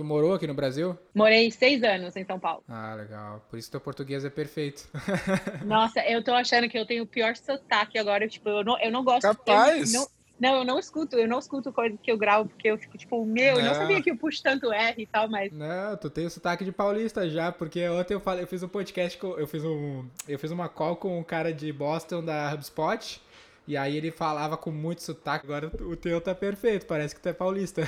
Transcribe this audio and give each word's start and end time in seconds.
tu 0.00 0.04
morou 0.04 0.32
aqui 0.32 0.46
no 0.46 0.54
Brasil? 0.54 0.98
Morei 1.14 1.50
seis 1.50 1.82
anos 1.82 2.16
em 2.16 2.24
São 2.24 2.40
Paulo. 2.40 2.64
Ah, 2.66 2.94
legal. 2.94 3.44
Por 3.50 3.58
isso 3.58 3.70
teu 3.70 3.80
português 3.80 4.24
é 4.24 4.30
perfeito. 4.30 4.88
Nossa, 5.62 6.00
eu 6.00 6.24
tô 6.24 6.32
achando 6.32 6.70
que 6.70 6.78
eu 6.78 6.86
tenho 6.86 7.02
o 7.02 7.06
pior 7.06 7.36
sotaque 7.36 7.98
agora. 7.98 8.26
Tipo, 8.26 8.48
eu 8.48 8.64
não, 8.64 8.80
eu 8.80 8.90
não 8.90 9.04
gosto. 9.04 9.22
Capaz. 9.22 9.92
Eu 9.92 10.00
não, 10.00 10.08
não, 10.40 10.58
eu 10.60 10.64
não 10.64 10.78
escuto, 10.78 11.18
eu 11.18 11.28
não 11.28 11.38
escuto 11.38 11.70
coisa 11.70 11.98
que 12.02 12.10
eu 12.10 12.16
gravo, 12.16 12.48
porque 12.48 12.68
eu 12.68 12.78
fico 12.78 12.96
tipo, 12.96 13.26
meu, 13.26 13.56
eu 13.56 13.62
não 13.62 13.68
Não. 13.68 13.74
sabia 13.74 14.00
que 14.00 14.10
eu 14.10 14.16
puxo 14.16 14.42
tanto 14.42 14.72
R 14.72 15.02
e 15.02 15.06
tal, 15.06 15.28
mas. 15.28 15.52
Não, 15.52 15.94
tu 15.98 16.08
tem 16.08 16.24
o 16.24 16.30
sotaque 16.30 16.64
de 16.64 16.72
paulista 16.72 17.28
já, 17.28 17.52
porque 17.52 17.86
ontem 17.86 18.14
eu 18.14 18.20
falei, 18.20 18.44
eu 18.44 18.48
fiz 18.48 18.62
um 18.62 18.68
podcast 18.68 19.18
eu 19.22 19.46
fiz 19.46 19.62
um, 19.62 20.08
eu 20.26 20.38
fiz 20.38 20.50
uma 20.50 20.66
call 20.66 20.96
com 20.96 21.18
um 21.18 21.22
cara 21.22 21.52
de 21.52 21.70
Boston 21.70 22.24
da 22.24 22.50
HubSpot, 22.54 23.20
e 23.66 23.76
aí 23.76 23.96
ele 23.96 24.10
falava 24.10 24.56
com 24.56 24.70
muito 24.70 25.02
sotaque. 25.02 25.46
Agora 25.46 25.70
o 25.80 25.96
teu 25.96 26.20
tá 26.20 26.34
perfeito, 26.34 26.86
parece 26.86 27.14
que 27.14 27.20
tu 27.20 27.28
é 27.28 27.32
paulista. 27.32 27.82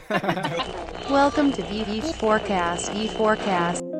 Welcome 1.10 1.52
to 1.52 1.62
VV 1.62 2.14
Forecast. 2.14 2.90
E 2.96 3.08
Forecast. 3.08 3.91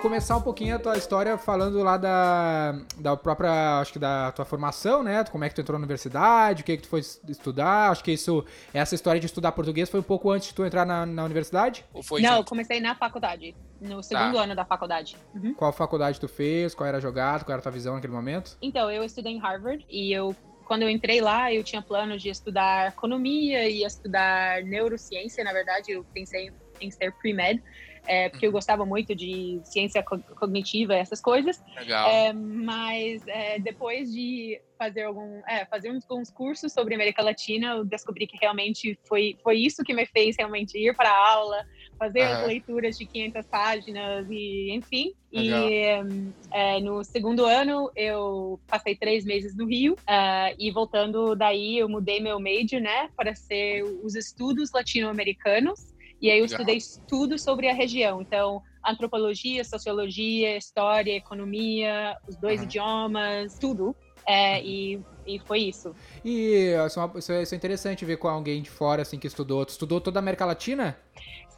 Vamos 0.00 0.12
começar 0.12 0.36
um 0.38 0.40
pouquinho 0.40 0.76
a 0.76 0.78
tua 0.78 0.96
história 0.96 1.36
falando 1.36 1.82
lá 1.82 1.98
da, 1.98 2.72
da 2.96 3.14
própria, 3.18 3.80
acho 3.80 3.92
que 3.92 3.98
da 3.98 4.32
tua 4.32 4.46
formação, 4.46 5.02
né? 5.02 5.22
Como 5.24 5.44
é 5.44 5.48
que 5.50 5.54
tu 5.54 5.60
entrou 5.60 5.78
na 5.78 5.82
universidade, 5.82 6.62
o 6.62 6.64
que 6.64 6.78
que 6.78 6.84
tu 6.84 6.88
foi 6.88 7.00
estudar. 7.00 7.90
Acho 7.90 8.02
que 8.02 8.10
isso, 8.10 8.42
essa 8.72 8.94
história 8.94 9.20
de 9.20 9.26
estudar 9.26 9.52
português 9.52 9.90
foi 9.90 10.00
um 10.00 10.02
pouco 10.02 10.30
antes 10.30 10.48
de 10.48 10.54
tu 10.54 10.64
entrar 10.64 10.86
na, 10.86 11.04
na 11.04 11.22
universidade. 11.22 11.84
Ou 11.92 12.02
foi 12.02 12.22
não, 12.22 12.38
eu 12.38 12.44
comecei 12.44 12.80
na 12.80 12.94
faculdade. 12.94 13.54
No 13.78 14.02
segundo 14.02 14.38
ano 14.38 14.54
da 14.54 14.64
faculdade. 14.64 15.18
Uhum. 15.34 15.52
Qual 15.52 15.70
faculdade 15.70 16.18
tu 16.18 16.28
fez, 16.28 16.74
qual 16.74 16.86
era 16.86 16.96
a 16.96 17.00
jogada, 17.00 17.44
qual 17.44 17.52
era 17.52 17.60
a 17.60 17.62
tua 17.62 17.72
visão 17.72 17.94
naquele 17.94 18.14
momento? 18.14 18.56
Então, 18.62 18.90
eu 18.90 19.04
estudei 19.04 19.34
em 19.34 19.38
Harvard 19.38 19.84
e 19.90 20.10
eu, 20.10 20.34
quando 20.64 20.80
eu 20.80 20.88
entrei 20.88 21.20
lá, 21.20 21.52
eu 21.52 21.62
tinha 21.62 21.82
planos 21.82 22.22
de 22.22 22.30
estudar 22.30 22.88
economia 22.88 23.68
e 23.68 23.84
estudar 23.84 24.62
neurociência, 24.62 25.44
na 25.44 25.52
verdade, 25.52 25.92
eu 25.92 26.06
pensei 26.14 26.50
em 26.80 26.90
ser 26.90 27.12
pre-med, 27.12 27.62
é, 28.06 28.28
porque 28.28 28.46
eu 28.46 28.52
gostava 28.52 28.84
muito 28.84 29.14
de 29.14 29.60
ciência 29.64 30.02
co- 30.02 30.22
cognitiva, 30.36 30.94
essas 30.94 31.20
coisas. 31.20 31.56
Legal. 31.78 32.08
É, 32.10 32.32
mas 32.32 33.26
é, 33.26 33.58
depois 33.58 34.10
de 34.10 34.60
fazer 34.78 35.02
algum, 35.02 35.42
é, 35.46 35.66
fazer 35.66 35.90
uns, 35.92 36.04
uns 36.10 36.30
cursos 36.30 36.72
sobre 36.72 36.94
América 36.94 37.22
Latina, 37.22 37.76
eu 37.76 37.84
descobri 37.84 38.26
que 38.26 38.38
realmente 38.40 38.98
foi, 39.06 39.36
foi 39.42 39.58
isso 39.58 39.84
que 39.84 39.92
me 39.92 40.06
fez 40.06 40.36
realmente 40.38 40.78
ir 40.78 40.96
para 40.96 41.10
a 41.10 41.32
aula, 41.34 41.62
fazer 41.98 42.22
as 42.22 42.38
Aham. 42.38 42.46
leituras 42.46 42.96
de 42.96 43.06
500 43.06 43.46
páginas 43.50 44.26
e 44.30 44.72
enfim. 44.72 45.12
Legal. 45.32 45.68
E 45.68 45.84
é, 46.52 46.80
no 46.80 47.04
segundo 47.04 47.44
ano 47.44 47.90
eu 47.94 48.58
passei 48.70 48.96
três 48.96 49.24
meses 49.24 49.54
no 49.54 49.66
Rio 49.66 49.96
ah, 50.08 50.52
e 50.58 50.70
voltando 50.72 51.36
daí 51.36 51.78
eu 51.78 51.88
mudei 51.88 52.18
meu 52.20 52.40
major, 52.40 52.80
né, 52.80 53.10
para 53.14 53.34
ser 53.34 53.84
os 54.02 54.14
estudos 54.14 54.70
latino-americanos. 54.72 55.78
E 56.20 56.30
aí 56.30 56.38
eu 56.38 56.42
Legal. 56.44 56.60
estudei 56.60 56.78
tudo 57.08 57.38
sobre 57.38 57.68
a 57.68 57.74
região. 57.74 58.20
Então, 58.20 58.60
antropologia, 58.86 59.64
sociologia, 59.64 60.56
história, 60.56 61.16
economia, 61.16 62.16
os 62.28 62.36
dois 62.36 62.56
Aham. 62.60 62.64
idiomas, 62.64 63.58
tudo. 63.58 63.96
É, 64.28 64.62
e, 64.62 65.00
e 65.26 65.38
foi 65.46 65.60
isso. 65.60 65.94
E 66.24 66.74
isso 66.86 67.32
é, 67.32 67.38
é- 67.38 67.42
isso 67.42 67.54
é 67.54 67.56
interessante 67.56 68.04
ver 68.04 68.18
com 68.18 68.28
alguém 68.28 68.60
de 68.62 68.70
fora, 68.70 69.02
assim, 69.02 69.18
que 69.18 69.26
estudou. 69.26 69.64
Tu 69.64 69.70
estudou 69.70 70.00
toda 70.00 70.18
a 70.18 70.22
América 70.22 70.44
Latina? 70.44 70.98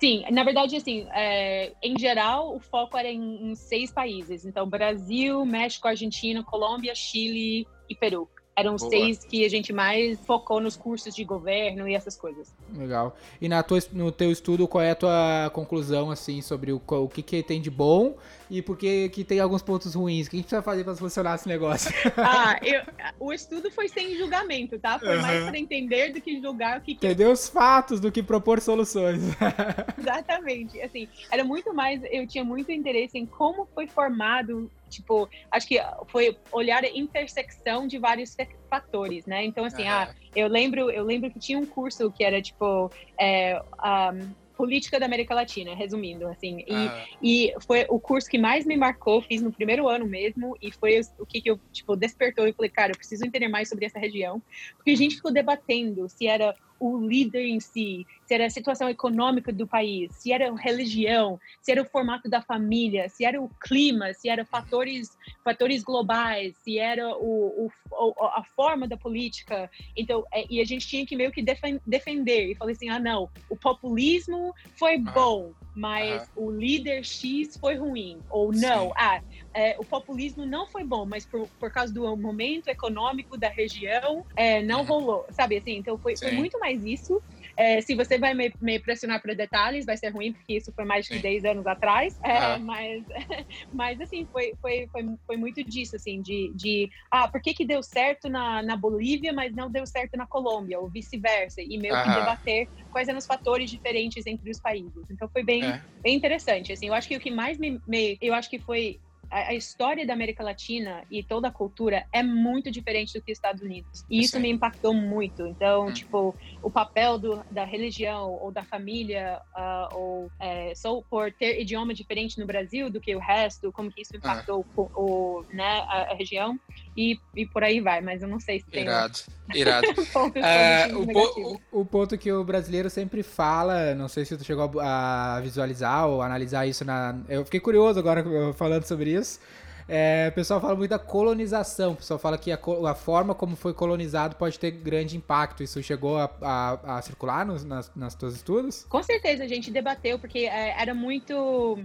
Sim, 0.01 0.25
na 0.33 0.43
verdade, 0.43 0.77
assim, 0.77 1.07
é, 1.13 1.73
em 1.83 1.97
geral, 1.99 2.57
o 2.57 2.61
foco 2.61 2.97
era 2.97 3.09
em, 3.09 3.51
em 3.51 3.55
seis 3.55 3.93
países. 3.93 4.45
Então, 4.45 4.69
Brasil, 4.69 5.45
México, 5.45 5.87
Argentina, 5.87 6.43
Colômbia, 6.45 6.93
Chile 6.95 7.67
e 7.89 7.95
Peru. 7.97 8.29
Eram 8.55 8.75
os 8.75 8.83
Boa. 8.83 8.91
seis 8.91 9.25
que 9.25 9.47
a 9.47 9.49
gente 9.49 9.73
mais 9.73 10.19
focou 10.27 10.61
nos 10.61 10.77
cursos 10.77 11.15
de 11.15 11.25
governo 11.25 11.89
e 11.89 11.95
essas 11.95 12.17
coisas. 12.19 12.53
Legal. 12.77 13.17
E 13.41 13.49
na 13.49 13.63
tua, 13.63 13.79
no 13.93 14.13
teu 14.13 14.31
estudo, 14.31 14.69
qual 14.69 14.85
é 14.85 14.91
a 14.91 14.95
tua 14.95 15.51
conclusão, 15.55 16.11
assim, 16.11 16.43
sobre 16.43 16.71
o, 16.71 16.81
o 16.87 17.09
que, 17.09 17.23
que 17.23 17.43
tem 17.43 17.63
de 17.63 17.71
bom 17.71 18.15
e 18.51 18.61
por 18.61 18.77
que, 18.77 19.09
que 19.09 19.25
tem 19.25 19.41
alguns 19.41 19.63
pontos 19.63 19.95
ruins? 19.95 20.27
O 20.27 20.31
que 20.31 20.37
a 20.37 20.39
gente 20.39 20.45
precisa 20.49 20.63
fazer 20.63 20.85
pra 20.85 20.95
funcionar 20.95 21.35
esse 21.37 21.49
negócio? 21.49 21.91
Ah, 22.19 22.59
eu- 22.63 22.83
o 23.19 23.33
estudo 23.33 23.71
foi 23.71 23.89
sem 23.89 24.17
julgamento, 24.19 24.79
tá? 24.79 24.99
Foi 24.99 25.17
mais 25.17 25.41
Aham. 25.41 25.49
para 25.49 25.59
entender 25.59 26.13
do 26.13 26.21
que 26.21 26.39
julgar 26.41 26.79
o 26.79 26.83
que, 26.83 26.95
que 26.95 27.07
Entender 27.07 27.27
os 27.29 27.49
fatos 27.49 28.01
do 28.01 28.13
que 28.13 28.23
propor 28.23 28.61
soluções. 28.61 29.23
Exatamente. 29.99 30.81
Assim, 30.83 31.09
era 31.31 31.43
muito 31.43 31.73
mais. 31.73 32.03
Eu 32.11 32.27
tinha 32.27 32.45
muito 32.45 32.71
interesse 32.71 33.17
em 33.19 33.25
como 33.25 33.67
foi 33.75 33.87
formado. 33.87 34.71
Tipo, 34.93 35.29
acho 35.51 35.67
que 35.67 35.81
foi 36.11 36.37
olhar 36.53 36.85
a 36.85 36.89
intersecção 36.89 37.87
de 37.87 37.99
vários 37.99 38.35
fatores, 38.69 39.25
né? 39.27 39.45
Então, 39.45 39.65
assim, 39.65 39.87
ah, 39.87 40.05
Aham. 40.05 40.15
eu 40.35 40.49
lembro, 40.49 40.91
eu 40.91 41.05
lembro 41.05 41.31
que 41.31 41.39
tinha 41.39 41.59
um 41.59 41.67
curso 41.67 42.13
que 42.13 42.23
era 42.23 42.41
tipo 42.41 42.91
é, 43.19 43.61
um, 43.85 44.35
política 44.57 45.01
da 45.01 45.07
América 45.07 45.35
Latina, 45.35 45.75
resumindo, 45.75 46.29
assim. 46.29 46.63
E, 46.69 46.89
e 47.21 47.55
foi 47.67 47.87
o 47.89 47.99
curso 47.99 48.29
que 48.29 48.39
mais 48.39 48.65
me 48.65 48.77
marcou, 48.77 49.23
fiz 49.23 49.43
no 49.43 49.53
primeiro 49.53 49.89
ano 49.89 50.07
mesmo, 50.07 50.57
e 50.63 50.71
foi 50.73 51.01
o 51.19 51.27
que, 51.27 51.41
que 51.41 51.51
eu, 51.51 51.59
tipo, 51.73 51.97
despertou 51.97 52.47
e 52.47 52.53
falei, 52.53 52.71
cara, 52.71 52.93
eu 52.93 52.97
preciso 52.97 53.25
entender 53.25 53.49
mais 53.49 53.69
sobre 53.69 53.87
essa 53.87 53.99
região, 53.99 54.43
porque 54.77 54.91
a 54.91 54.97
gente 54.97 55.17
ficou 55.17 55.33
debatendo 55.33 56.09
se 56.09 56.27
era 56.27 56.55
o 56.83 57.07
líder 57.07 57.45
em 57.47 57.61
si, 57.61 58.05
se 58.27 58.35
era 58.35 58.47
a 58.47 58.51
situação 58.51 58.89
econômica 58.89 59.53
do 59.53 59.69
país, 59.69 60.13
se 60.17 60.33
era 60.33 60.51
a 60.51 60.57
religião, 60.57 61.39
se 61.63 61.71
era 61.71 61.81
o 61.81 61.85
formato 61.85 62.29
da 62.29 62.43
família, 62.43 63.09
se 63.09 63.25
era 63.25 63.41
o 63.41 63.49
clima, 63.61 64.13
se 64.13 64.29
era 64.29 64.45
fatores, 64.45 65.17
fatores 65.45 65.85
globais, 65.85 66.57
se 66.57 66.79
era 66.79 67.09
o, 67.17 67.67
o- 67.67 68.15
a 68.25 68.43
forma 68.57 68.89
da 68.89 68.97
política. 68.97 69.71
Então, 69.97 70.25
é, 70.33 70.45
e 70.51 70.61
a 70.61 70.65
gente 70.65 70.89
tinha 70.89 71.07
que 71.07 71.15
meio 71.15 71.31
que 71.31 71.41
defen- 71.41 71.81
defender. 71.87 72.51
E 72.51 72.57
falei 72.57 72.75
assim, 72.75 72.89
ah, 72.89 72.99
não, 72.99 73.29
o 73.49 73.57
populismo 73.57 74.53
foi 74.77 74.99
bom, 74.99 75.53
mas 75.77 76.29
o 76.35 76.51
líder 76.51 77.05
X 77.05 77.57
foi 77.61 77.77
ruim. 77.77 78.19
Ou 78.29 78.51
não, 78.53 78.87
Sim. 78.89 78.93
ah, 78.97 79.23
é, 79.55 79.77
o 79.79 79.85
populismo 79.85 80.47
não 80.47 80.67
foi 80.67 80.85
bom, 80.85 81.05
mas 81.07 81.27
por, 81.29 81.51
por 81.59 81.71
causa 81.73 81.93
do 81.93 82.17
momento 82.17 82.69
econômico 82.69 83.37
da 83.39 83.49
região, 83.49 84.25
é, 84.37 84.63
não 84.63 84.81
Uhum. 84.81 84.87
rolou, 84.87 85.27
sabe 85.31 85.57
assim? 85.59 85.73
Então 85.77 85.99
foi, 85.99 86.17
foi 86.17 86.31
muito 86.33 86.59
mais 86.59 86.83
isso. 86.85 87.23
É, 87.57 87.81
se 87.81 87.95
você 87.95 88.19
vai 88.19 88.35
me, 88.35 88.55
me 88.61 88.79
pressionar 88.81 89.21
para 89.21 89.35
detalhes, 89.35 89.85
vai 89.85 89.97
ser 89.97 90.09
ruim, 90.11 90.33
porque 90.33 90.55
isso 90.57 90.73
foi 90.75 90.85
mais 90.85 91.05
de 91.07 91.15
Sim. 91.15 91.23
10 91.23 91.45
anos 91.45 91.67
atrás. 91.67 92.15
É, 92.25 92.39
Ah. 92.39 92.59
mas, 92.59 93.05
mas, 93.73 94.01
assim, 94.01 94.27
foi, 94.33 94.55
foi, 94.61 94.89
foi, 94.91 95.03
foi 95.27 95.37
muito 95.37 95.63
disso, 95.65 95.97
assim, 95.97 96.23
de, 96.23 96.53
de 96.55 96.89
ah, 97.11 97.29
por 97.29 97.41
que, 97.43 97.53
que 97.55 97.67
deu 97.67 97.83
certo 97.83 98.29
na, 98.29 98.63
na 98.63 98.77
Bolívia, 98.77 99.33
mas 99.33 99.55
não 99.55 99.71
deu 99.71 99.87
certo 99.87 100.17
na 100.17 100.27
Colômbia, 100.27 100.81
ou 100.81 100.89
vice-versa, 100.91 101.61
e 101.61 101.79
meio 101.79 101.95
que 101.95 102.09
Aham. 102.09 102.21
debater 102.21 102.69
quais 102.91 103.09
eram 103.09 103.19
os 103.19 103.27
fatores 103.27 103.71
diferentes 103.71 104.27
entre 104.27 104.51
os 104.51 104.61
países. 104.61 105.05
Então 105.11 105.29
foi 105.33 105.43
bem, 105.43 105.63
É. 105.65 105.81
bem 106.03 106.17
interessante, 106.17 106.73
assim, 106.73 106.89
eu 106.89 106.95
acho 106.95 107.09
que 107.09 107.17
o 107.17 107.21
que 107.21 107.31
mais 107.31 107.59
me, 107.59 107.81
me- 107.87 108.17
eu 108.21 108.35
acho 108.35 108.49
que 108.49 108.59
foi 108.59 108.99
a, 109.33 109.49
a 109.49 109.55
história 109.55 110.07
da 110.07 110.13
América 110.13 110.45
Latina 110.45 111.05
e 111.11 111.25
toda 111.25 111.49
a 111.49 111.53
cultura 111.53 112.07
é 112.13 112.23
muito 112.23 112.71
diferente 112.71 113.19
do 113.19 113.23
que 113.25 113.33
os 113.33 113.39
Estados 113.39 113.63
Unidos. 113.63 114.05
E 114.11 114.21
isso 114.23 114.37
Sim. 114.37 114.41
me 114.41 114.51
impactou 114.51 114.95
muito. 114.95 115.47
Então, 115.47 115.87
Hum. 115.89 115.93
tipo, 115.93 116.37
o 116.63 116.71
papel 116.71 117.19
do, 117.19 117.45
da 117.51 117.65
religião 117.65 118.31
ou 118.31 118.53
da 118.53 118.65
família, 118.65 119.41
ah, 119.57 119.89
ou 119.95 120.31
é, 120.41 120.75
só 120.75 121.03
por 121.11 121.33
ter 121.33 121.61
idioma 121.61 121.95
diferente 121.95 122.39
no 122.39 122.47
Brasil 122.47 122.91
do 122.91 123.01
que 123.01 123.15
o 123.17 123.19
resto, 123.19 123.73
como 123.73 123.91
que 123.91 124.03
isso 124.03 124.17
impactou 124.17 124.67
o, 124.77 124.89
o- 124.97 125.45
né, 125.53 125.81
a, 125.89 126.13
a 126.13 126.15
região 126.15 126.59
e, 126.97 127.19
e 127.35 127.47
por 127.47 127.63
aí 127.65 127.81
vai. 127.81 128.01
Mas 128.01 128.23
eu 128.23 128.29
não 128.29 128.41
sei 128.41 128.61
se 128.61 128.67
tem 128.67 128.83
Irado. 128.85 129.19
Irado. 129.55 129.87
pontos 130.13 130.43
É, 130.43 130.89
o 130.95 131.07
po-. 131.07 131.61
O 131.73 131.85
ponto 131.85 132.17
que 132.19 132.33
o 132.33 132.43
brasileiro 132.45 132.89
sempre 132.91 133.23
fala, 133.23 133.95
não 133.95 134.09
sei 134.09 134.25
se 134.25 134.37
tu 134.37 134.45
chegou 134.45 134.81
a 134.81 135.41
visualizar 135.43 136.07
ou 136.09 136.23
analisar 136.23 136.67
isso 136.67 136.85
na. 136.85 137.17
Eu 137.29 137.45
fiquei 137.45 137.61
curioso 137.61 137.99
agora 137.99 138.25
falando 138.55 138.85
sobre 138.85 139.11
isso. 139.11 139.41
É, 139.89 140.29
o 140.31 140.33
pessoal 140.33 140.61
fala 140.61 140.77
muito 140.77 140.91
da 140.91 140.99
colonização. 140.99 141.93
O 141.93 141.97
pessoal 141.97 142.19
fala 142.19 142.39
que 142.39 142.53
a, 142.53 142.59
a 142.89 142.95
forma 142.95 143.35
como 143.35 143.57
foi 143.57 143.75
colonizado 143.75 144.37
pode 144.37 144.59
ter 144.59 144.71
grande 144.71 145.17
impacto. 145.17 145.63
Isso 145.63 145.83
chegou 145.83 146.17
a, 146.19 146.31
a- 146.41 146.99
a 146.99 147.03
circular 147.03 147.45
nos, 147.45 147.65
nas, 147.65 147.91
nas 147.95 148.15
teus 148.15 148.35
estudos? 148.37 148.87
Com 148.89 149.03
certeza 149.03 149.43
a 149.43 149.49
gente 149.49 149.71
debateu, 149.73 150.19
porque 150.21 150.41
é, 150.41 150.81
era 150.81 150.95
muito 150.95 151.81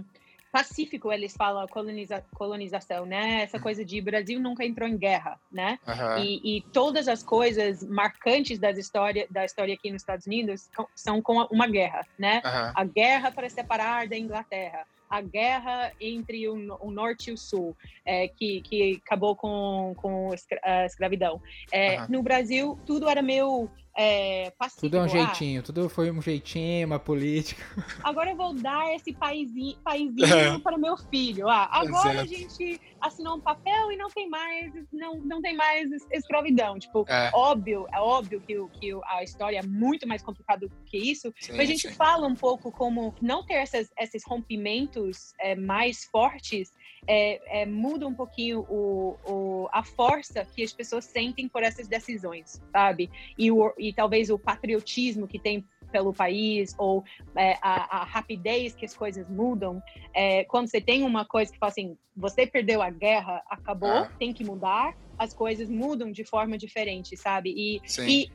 pacífico, 0.52 1.12
eles 1.12 1.34
falam, 1.34 1.66
coloniza 1.68 2.24
colonização, 2.34 3.04
né? 3.04 3.42
Essa 3.42 3.58
coisa 3.58 3.84
de 3.84 4.00
Brasil 4.00 4.40
nunca 4.40 4.64
entrou 4.64 4.88
em 4.88 4.96
guerra, 4.96 5.38
né? 5.50 5.78
Aham. 5.86 6.18
E, 6.18 6.58
e 6.58 6.62
todas 6.72 7.08
as 7.08 7.22
coisas 7.22 7.82
marcantes 7.82 8.58
das 8.58 8.78
história, 8.78 9.26
da 9.30 9.44
história 9.44 9.74
aqui 9.74 9.90
nos 9.90 10.02
Estados 10.02 10.26
Unidos 10.26 10.68
são 10.94 11.20
com 11.20 11.42
uma 11.50 11.66
guerra, 11.66 12.06
né? 12.18 12.40
Aham. 12.44 12.72
A 12.74 12.84
guerra 12.84 13.30
para 13.30 13.48
separar 13.48 14.08
da 14.08 14.16
Inglaterra, 14.16 14.86
a 15.08 15.20
guerra 15.20 15.92
entre 16.00 16.48
o, 16.48 16.54
o 16.80 16.90
norte 16.90 17.30
e 17.30 17.32
o 17.32 17.36
sul, 17.36 17.76
é, 18.04 18.28
que, 18.28 18.60
que 18.62 19.00
acabou 19.04 19.34
com, 19.34 19.94
com 19.96 20.30
a 20.62 20.84
escravidão. 20.84 21.40
É, 21.72 21.96
Aham. 21.96 22.06
No 22.10 22.22
Brasil, 22.22 22.78
tudo 22.86 23.08
era 23.08 23.22
meio 23.22 23.70
é, 24.00 24.50
pacífico. 24.56 24.82
Tudo 24.82 24.96
é 24.96 25.00
um 25.00 25.04
Ah, 25.04 25.08
jeitinho, 25.08 25.62
tudo 25.62 25.88
foi 25.88 26.08
um 26.10 26.22
jeitinho, 26.22 26.86
uma 26.86 27.00
política. 27.00 27.60
agora 28.04 28.30
eu 28.30 28.36
vou 28.36 28.54
dar 28.54 28.94
esse 28.94 29.12
paizinho, 29.12 29.76
paizinho 29.82 30.60
para 30.62 30.78
meu 30.78 30.96
filho. 31.10 31.48
Ah, 31.48 31.68
agora 31.72 32.20
a 32.20 32.24
Exato. 32.24 32.28
gente 32.28 32.80
assinou 33.00 33.36
um 33.36 33.40
papel 33.40 33.90
e 33.92 33.96
não 33.96 34.08
tem 34.08 34.28
mais, 34.28 34.72
não, 34.92 35.20
não 35.22 35.42
tem 35.42 35.56
mais 35.56 35.90
es- 35.90 36.06
escravidão. 36.12 36.78
Tipo, 36.78 37.04
É. 37.08 37.30
óbvio, 37.34 37.86
é 37.92 38.00
óbvio 38.00 38.40
que, 38.40 38.56
o- 38.56 38.68
que 38.68 38.90
a 39.06 39.24
história 39.24 39.58
é 39.58 39.62
muito 39.66 40.06
mais 40.06 40.22
complicada 40.22 40.66
do 40.68 40.72
que 40.86 40.96
isso, 40.96 41.32
Sim, 41.40 41.52
mas 41.56 41.62
a 41.68 41.72
gente 41.72 41.88
sim. 41.88 41.94
fala 41.94 42.26
um 42.26 42.36
pouco 42.36 42.70
como 42.70 43.12
não 43.20 43.44
ter 43.44 43.54
essas, 43.54 43.90
esses 43.98 44.22
rompimentos 44.24 45.32
é, 45.40 45.56
mais 45.56 46.04
fortes 46.04 46.70
é, 47.10 47.62
é, 47.62 47.66
muda 47.66 48.06
um 48.06 48.14
pouquinho 48.14 48.66
o, 48.68 49.16
o- 49.26 49.68
a 49.72 49.82
força 49.82 50.44
que 50.54 50.62
as 50.62 50.72
pessoas 50.72 51.04
sentem 51.06 51.48
por 51.48 51.62
essas 51.62 51.88
decisões, 51.88 52.60
sabe? 52.70 53.10
E, 53.38 53.50
o, 53.50 53.72
e 53.78 53.87
talvez 53.92 54.30
o 54.30 54.38
patriotismo 54.38 55.26
que 55.26 55.38
tem 55.38 55.64
pelo 55.90 56.12
país 56.12 56.74
ou 56.78 57.02
é, 57.36 57.54
a, 57.62 58.00
a 58.00 58.04
rapidez 58.04 58.74
que 58.74 58.84
as 58.84 58.94
coisas 58.94 59.28
mudam. 59.28 59.82
É, 60.14 60.44
quando 60.44 60.68
você 60.68 60.80
tem 60.80 61.02
uma 61.02 61.24
coisa 61.24 61.50
que 61.50 61.58
fala 61.58 61.70
assim, 61.70 61.96
você 62.16 62.46
perdeu 62.46 62.82
a 62.82 62.90
guerra, 62.90 63.42
acabou, 63.48 63.90
Ah. 63.90 64.10
tem 64.18 64.32
que 64.32 64.44
mudar, 64.44 64.94
as 65.18 65.32
coisas 65.34 65.68
mudam 65.68 66.12
de 66.12 66.24
forma 66.24 66.56
diferente, 66.56 67.16
sabe? 67.16 67.50
E, 67.56 67.80
Sim. 67.86 68.08
e, 68.08 68.28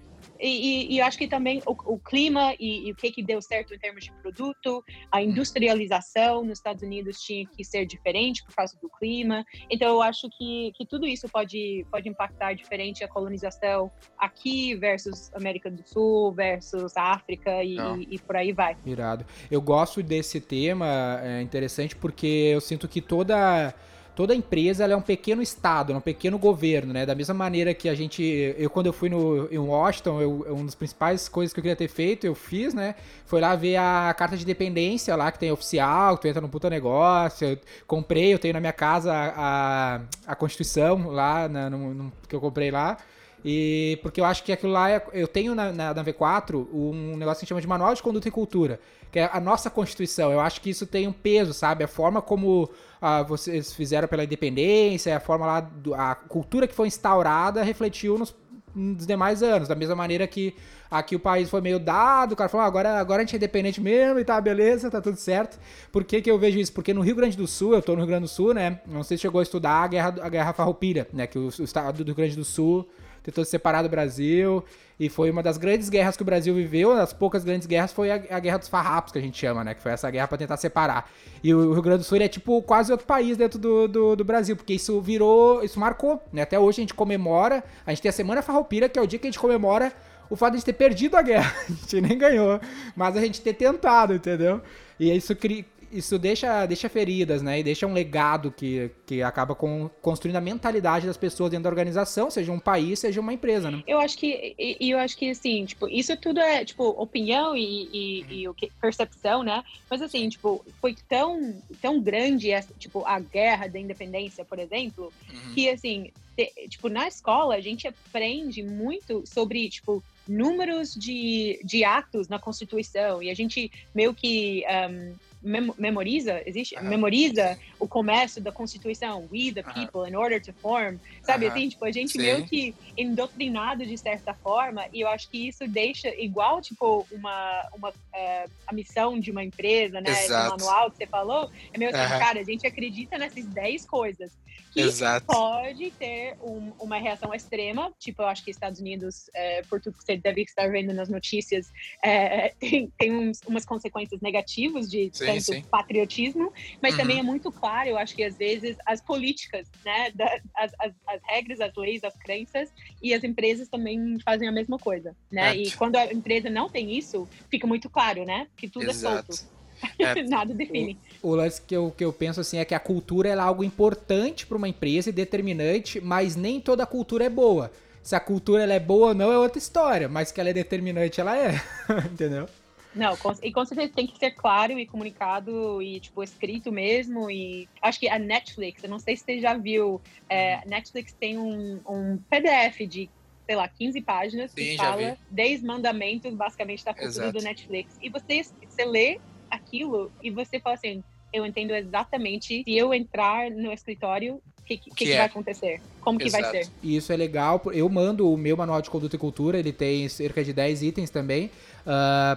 e, 0.47 0.93
e- 0.95 0.99
eu 0.99 1.05
acho 1.05 1.17
que 1.17 1.27
também 1.27 1.61
o, 1.65 1.71
o 1.93 1.99
clima 1.99 2.53
e, 2.59 2.87
e 2.87 2.91
o 2.91 2.95
que, 2.95 3.11
que 3.11 3.23
deu 3.23 3.41
certo 3.41 3.73
em 3.73 3.79
termos 3.79 4.03
de 4.03 4.11
produto, 4.21 4.83
a 5.11 5.21
industrialização 5.21 6.43
nos 6.43 6.57
Estados 6.59 6.83
Unidos 6.83 7.19
tinha 7.19 7.45
que 7.47 7.63
ser 7.63 7.85
diferente 7.85 8.43
por 8.45 8.53
causa 8.55 8.77
do 8.81 8.89
clima. 8.99 9.43
Então 9.69 9.87
eu 9.89 10.01
acho 10.01 10.27
que, 10.37 10.71
que 10.75 10.85
tudo 10.85 11.07
isso 11.07 11.27
pode, 11.29 11.85
pode 11.91 12.09
impactar 12.09 12.53
diferente 12.53 13.03
a 13.03 13.07
colonização 13.07 13.91
aqui 14.17 14.75
versus 14.75 15.31
América 15.33 15.71
do 15.71 15.83
Sul 15.87 16.33
versus 16.33 16.95
África 16.97 17.63
e, 17.63 17.75
e- 17.77 18.15
e 18.15 18.19
por 18.19 18.35
aí 18.35 18.51
vai. 18.51 18.75
Irado. 18.85 19.25
Eu 19.49 19.61
gosto 19.61 20.03
desse 20.03 20.41
tema, 20.41 21.19
é 21.23 21.41
interessante 21.41 21.95
porque 21.95 22.27
eu 22.53 22.61
sinto 22.61 22.87
que 22.87 23.01
toda 23.01 23.73
toda 24.15 24.33
empresa 24.35 24.85
é 24.85 24.95
um 24.95 25.01
pequeno 25.01 25.41
estado, 25.41 25.93
é 25.93 25.95
um 25.95 26.01
pequeno 26.01 26.37
governo, 26.37 26.93
né? 26.93 27.05
Da 27.05 27.15
mesma 27.15 27.33
maneira 27.33 27.73
que 27.73 27.89
a 27.89 27.95
gente, 27.95 28.21
eu 28.57 28.69
quando 28.69 28.87
eu 28.87 28.93
fui 28.93 29.09
no 29.09 29.47
em 29.51 29.57
Washington, 29.57 30.21
eu, 30.21 30.31
uma 30.49 30.65
das 30.65 30.75
principais 30.75 31.27
coisas 31.27 31.53
que 31.53 31.59
eu 31.59 31.63
queria 31.63 31.75
ter 31.75 31.87
feito, 31.87 32.25
eu 32.25 32.35
fiz, 32.35 32.73
né? 32.73 32.95
Foi 33.25 33.41
lá 33.41 33.55
ver 33.55 33.77
a 33.77 34.13
carta 34.17 34.37
de 34.37 34.45
dependência 34.45 35.15
lá 35.15 35.31
que 35.31 35.39
tem 35.39 35.51
oficial, 35.51 36.15
que 36.17 36.23
tu 36.23 36.27
entra 36.27 36.41
num 36.41 36.49
puta 36.49 36.69
negócio. 36.69 37.47
Eu 37.47 37.57
comprei, 37.87 38.33
eu 38.33 38.39
tenho 38.39 38.53
na 38.53 38.59
minha 38.59 38.73
casa 38.73 39.11
a, 39.13 40.01
a 40.27 40.35
Constituição 40.35 41.09
lá 41.09 41.47
na, 41.47 41.69
no- 41.69 41.93
no- 41.93 42.13
que 42.27 42.35
eu 42.35 42.39
comprei 42.41 42.71
lá. 42.71 42.97
E 43.45 43.99
porque 44.01 44.21
eu 44.21 44.25
acho 44.25 44.43
que 44.43 44.51
aquilo 44.51 44.71
lá 44.71 44.89
é, 44.89 45.05
eu 45.11 45.27
tenho 45.27 45.53
na, 45.53 45.71
na, 45.71 45.93
na 45.93 46.03
V4 46.03 46.65
um 46.73 47.17
negócio 47.17 47.41
que 47.41 47.45
chama 47.47 47.59
de 47.59 47.67
Manual 47.67 47.93
de 47.93 48.01
Conduta 48.01 48.27
e 48.27 48.31
Cultura, 48.31 48.79
que 49.11 49.19
é 49.19 49.29
a 49.31 49.39
nossa 49.39 49.69
Constituição. 49.69 50.31
Eu 50.31 50.39
acho 50.39 50.61
que 50.61 50.69
isso 50.69 50.87
tem 50.87 51.07
um 51.07 51.11
peso, 51.11 51.53
sabe? 51.53 51.83
A 51.83 51.87
forma 51.87 52.21
como 52.21 52.69
ah, 53.01 53.21
vocês 53.21 53.73
fizeram 53.73 54.07
pela 54.07 54.23
independência, 54.23 55.15
a 55.17 55.19
forma 55.19 55.45
lá, 55.45 55.59
do- 55.59 55.93
a 55.93 56.15
cultura 56.15 56.67
que 56.67 56.73
foi 56.73 56.87
instaurada 56.87 57.61
refletiu 57.63 58.17
nos, 58.17 58.33
nos 58.73 59.05
demais 59.05 59.43
anos. 59.43 59.67
Da 59.67 59.75
mesma 59.75 59.95
maneira 59.95 60.25
que 60.25 60.55
aqui 60.89 61.13
o 61.15 61.19
país 61.19 61.49
foi 61.49 61.59
meio 61.59 61.79
dado, 61.79 62.31
o 62.31 62.35
cara 62.37 62.47
falou, 62.49 62.63
ah, 62.63 62.67
agora, 62.67 62.97
agora 62.99 63.21
a 63.23 63.25
gente 63.25 63.33
é 63.33 63.37
independente 63.37 63.81
mesmo 63.81 64.19
e 64.19 64.23
tá, 64.23 64.39
beleza, 64.39 64.89
tá 64.89 65.01
tudo 65.01 65.17
certo. 65.17 65.59
Por 65.91 66.05
que 66.05 66.21
que 66.21 66.31
eu 66.31 66.39
vejo 66.39 66.59
isso? 66.59 66.71
Porque 66.71 66.93
no 66.93 67.01
Rio 67.01 67.15
Grande 67.15 67.35
do 67.35 67.45
Sul, 67.45 67.73
eu 67.73 67.81
tô 67.81 67.91
no 67.91 67.97
Rio 67.97 68.07
Grande 68.07 68.21
do 68.23 68.29
Sul, 68.29 68.53
né? 68.53 68.79
Não 68.87 69.03
sei 69.03 69.17
se 69.17 69.21
chegou 69.23 69.39
a 69.39 69.43
estudar 69.43 69.83
a 69.83 69.87
Guerra, 69.87 70.15
a 70.21 70.29
guerra 70.29 70.53
Farroupilha, 70.53 71.07
né? 71.11 71.27
Que 71.27 71.37
o, 71.37 71.47
o 71.47 71.63
estado 71.63 71.97
do 71.97 72.07
Rio 72.07 72.15
Grande 72.15 72.37
do 72.37 72.45
Sul 72.45 72.87
tentou 73.23 73.43
se 73.43 73.51
separar 73.51 73.81
do 73.81 73.89
Brasil 73.89 74.63
e 74.99 75.09
foi 75.09 75.31
uma 75.31 75.41
das 75.41 75.57
grandes 75.57 75.89
guerras 75.89 76.15
que 76.15 76.21
o 76.21 76.25
Brasil 76.25 76.53
viveu, 76.53 76.89
uma 76.89 76.97
das 76.97 77.13
poucas 77.13 77.43
grandes 77.43 77.65
guerras 77.65 77.91
foi 77.91 78.11
a, 78.11 78.21
a 78.29 78.39
Guerra 78.39 78.57
dos 78.57 78.67
Farrapos, 78.67 79.11
que 79.11 79.17
a 79.17 79.21
gente 79.21 79.37
chama, 79.37 79.63
né? 79.63 79.73
Que 79.73 79.81
foi 79.81 79.91
essa 79.91 80.09
guerra 80.11 80.27
pra 80.27 80.37
tentar 80.37 80.57
separar. 80.57 81.09
E 81.43 81.53
o 81.53 81.73
Rio 81.73 81.81
Grande 81.81 81.99
do 81.99 82.03
Sul 82.03 82.17
é 82.19 82.27
tipo 82.27 82.61
quase 82.61 82.91
outro 82.91 83.07
país 83.07 83.35
dentro 83.35 83.57
do, 83.57 83.87
do, 83.87 84.15
do 84.15 84.23
Brasil, 84.23 84.55
porque 84.55 84.73
isso 84.73 85.01
virou, 85.01 85.63
isso 85.63 85.79
marcou, 85.79 86.21
né? 86.31 86.43
Até 86.43 86.59
hoje 86.59 86.81
a 86.81 86.83
gente 86.83 86.93
comemora, 86.93 87.63
a 87.85 87.89
gente 87.91 88.01
tem 88.01 88.09
a 88.09 88.13
Semana 88.13 88.41
Farroupilha, 88.41 88.87
que 88.87 88.99
é 88.99 89.01
o 89.01 89.07
dia 89.07 89.17
que 89.17 89.25
a 89.25 89.31
gente 89.31 89.39
comemora 89.39 89.91
o 90.29 90.35
fato 90.35 90.51
de 90.51 90.55
a 90.55 90.59
gente 90.59 90.65
ter 90.65 90.73
perdido 90.73 91.17
a 91.17 91.21
guerra. 91.21 91.53
A 91.69 91.71
gente 91.71 92.01
nem 92.01 92.17
ganhou, 92.17 92.59
mas 92.95 93.15
a 93.15 93.21
gente 93.21 93.41
ter 93.41 93.53
tentado, 93.53 94.13
entendeu? 94.15 94.61
E 94.99 95.15
isso 95.15 95.35
cria 95.35 95.65
isso 95.93 96.17
deixa, 96.17 96.65
deixa 96.65 96.89
feridas, 96.89 97.41
né? 97.41 97.59
E 97.59 97.63
deixa 97.63 97.85
um 97.87 97.93
legado 97.93 98.51
que, 98.51 98.89
que 99.05 99.21
acaba 99.21 99.53
com, 99.55 99.89
construindo 100.01 100.35
a 100.35 100.41
mentalidade 100.41 101.05
das 101.07 101.17
pessoas 101.17 101.51
dentro 101.51 101.63
da 101.63 101.69
organização, 101.69 102.29
seja 102.31 102.51
um 102.51 102.59
país, 102.59 102.99
seja 102.99 103.21
uma 103.21 103.33
empresa, 103.33 103.69
né? 103.69 103.83
Eu 103.87 103.99
acho 103.99 104.17
que, 104.17 104.55
e, 104.57 104.89
eu 104.89 104.97
acho 104.97 105.15
que 105.17 105.29
assim, 105.29 105.65
tipo, 105.65 105.87
isso 105.87 106.15
tudo 106.17 106.39
é, 106.39 106.65
tipo, 106.65 106.83
opinião 106.89 107.55
e, 107.55 107.89
e, 107.93 108.25
e 108.41 108.47
o 108.47 108.53
que, 108.53 108.71
percepção, 108.81 109.43
né? 109.43 109.63
Mas 109.89 110.01
assim, 110.01 110.27
tipo, 110.29 110.65
foi 110.81 110.95
tão, 111.07 111.61
tão 111.81 112.01
grande, 112.01 112.51
essa, 112.51 112.73
tipo, 112.77 113.05
a 113.05 113.19
guerra 113.19 113.67
da 113.67 113.79
independência, 113.79 114.43
por 114.43 114.59
exemplo, 114.59 115.13
Uhum. 115.31 115.53
que 115.53 115.69
assim, 115.69 116.11
te- 116.35 116.67
tipo, 116.67 116.89
na 116.89 117.07
escola 117.07 117.55
a 117.55 117.61
gente 117.61 117.87
aprende 117.87 118.63
muito 118.63 119.23
sobre, 119.25 119.69
tipo, 119.69 120.03
números 120.27 120.93
de, 120.93 121.59
de 121.63 121.83
atos 121.83 122.27
na 122.27 122.39
Constituição 122.39 123.21
e 123.21 123.29
a 123.29 123.33
gente 123.33 123.69
meio 123.93 124.13
que 124.13 124.63
um, 124.89 125.15
mem- 125.43 125.73
memoriza, 125.77 126.41
existe? 126.45 126.75
Memoriza 126.81 127.57
o 127.79 127.87
começo 127.87 128.39
da 128.41 128.51
Constituição, 128.51 129.27
we 129.31 129.51
the 129.51 129.61
people 129.63 130.09
in 130.09 130.15
order 130.15 130.41
to 130.41 130.53
form, 130.53 130.97
sabe 131.23 131.47
assim, 131.47 131.69
tipo, 131.69 131.83
a 131.85 131.91
gente 131.91 132.13
sim. 132.13 132.19
meio 132.19 132.45
que 132.45 132.73
endoctrinado 132.97 133.85
de 133.85 133.97
certa 133.97 134.33
forma 134.33 134.85
e 134.93 135.01
eu 135.01 135.07
acho 135.07 135.29
que 135.29 135.47
isso 135.47 135.67
deixa 135.67 136.09
igual, 136.21 136.61
tipo, 136.61 137.05
uma, 137.11 137.69
uma 137.75 137.93
eh, 138.15 138.45
a 138.67 138.73
missão 138.73 139.19
de 139.19 139.31
uma 139.31 139.43
empresa, 139.43 139.99
né, 140.01 140.09
Exato. 140.09 140.57
manual 140.57 140.89
que 140.91 140.97
você 140.97 141.07
falou, 141.07 141.49
é 141.73 141.77
meio 141.77 141.91
assim, 141.95 142.19
cara, 142.19 142.39
a 142.39 142.43
gente 142.43 142.65
acredita 142.65 143.17
nessas 143.17 143.45
10 143.45 143.85
coisas 143.85 144.31
que 144.71 144.81
Exato. 144.81 145.25
pode 145.27 145.91
ter 145.91 146.35
um- 146.41 146.73
uma 146.79 146.97
reação 146.97 147.33
extrema, 147.33 147.91
tipo, 147.99 148.21
eu 148.21 148.27
acho 148.27 148.43
que 148.43 148.49
Estados 148.51 148.79
Unidos, 148.79 149.29
é, 149.35 149.61
por 149.63 149.79
tudo 149.81 149.97
que 149.97 150.03
você 150.03 150.17
deve 150.17 150.41
estar 150.41 150.67
vendo 150.71 150.93
nas 150.93 151.09
notícias, 151.09 151.71
é, 152.03 152.53
tem, 152.59 152.91
tem 152.97 153.11
uns- 153.11 153.41
umas 153.45 153.65
consequências 153.65 154.19
negativas 154.21 154.89
de 154.89 155.09
Sim, 155.13 155.25
tanto 155.41 155.61
sim. 155.61 155.63
patriotismo, 155.69 156.51
mas 156.81 156.93
Uhum. 156.93 156.97
também 157.01 157.19
é 157.19 157.23
muito 157.23 157.51
claro, 157.51 157.89
eu 157.89 157.97
acho 157.97 158.15
que 158.15 158.23
às 158.23 158.35
vezes 158.37 158.75
as 158.85 159.01
políticas, 159.01 159.67
né, 159.85 160.11
da- 160.11 160.39
as, 160.55 160.71
as- 160.79 160.93
as 161.07 161.21
regras, 161.23 161.59
as 161.61 161.73
leis, 161.75 162.03
as 162.03 162.15
crenças, 162.17 162.69
e 163.01 163.13
as 163.13 163.23
empresas 163.23 163.67
também 163.69 164.17
fazem 164.23 164.47
a 164.47 164.51
mesma 164.51 164.77
coisa, 164.77 165.15
né? 165.31 165.55
E 165.55 165.65
Certo. 165.65 165.77
quando 165.77 165.95
a 165.95 166.05
empresa 166.11 166.49
não 166.49 166.69
tem 166.69 166.97
isso, 166.97 167.27
fica 167.49 167.65
muito 167.67 167.89
claro, 167.89 168.25
né? 168.25 168.47
Que 168.57 168.67
tudo 168.69 168.89
é 168.89 168.93
solto, 168.93 169.31
Exato. 169.33 169.53
É, 169.99 170.23
nada 170.23 170.53
define. 170.53 170.97
O 171.21 171.35
lance 171.35 171.61
que 171.61 171.75
eu, 171.75 171.91
que 171.91 172.03
eu 172.05 172.13
penso 172.13 172.39
assim 172.39 172.57
é 172.57 172.65
que 172.65 172.73
a 172.75 172.79
cultura 172.79 173.29
é 173.29 173.33
algo 173.37 173.63
importante 173.63 174.45
para 174.45 174.57
uma 174.57 174.67
empresa 174.69 175.09
e 175.09 175.13
determinante, 175.13 175.99
mas 175.99 176.35
nem 176.35 176.59
toda 176.61 176.85
cultura 176.85 177.25
é 177.25 177.29
boa. 177.29 177.71
Se 178.01 178.15
a 178.15 178.19
cultura 178.19 178.63
é 178.71 178.79
boa 178.79 179.07
ou 179.09 179.13
não 179.13 179.31
é 179.31 179.37
outra 179.37 179.57
história, 179.57 180.09
mas 180.09 180.31
que 180.31 180.39
ela 180.39 180.49
é 180.49 180.53
determinante, 180.53 181.19
ela 181.21 181.37
é. 181.37 181.53
Entendeu? 182.11 182.47
Não, 182.95 183.15
com- 183.17 183.33
e 183.41 183.51
com 183.51 183.65
certeza 183.65 183.91
tem 183.93 184.05
que 184.05 184.17
ser 184.17 184.31
claro 184.31 184.77
e 184.77 184.85
comunicado 184.85 185.81
e, 185.81 185.99
tipo, 185.99 186.21
escrito 186.23 186.71
mesmo. 186.71 187.29
E 187.29 187.67
acho 187.81 187.99
que 187.99 188.07
a 188.07 188.19
Netflix, 188.19 188.83
eu 188.83 188.89
não 188.89 188.99
sei 188.99 189.15
se 189.17 189.23
você 189.23 189.39
já 189.39 189.55
viu, 189.57 190.01
é, 190.29 190.55
a 190.55 190.63
Netflix 190.65 191.13
tem 191.19 191.37
um, 191.37 191.81
um 191.87 192.17
PDF 192.29 192.85
de, 192.87 193.09
sei 193.45 193.55
lá, 193.55 193.67
15 193.67 194.01
páginas 194.01 194.53
que 194.53 194.65
Sim, 194.65 194.77
já 194.77 194.83
fala 194.91 195.11
vi. 195.11 195.17
10 195.31 195.63
mandamentos, 195.63 196.33
basicamente, 196.35 196.83
da 196.85 196.93
cultura 196.93 197.25
Exato. 197.25 197.39
do 197.39 197.43
Netflix. 197.43 197.97
E 198.01 198.09
você, 198.09 198.41
você 198.67 198.85
lê 198.85 199.19
aquilo 199.49 200.11
e 200.21 200.29
você 200.29 200.59
fala 200.59 200.75
assim, 200.75 201.03
eu 201.33 201.45
entendo 201.45 201.71
exatamente 201.71 202.63
se 202.63 202.77
eu 202.77 202.93
entrar 202.93 203.49
no 203.49 203.73
escritório, 203.73 204.35
o 204.35 204.65
que, 204.65 204.77
que, 204.77 204.89
que, 204.91 205.05
que 205.05 205.11
é. 205.11 205.17
vai 205.17 205.25
acontecer? 205.25 205.81
Como 205.99 206.17
que 206.17 206.29
vai 206.29 206.43
ser? 206.43 206.69
E 206.81 206.95
isso 206.95 207.11
é 207.11 207.17
legal. 207.17 207.61
Eu 207.73 207.89
mando 207.89 208.31
o 208.31 208.37
meu 208.37 208.55
manual 208.55 208.81
de 208.81 208.89
conduta 208.89 209.15
e 209.15 209.19
cultura, 209.19 209.57
ele 209.57 209.73
tem 209.73 210.07
cerca 210.07 210.43
de 210.43 210.53
10 210.53 210.83
itens 210.83 211.09
também, 211.09 211.49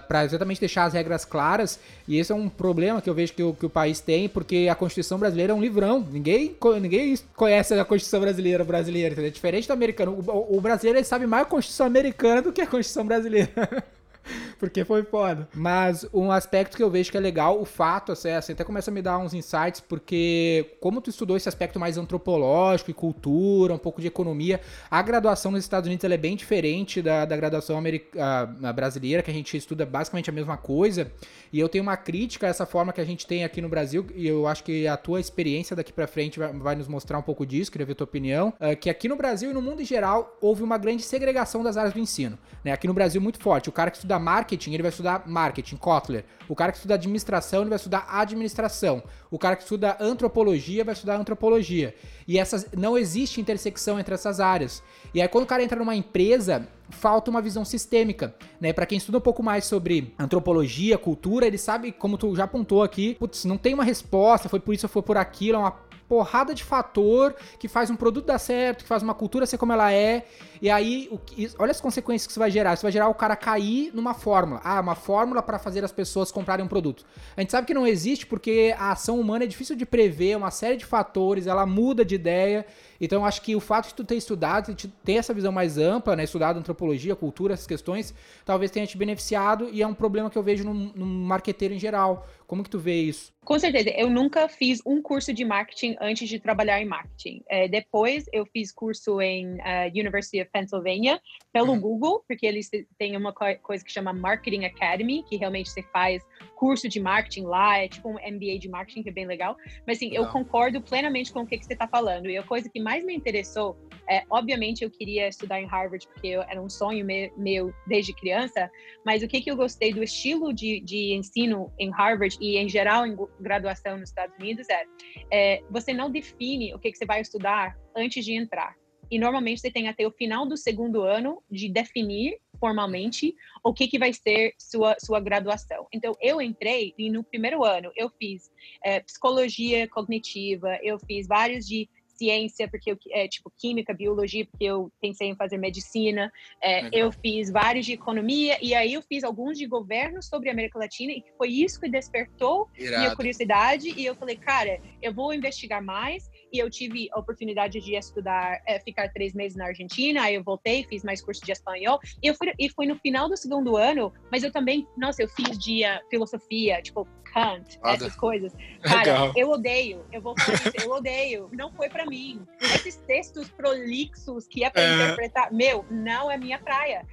para 0.07 0.25
exatamente 0.25 0.59
deixar 0.59 0.85
as 0.85 0.93
regras 0.93 1.23
claras. 1.23 1.79
E 2.07 2.17
esse 2.17 2.31
é 2.31 2.35
um 2.35 2.49
problema 2.49 3.01
que 3.01 3.09
eu 3.09 3.13
vejo 3.13 3.33
que 3.33 3.43
o, 3.43 3.53
que 3.53 3.65
o 3.65 3.69
país 3.69 4.01
tem, 4.01 4.27
porque 4.27 4.67
a 4.69 4.75
Constituição 4.75 5.17
brasileira 5.17 5.53
é 5.53 5.55
um 5.55 5.61
livrão. 5.61 6.05
Ninguém, 6.11 6.55
ninguém 6.81 7.17
conhece 7.35 7.73
a 7.73 7.85
Constituição 7.85 8.19
brasileira, 8.19 8.63
brasileira, 8.63 9.13
entendeu? 9.13 9.31
Diferente 9.31 9.67
do 9.67 9.73
americano. 9.73 10.11
O, 10.27 10.57
o 10.57 10.61
brasileiro 10.61 10.99
ele 10.99 11.05
sabe 11.05 11.25
mais 11.27 11.43
a 11.43 11.49
Constituição 11.49 11.85
americana 11.85 12.41
do 12.41 12.51
que 12.51 12.61
a 12.61 12.67
Constituição 12.67 13.05
brasileira. 13.05 13.51
porque 14.59 14.83
foi 14.83 15.03
foda. 15.03 15.47
Mas 15.53 16.05
um 16.13 16.31
aspecto 16.31 16.77
que 16.77 16.83
eu 16.83 16.89
vejo 16.89 17.11
que 17.11 17.17
é 17.17 17.19
legal, 17.19 17.59
o 17.59 17.65
fato, 17.65 18.11
assim, 18.11 18.29
assim, 18.29 18.53
até 18.53 18.63
começa 18.63 18.91
a 18.91 18.93
me 18.93 19.01
dar 19.01 19.17
uns 19.17 19.33
insights, 19.33 19.81
porque 19.81 20.75
como 20.79 21.01
tu 21.01 21.09
estudou 21.09 21.37
esse 21.37 21.49
aspecto 21.49 21.79
mais 21.79 21.97
antropológico 21.97 22.91
e 22.91 22.93
cultura, 22.93 23.73
um 23.73 23.77
pouco 23.77 24.01
de 24.01 24.07
economia, 24.07 24.59
a 24.89 25.01
graduação 25.01 25.51
nos 25.51 25.63
Estados 25.63 25.87
Unidos 25.87 26.03
é 26.03 26.17
bem 26.17 26.35
diferente 26.35 27.01
da, 27.01 27.25
da 27.25 27.35
graduação 27.35 27.77
americana, 27.77 28.73
brasileira, 28.73 29.21
que 29.21 29.29
a 29.29 29.33
gente 29.33 29.55
estuda 29.55 29.85
basicamente 29.85 30.29
a 30.29 30.33
mesma 30.33 30.57
coisa. 30.57 31.11
E 31.51 31.59
eu 31.59 31.69
tenho 31.69 31.83
uma 31.83 31.97
crítica 31.97 32.47
a 32.47 32.49
essa 32.49 32.65
forma 32.65 32.91
que 32.93 33.01
a 33.01 33.05
gente 33.05 33.25
tem 33.25 33.43
aqui 33.43 33.61
no 33.61 33.69
Brasil, 33.69 34.05
e 34.15 34.27
eu 34.27 34.47
acho 34.47 34.63
que 34.63 34.87
a 34.87 34.97
tua 34.97 35.19
experiência 35.19 35.75
daqui 35.75 35.93
para 35.93 36.07
frente 36.07 36.39
vai, 36.39 36.51
vai, 36.53 36.75
nos 36.75 36.87
mostrar 36.87 37.17
um 37.17 37.21
pouco 37.21 37.45
disso, 37.45 37.71
queria 37.71 37.85
ver 37.85 37.95
tua 37.95 38.05
opinião, 38.05 38.53
uh, 38.59 38.75
que 38.75 38.89
aqui 38.89 39.07
no 39.07 39.15
Brasil 39.15 39.51
e 39.51 39.53
no 39.53 39.61
mundo 39.61 39.81
em 39.81 39.85
geral 39.85 40.37
houve 40.41 40.63
uma 40.63 40.77
grande 40.77 41.03
segregação 41.03 41.63
das 41.63 41.77
áreas 41.77 41.93
do 41.93 41.99
ensino. 41.99 42.37
Né? 42.63 42.71
Aqui 42.71 42.87
no 42.87 42.93
Brasil, 42.93 43.21
muito 43.21 43.39
forte. 43.39 43.69
O 43.69 43.71
cara 43.71 43.89
que 43.89 43.97
estuda 43.97 44.16
marketing, 44.19 44.73
ele 44.73 44.83
vai 44.83 44.89
estudar 44.89 45.23
marketing, 45.27 45.75
Kotler. 45.77 46.25
O 46.47 46.55
cara 46.55 46.71
que 46.71 46.77
estuda 46.77 46.93
administração, 46.95 47.61
ele 47.61 47.69
vai 47.69 47.77
estudar 47.77 48.07
administração. 48.09 49.03
O 49.29 49.37
cara 49.37 49.55
que 49.55 49.63
estuda 49.63 49.97
antropologia, 49.99 50.83
vai 50.83 50.93
estudar 50.93 51.17
antropologia. 51.17 51.93
E 52.27 52.37
essas 52.37 52.67
não 52.75 52.97
existe 52.97 53.41
intersecção 53.41 53.99
entre 53.99 54.13
essas 54.13 54.39
áreas. 54.39 54.81
E 55.13 55.21
aí, 55.21 55.27
quando 55.27 55.43
o 55.43 55.47
cara 55.47 55.63
entra 55.63 55.77
numa 55.79 55.95
empresa, 55.95 56.67
falta 56.89 57.29
uma 57.29 57.41
visão 57.41 57.65
sistêmica, 57.65 58.35
né? 58.59 58.71
Para 58.73 58.85
quem 58.85 58.97
estuda 58.97 59.17
um 59.17 59.21
pouco 59.21 59.43
mais 59.43 59.65
sobre 59.65 60.13
antropologia, 60.17 60.97
cultura, 60.97 61.45
ele 61.45 61.57
sabe, 61.57 61.91
como 61.91 62.17
tu 62.17 62.35
já 62.35 62.45
apontou 62.45 62.83
aqui, 62.83 63.15
putz, 63.15 63.45
não 63.45 63.57
tem 63.57 63.73
uma 63.73 63.83
resposta, 63.83 64.49
foi 64.49 64.59
por 64.59 64.73
isso, 64.73 64.87
foi 64.87 65.01
por 65.01 65.17
aquilo, 65.17 65.57
é 65.57 65.59
uma 65.59 65.86
porrada 66.07 66.53
de 66.53 66.63
fator 66.63 67.35
que 67.59 67.67
faz 67.67 67.89
um 67.89 67.95
produto 67.95 68.25
dar 68.25 68.39
certo, 68.39 68.83
que 68.83 68.87
faz 68.87 69.03
uma 69.03 69.13
cultura 69.13 69.45
ser 69.45 69.57
como 69.57 69.73
ela 69.73 69.91
é. 69.91 70.25
E 70.61 70.69
aí, 70.69 71.09
o, 71.11 71.19
olha 71.59 71.71
as 71.71 71.81
consequências 71.81 72.25
que 72.25 72.31
isso 72.31 72.39
vai 72.39 72.49
gerar. 72.49 72.73
Isso 72.73 72.83
vai 72.83 72.91
gerar 72.91 73.09
o 73.09 73.13
cara 73.13 73.35
cair 73.35 73.91
numa 73.93 74.13
fórmula. 74.13 74.61
Ah, 74.63 74.79
uma 74.79 74.95
fórmula 74.95 75.41
para 75.41 75.59
fazer 75.59 75.83
as 75.83 75.91
pessoas 75.91 76.31
comprarem 76.31 76.65
um 76.65 76.67
produto. 76.67 77.05
A 77.35 77.41
gente 77.41 77.51
sabe 77.51 77.67
que 77.67 77.73
não 77.73 77.85
existe 77.85 78.25
porque 78.25 78.73
a 78.77 78.91
ação 78.91 79.19
humana 79.19 79.43
é 79.43 79.47
difícil 79.47 79.75
de 79.75 79.85
prever, 79.85 80.37
uma 80.37 80.51
série 80.51 80.77
de 80.77 80.85
fatores, 80.85 81.47
ela 81.47 81.65
muda 81.65 82.03
de 82.05 82.15
ideia. 82.15 82.65
Então, 82.99 83.25
acho 83.25 83.41
que 83.41 83.55
o 83.55 83.59
fato 83.59 83.89
de 83.89 83.93
tu 83.93 84.03
ter 84.03 84.15
estudado, 84.15 84.73
de 84.73 84.87
ter 84.87 85.13
essa 85.13 85.33
visão 85.33 85.51
mais 85.51 85.77
ampla, 85.77 86.15
né, 86.15 86.23
estudado 86.23 86.59
antropologia, 86.59 87.15
cultura, 87.15 87.53
essas 87.53 87.67
questões, 87.67 88.13
talvez 88.45 88.71
tenha 88.71 88.85
te 88.85 88.97
beneficiado 88.97 89.69
e 89.71 89.81
é 89.81 89.87
um 89.87 89.93
problema 89.93 90.29
que 90.29 90.37
eu 90.37 90.43
vejo 90.43 90.63
no, 90.63 90.73
no 90.73 91.05
marqueteiro 91.05 91.73
em 91.73 91.79
geral. 91.79 92.27
Como 92.47 92.63
que 92.63 92.69
tu 92.69 92.79
vê 92.79 93.01
isso? 93.01 93.33
Com 93.43 93.57
certeza, 93.59 93.89
eu 93.91 94.09
nunca 94.09 94.49
fiz 94.49 94.81
um 94.85 95.01
curso 95.01 95.33
de 95.33 95.45
marketing 95.45 95.95
antes 96.01 96.27
de 96.27 96.37
trabalhar 96.37 96.81
em 96.81 96.85
marketing. 96.85 97.41
É, 97.49 97.67
depois 97.67 98.25
eu 98.33 98.45
fiz 98.45 98.73
curso 98.73 99.21
em 99.21 99.55
uh, 99.55 99.87
University 99.89 100.41
of 100.41 100.49
Pennsylvania 100.51 101.21
pelo 101.53 101.73
uhum. 101.73 101.79
Google, 101.79 102.23
porque 102.27 102.45
eles 102.45 102.69
têm 102.97 103.15
uma 103.15 103.33
coisa 103.33 103.83
que 103.83 103.91
chama 103.91 104.11
Marketing 104.11 104.65
Academy, 104.65 105.23
que 105.23 105.37
realmente 105.37 105.69
você 105.69 105.81
faz 105.81 106.25
curso 106.55 106.89
de 106.89 106.99
marketing 106.99 107.43
lá, 107.43 107.77
é 107.77 107.87
tipo 107.87 108.09
um 108.09 108.15
MBA 108.15 108.59
de 108.59 108.67
marketing, 108.67 109.03
que 109.03 109.09
é 109.09 109.13
bem 109.13 109.25
legal. 109.25 109.55
Mas 109.85 109.97
assim, 109.97 110.09
legal. 110.09 110.25
eu 110.25 110.31
concordo 110.31 110.81
plenamente 110.81 111.31
com 111.31 111.41
o 111.41 111.47
que, 111.47 111.57
que 111.57 111.65
você 111.65 111.73
está 111.73 111.87
falando. 111.87 112.29
E 112.29 112.37
a 112.37 112.43
coisa 112.43 112.69
que 112.69 112.81
mais 112.87 113.03
me 113.03 113.13
interessou, 113.13 113.77
é, 114.09 114.23
obviamente 114.29 114.81
eu 114.81 114.89
queria 114.89 115.27
estudar 115.27 115.59
em 115.59 115.65
Harvard, 115.65 116.07
porque 116.07 116.29
era 116.29 116.61
um 116.61 116.69
sonho 116.69 117.05
meu, 117.05 117.29
meu, 117.37 117.73
desde 117.85 118.13
criança, 118.13 118.71
mas 119.05 119.21
o 119.21 119.27
que, 119.27 119.41
que 119.41 119.51
eu 119.51 119.57
gostei 119.57 119.91
do 119.91 120.01
estilo 120.01 120.53
de, 120.53 120.79
de 120.79 121.13
ensino 121.13 121.69
em 121.77 121.91
Harvard 121.91 122.37
e 122.39 122.55
em 122.55 122.69
geral 122.69 123.05
em 123.05 123.17
graduação 123.41 123.97
nos 123.97 124.07
Estados 124.07 124.33
Unidos 124.37 124.65
é, 124.69 124.85
é 125.29 125.63
você 125.69 125.93
não 125.93 126.09
define 126.09 126.73
o 126.73 126.79
que, 126.79 126.89
que 126.89 126.97
você 126.97 127.05
vai 127.05 127.19
estudar 127.19 127.77
antes 127.93 128.23
de 128.23 128.31
entrar. 128.31 128.73
E 129.11 129.19
normalmente 129.19 129.59
você 129.59 129.71
tem 129.71 129.89
até 129.89 130.07
o 130.07 130.11
final 130.11 130.45
do 130.45 130.55
segundo 130.55 131.01
ano 131.01 131.43
de 131.51 131.67
definir 131.69 132.37
formalmente 132.59 133.35
o 133.63 133.73
que, 133.73 133.87
que 133.87 133.99
vai 133.99 134.13
ser 134.13 134.53
sua, 134.57 134.95
sua 134.99 135.19
graduação. 135.19 135.87
Então, 135.93 136.13
eu 136.21 136.41
entrei 136.41 136.93
e 136.97 137.09
no 137.09 137.23
primeiro 137.23 137.63
ano 137.63 137.91
eu 137.95 138.09
fiz 138.09 138.49
é, 138.83 138.99
psicologia 139.01 139.87
cognitiva, 139.89 140.77
eu 140.81 140.97
fiz 140.99 141.27
vários 141.27 141.65
de 141.65 141.89
ciência, 142.17 142.67
porque 142.67 142.91
eu, 142.91 142.97
é, 143.11 143.27
tipo, 143.27 143.51
química, 143.55 143.93
biologia, 143.93 144.45
porque 144.45 144.65
eu 144.65 144.91
pensei 144.99 145.29
em 145.29 145.35
fazer 145.35 145.57
medicina. 145.57 146.31
É, 146.61 146.89
eu 146.91 147.11
fiz 147.11 147.49
vários 147.49 147.85
de 147.85 147.93
economia, 147.93 148.57
e 148.61 148.73
aí 148.73 148.93
eu 148.93 149.01
fiz 149.01 149.23
alguns 149.23 149.57
de 149.57 149.65
governo 149.65 150.21
sobre 150.21 150.49
a 150.49 150.51
América 150.51 150.79
Latina, 150.79 151.11
e 151.11 151.23
foi 151.37 151.49
isso 151.49 151.79
que 151.79 151.89
despertou 151.89 152.67
Irado. 152.77 153.03
minha 153.03 153.15
curiosidade. 153.15 153.93
E 153.95 154.05
eu 154.05 154.15
falei, 154.15 154.35
cara, 154.35 154.79
eu 155.01 155.13
vou 155.13 155.33
investigar 155.33 155.83
mais. 155.83 156.29
E 156.51 156.59
eu 156.59 156.69
tive 156.69 157.09
a 157.11 157.19
oportunidade 157.19 157.79
de 157.79 157.95
estudar, 157.95 158.61
é, 158.65 158.79
ficar 158.79 159.11
três 159.11 159.33
meses 159.33 159.57
na 159.57 159.65
Argentina, 159.65 160.23
aí 160.23 160.35
eu 160.35 160.43
voltei, 160.43 160.83
fiz 160.83 161.03
mais 161.03 161.21
curso 161.21 161.45
de 161.45 161.51
espanhol. 161.51 161.99
E 162.21 162.27
eu 162.27 162.35
fui, 162.35 162.53
e 162.57 162.69
fui 162.69 162.85
no 162.85 162.97
final 162.97 163.27
do 163.27 163.37
segundo 163.37 163.75
ano, 163.75 164.13
mas 164.31 164.43
eu 164.43 164.51
também, 164.51 164.87
nossa, 164.97 165.21
eu 165.21 165.29
fiz 165.29 165.57
de 165.57 165.83
uh, 165.83 166.09
filosofia, 166.09 166.81
tipo, 166.81 167.07
Kant, 167.33 167.79
Nada. 167.83 167.95
essas 167.95 168.15
coisas. 168.15 168.53
Cara, 168.81 168.99
Legal. 168.99 169.33
eu 169.35 169.49
odeio, 169.49 170.05
eu 170.11 170.21
vou 170.21 170.35
falar 170.39 170.55
isso, 170.55 170.71
eu 170.81 170.91
odeio, 170.91 171.49
não 171.53 171.71
foi 171.71 171.89
para 171.89 172.05
mim. 172.05 172.41
Esses 172.61 172.95
textos 173.07 173.49
prolixos 173.49 174.47
que 174.47 174.63
é 174.63 174.69
para 174.69 174.81
é... 174.81 174.95
interpretar, 174.95 175.53
meu, 175.53 175.85
não 175.89 176.31
é 176.31 176.37
minha 176.37 176.59
praia. 176.59 177.05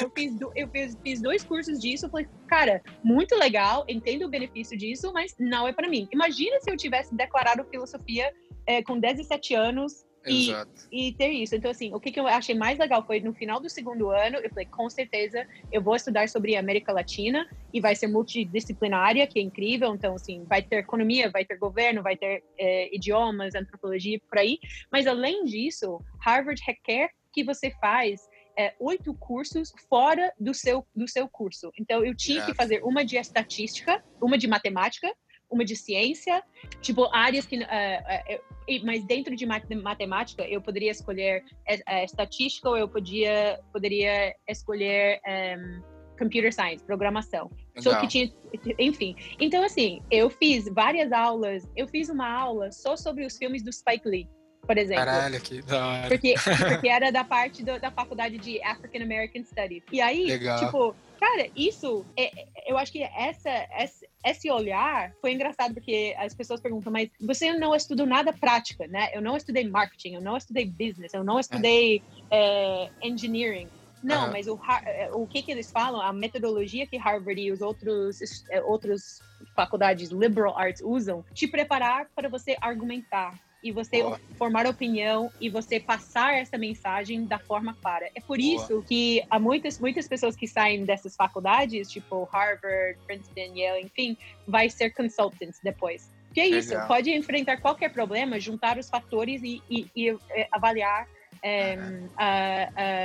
Eu, 0.00 0.10
fiz, 0.10 0.38
eu 0.54 0.68
fiz, 0.68 0.96
fiz 1.02 1.20
dois 1.20 1.44
cursos 1.44 1.80
disso, 1.80 2.08
falei, 2.08 2.28
cara, 2.46 2.82
muito 3.02 3.34
legal, 3.36 3.84
entendo 3.88 4.26
o 4.26 4.28
benefício 4.28 4.76
disso, 4.76 5.12
mas 5.12 5.34
não 5.38 5.66
é 5.66 5.72
para 5.72 5.88
mim. 5.88 6.08
Imagina 6.12 6.60
se 6.60 6.70
eu 6.70 6.76
tivesse 6.76 7.14
declarado 7.14 7.64
filosofia 7.64 8.32
é, 8.66 8.82
com 8.82 8.98
17 8.98 9.54
anos 9.54 10.04
e, 10.26 10.50
e, 10.90 11.12
ter 11.12 11.28
isso. 11.28 11.54
Então, 11.54 11.70
assim, 11.70 11.92
o 11.92 12.00
que, 12.00 12.10
que 12.10 12.18
eu 12.18 12.26
achei 12.26 12.54
mais 12.54 12.78
legal 12.78 13.04
foi 13.06 13.20
no 13.20 13.34
final 13.34 13.60
do 13.60 13.68
segundo 13.68 14.10
ano, 14.10 14.38
eu 14.38 14.48
falei, 14.48 14.66
com 14.66 14.88
certeza, 14.88 15.46
eu 15.70 15.82
vou 15.82 15.94
estudar 15.94 16.28
sobre 16.28 16.56
a 16.56 16.60
América 16.60 16.92
Latina 16.92 17.46
e 17.72 17.80
vai 17.80 17.94
ser 17.94 18.06
multidisciplinária, 18.06 19.26
que 19.26 19.38
é 19.38 19.42
incrível. 19.42 19.94
Então, 19.94 20.14
assim, 20.14 20.44
vai 20.44 20.62
ter 20.62 20.76
economia, 20.76 21.30
vai 21.30 21.44
ter 21.44 21.58
governo, 21.58 22.02
vai 22.02 22.16
ter 22.16 22.42
é, 22.58 22.94
idiomas, 22.94 23.54
antropologia, 23.54 24.18
por 24.28 24.38
aí. 24.38 24.58
Mas, 24.90 25.06
além 25.06 25.44
disso, 25.44 26.00
Harvard 26.20 26.62
requer 26.66 27.10
que 27.32 27.44
você 27.44 27.70
faz 27.80 28.26
é, 28.56 28.74
oito 28.78 29.12
cursos 29.14 29.72
fora 29.88 30.32
do 30.38 30.54
seu, 30.54 30.86
do 30.94 31.08
seu 31.08 31.28
curso. 31.28 31.70
Então, 31.78 32.04
eu 32.04 32.14
tinha 32.16 32.46
que 32.46 32.54
fazer 32.54 32.82
uma 32.82 33.04
de 33.04 33.16
estatística, 33.16 34.02
uma 34.22 34.38
de 34.38 34.46
matemática, 34.46 35.12
uma 35.54 35.64
de 35.64 35.76
ciência, 35.76 36.42
tipo 36.80 37.08
áreas 37.12 37.46
que, 37.46 37.56
uh, 37.56 37.60
uh, 37.62 38.84
mas 38.84 39.04
dentro 39.04 39.34
de 39.36 39.46
matemática 39.46 40.42
eu 40.48 40.60
poderia 40.60 40.90
escolher 40.90 41.44
uh, 41.68 42.04
estatística 42.04 42.68
ou 42.68 42.76
eu 42.76 42.88
podia 42.88 43.60
poderia 43.72 44.34
escolher 44.48 45.20
um, 45.26 45.82
computer 46.18 46.52
science, 46.52 46.84
programação. 46.84 47.50
Só 47.78 47.98
que 48.00 48.06
tinha, 48.06 48.32
enfim. 48.78 49.16
Então 49.40 49.64
assim, 49.64 50.00
eu 50.10 50.30
fiz 50.30 50.68
várias 50.68 51.10
aulas. 51.10 51.68
Eu 51.76 51.88
fiz 51.88 52.08
uma 52.08 52.28
aula 52.28 52.70
só 52.70 52.96
sobre 52.96 53.24
os 53.26 53.36
filmes 53.36 53.62
do 53.62 53.72
Spike 53.72 54.08
Lee 54.08 54.28
por 54.66 54.78
exemplo. 54.78 55.04
Caralho, 55.04 55.40
que 55.40 55.62
da 55.62 55.86
hora. 55.86 56.08
Porque, 56.08 56.34
porque 56.68 56.88
era 56.88 57.12
da 57.12 57.24
parte 57.24 57.62
do, 57.62 57.78
da 57.78 57.90
faculdade 57.90 58.38
de 58.38 58.62
African 58.62 59.02
American 59.02 59.44
Studies. 59.44 59.82
E 59.92 60.00
aí, 60.00 60.24
Legal. 60.24 60.58
tipo, 60.58 60.96
cara, 61.24 61.48
isso, 61.56 62.04
é, 62.16 62.24
é, 62.24 62.46
eu 62.66 62.76
acho 62.76 62.92
que 62.92 63.02
essa, 63.02 63.48
essa, 63.48 64.06
esse 64.26 64.50
olhar 64.50 65.12
foi 65.22 65.32
engraçado, 65.32 65.72
porque 65.72 66.14
as 66.18 66.34
pessoas 66.34 66.60
perguntam, 66.60 66.92
mas 66.92 67.08
você 67.18 67.52
não 67.54 67.74
estudou 67.74 68.06
nada 68.06 68.32
prática, 68.32 68.86
né? 68.86 69.10
Eu 69.14 69.22
não 69.22 69.36
estudei 69.36 69.66
marketing, 69.66 70.14
eu 70.14 70.20
não 70.20 70.36
estudei 70.36 70.66
business, 70.66 71.14
eu 71.14 71.24
não 71.24 71.40
estudei 71.40 72.02
é. 72.30 72.90
É, 73.02 73.08
engineering. 73.08 73.68
Não, 74.02 74.26
uhum. 74.26 74.32
mas 74.32 74.46
o, 74.46 74.60
é, 74.84 75.10
o 75.14 75.26
que, 75.26 75.42
que 75.42 75.50
eles 75.50 75.72
falam, 75.72 75.98
a 75.98 76.12
metodologia 76.12 76.86
que 76.86 76.98
Harvard 76.98 77.40
e 77.40 77.50
os 77.50 77.62
outros, 77.62 78.18
outros 78.66 79.22
faculdades 79.56 80.10
liberal 80.10 80.56
arts 80.58 80.82
usam, 80.84 81.24
te 81.32 81.48
preparar 81.48 82.10
para 82.14 82.28
você 82.28 82.54
argumentar, 82.60 83.40
e 83.64 83.72
você 83.72 84.02
Boa. 84.02 84.20
formar 84.36 84.66
opinião 84.66 85.32
e 85.40 85.48
você 85.48 85.80
passar 85.80 86.34
essa 86.34 86.58
mensagem 86.58 87.24
da 87.24 87.38
forma 87.38 87.74
clara. 87.80 88.10
É 88.14 88.20
por 88.20 88.36
Boa. 88.36 88.54
isso 88.54 88.84
que 88.86 89.24
há 89.30 89.38
muitas, 89.38 89.80
muitas 89.80 90.06
pessoas 90.06 90.36
que 90.36 90.46
saem 90.46 90.84
dessas 90.84 91.16
faculdades, 91.16 91.90
tipo 91.90 92.24
Harvard, 92.24 92.98
Princeton, 93.06 93.56
Yale, 93.56 93.82
enfim, 93.82 94.18
vai 94.46 94.68
ser 94.68 94.90
consultants 94.90 95.58
depois. 95.64 96.12
Que 96.34 96.40
é 96.40 96.48
isso, 96.48 96.70
Legal. 96.70 96.88
pode 96.88 97.10
enfrentar 97.10 97.56
qualquer 97.58 97.90
problema, 97.90 98.38
juntar 98.38 98.76
os 98.76 98.90
fatores 98.90 99.42
e, 99.42 99.62
e, 99.70 99.86
e 99.96 100.10
é, 100.30 100.48
avaliar 100.52 101.08
é, 101.42 101.78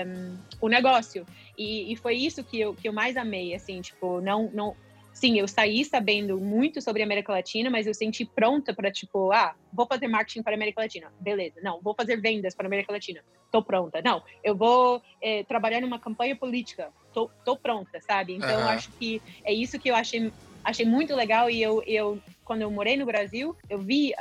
um, 0.06 0.38
o 0.60 0.68
negócio. 0.68 1.26
E, 1.58 1.94
e, 1.94 1.96
foi 1.96 2.16
isso 2.16 2.44
que 2.44 2.60
eu, 2.60 2.74
que 2.74 2.90
eu 2.90 2.94
mais 2.94 3.16
amei, 3.16 3.54
assim, 3.54 3.82
tipo, 3.82 4.20
não, 4.20 4.50
não, 4.54 4.76
sim, 5.20 5.38
eu 5.38 5.48
saí 5.48 5.84
sabendo 5.84 6.40
muito 6.40 6.82
sobre 6.82 7.02
a 7.02 7.06
América 7.06 7.34
Latina, 7.34 7.70
mas 7.70 7.86
eu 7.86 7.94
senti 7.94 8.24
pronta 8.24 8.74
para, 8.74 8.90
tipo, 8.90 9.32
ah, 9.32 9.54
vou 9.74 9.86
fazer 9.86 10.08
marketing 10.08 10.42
para 10.42 10.54
a 10.54 10.56
América 10.56 10.82
Latina. 10.82 11.12
Beleza. 11.20 11.60
Não, 11.62 11.82
vou 11.82 11.94
fazer 11.94 12.16
vendas 12.18 12.56
para 12.56 12.66
a 12.66 12.70
América 12.70 12.94
Latina. 12.94 13.22
Tô 13.52 13.62
pronta. 13.62 14.02
Não, 14.02 14.24
eu 14.44 14.56
vou 14.56 15.02
é, 15.22 15.44
trabalhar 15.44 15.82
numa 15.82 16.00
campanha 16.00 16.36
política. 16.36 16.90
Tô, 17.14 17.30
tô 17.44 17.58
pronta, 17.58 18.00
sabe? 18.02 18.34
Então, 18.36 18.62
uhum. 18.62 18.70
acho 18.70 18.92
que 18.94 19.22
é 19.44 19.54
isso 19.54 19.78
que 19.78 19.90
eu 19.90 19.96
achei, 19.96 20.32
achei 20.64 20.86
muito 20.86 21.14
legal 21.14 21.50
e 21.50 21.62
eu, 21.62 21.84
eu 21.86 22.20
quando 22.46 22.62
eu 22.62 22.72
morei 22.72 22.98
no 22.98 23.06
Brasil, 23.06 23.56
eu 23.70 23.78
vi 23.78 24.14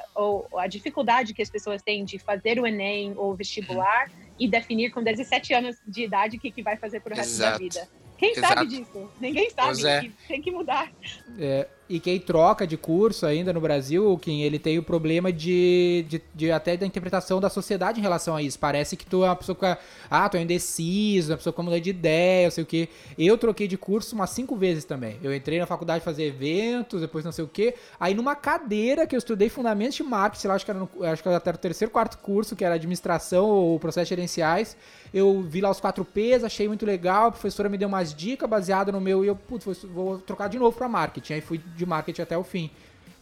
a 0.56 0.66
dificuldade 0.66 1.32
que 1.32 1.40
as 1.40 1.48
pessoas 1.48 1.80
têm 1.80 2.04
de 2.04 2.18
fazer 2.18 2.60
o 2.60 2.66
Enem 2.66 3.14
ou 3.16 3.34
vestibular 3.34 4.08
uhum. 4.08 4.34
e 4.38 4.48
definir 4.48 4.90
com 4.90 5.02
17 5.02 5.54
anos 5.54 5.76
de 5.86 6.02
idade 6.02 6.36
o 6.36 6.40
que, 6.40 6.50
que 6.50 6.62
vai 6.62 6.76
fazer 6.76 7.00
pro 7.00 7.14
resto 7.14 7.30
Exato. 7.30 7.52
da 7.52 7.58
vida. 7.58 7.88
Quem 8.18 8.32
Exato. 8.32 8.54
sabe 8.54 8.66
disso? 8.66 9.10
Ninguém 9.20 9.48
sabe. 9.50 9.68
Pois 9.68 9.84
é. 9.84 10.10
Tem 10.26 10.42
que 10.42 10.50
mudar. 10.50 10.90
É, 11.38 11.68
e 11.88 11.98
quem 11.98 12.18
troca 12.18 12.66
de 12.66 12.76
curso 12.76 13.24
ainda 13.24 13.52
no 13.52 13.60
Brasil, 13.60 14.18
Kim, 14.18 14.42
ele 14.42 14.58
tem 14.58 14.76
o 14.76 14.82
problema 14.82 15.32
de, 15.32 16.04
de, 16.06 16.20
de 16.34 16.52
até 16.52 16.76
da 16.76 16.84
interpretação 16.84 17.40
da 17.40 17.48
sociedade 17.48 17.98
em 17.98 18.02
relação 18.02 18.36
a 18.36 18.42
isso. 18.42 18.58
Parece 18.58 18.94
que 18.96 19.06
tu 19.06 19.24
é 19.24 19.28
uma 19.28 19.36
pessoa 19.36 19.56
que, 19.56 19.80
ah, 20.10 20.28
tu 20.28 20.36
é 20.36 20.42
indeciso, 20.42 21.30
uma 21.30 21.38
pessoa 21.38 21.54
que 21.54 21.62
muda 21.62 21.80
de 21.80 21.90
ideia, 21.90 22.44
não 22.46 22.50
sei 22.50 22.64
o 22.64 22.66
quê. 22.66 22.88
Eu 23.16 23.38
troquei 23.38 23.66
de 23.66 23.78
curso 23.78 24.14
umas 24.14 24.30
cinco 24.30 24.54
vezes 24.54 24.84
também. 24.84 25.16
Eu 25.22 25.34
entrei 25.34 25.58
na 25.58 25.66
faculdade 25.66 26.04
fazer 26.04 26.24
eventos, 26.24 27.00
depois 27.00 27.24
não 27.24 27.32
sei 27.32 27.44
o 27.44 27.48
quê. 27.48 27.74
Aí 27.98 28.14
numa 28.14 28.34
cadeira 28.34 29.06
que 29.06 29.14
eu 29.14 29.18
estudei 29.18 29.48
fundamentos 29.48 29.94
de 29.94 30.02
marketing, 30.02 30.40
sei 30.42 30.48
lá, 30.48 30.56
acho 30.56 30.64
que 30.64 30.70
era, 30.70 30.80
no, 30.80 30.90
acho 31.04 31.22
que 31.22 31.28
era 31.28 31.38
até 31.38 31.50
o 31.50 31.56
terceiro, 31.56 31.90
quarto 31.90 32.18
curso, 32.18 32.54
que 32.54 32.64
era 32.64 32.74
administração 32.74 33.46
ou 33.46 33.78
processos 33.78 34.08
gerenciais. 34.08 34.76
Eu 35.12 35.42
vi 35.42 35.60
lá 35.60 35.70
os 35.70 35.80
4 35.80 36.04
P's, 36.04 36.44
achei 36.44 36.68
muito 36.68 36.84
legal, 36.84 37.28
a 37.28 37.30
professora 37.30 37.68
me 37.68 37.78
deu 37.78 37.88
umas 37.88 38.14
dicas 38.14 38.48
baseadas 38.48 38.94
no 38.94 39.00
meu, 39.00 39.24
e 39.24 39.28
eu, 39.28 39.36
putz, 39.36 39.64
vou, 39.64 39.74
vou 39.92 40.18
trocar 40.18 40.48
de 40.48 40.58
novo 40.58 40.76
para 40.76 40.88
marketing. 40.88 41.34
Aí 41.34 41.40
fui 41.40 41.58
de 41.58 41.86
marketing 41.86 42.22
até 42.22 42.36
o 42.36 42.44
fim. 42.44 42.70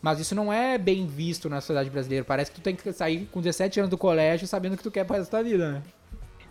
Mas 0.02 0.20
isso 0.20 0.34
não 0.34 0.52
é 0.52 0.76
bem 0.78 1.06
visto 1.06 1.48
na 1.48 1.60
sociedade 1.60 1.90
brasileira. 1.90 2.24
Parece 2.24 2.50
que 2.50 2.60
tu 2.60 2.62
tem 2.64 2.76
que 2.76 2.92
sair 2.92 3.26
com 3.26 3.40
17 3.40 3.80
anos 3.80 3.90
do 3.90 3.98
colégio 3.98 4.46
sabendo 4.46 4.76
que 4.76 4.82
tu 4.82 4.90
quer 4.90 5.04
para 5.04 5.16
resto 5.18 5.32
da 5.32 5.42
vida, 5.42 5.72
né? 5.72 5.82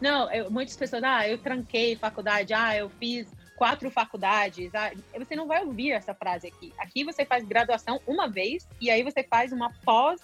Não, 0.02 0.30
eu- 0.32 0.52
muitas 0.52 0.76
pessoas, 0.76 1.04
ah, 1.04 1.28
eu 1.28 1.38
tranquei 1.38 1.96
faculdade, 1.96 2.54
ah, 2.54 2.76
eu 2.76 2.90
fiz 3.00 3.28
quatro 3.56 3.90
faculdades. 3.90 4.70
Ah, 4.74 4.92
você 5.18 5.36
não 5.36 5.48
vai 5.48 5.64
ouvir 5.64 5.92
essa 5.92 6.14
frase 6.14 6.48
aqui. 6.48 6.74
Aqui 6.78 7.04
você 7.06 7.24
faz 7.26 7.46
graduação 7.46 8.02
uma 8.06 8.28
vez 8.28 8.68
e 8.82 8.90
aí 8.90 9.04
você 9.04 9.24
faz 9.24 9.54
uma 9.54 9.72
pós, 9.86 10.20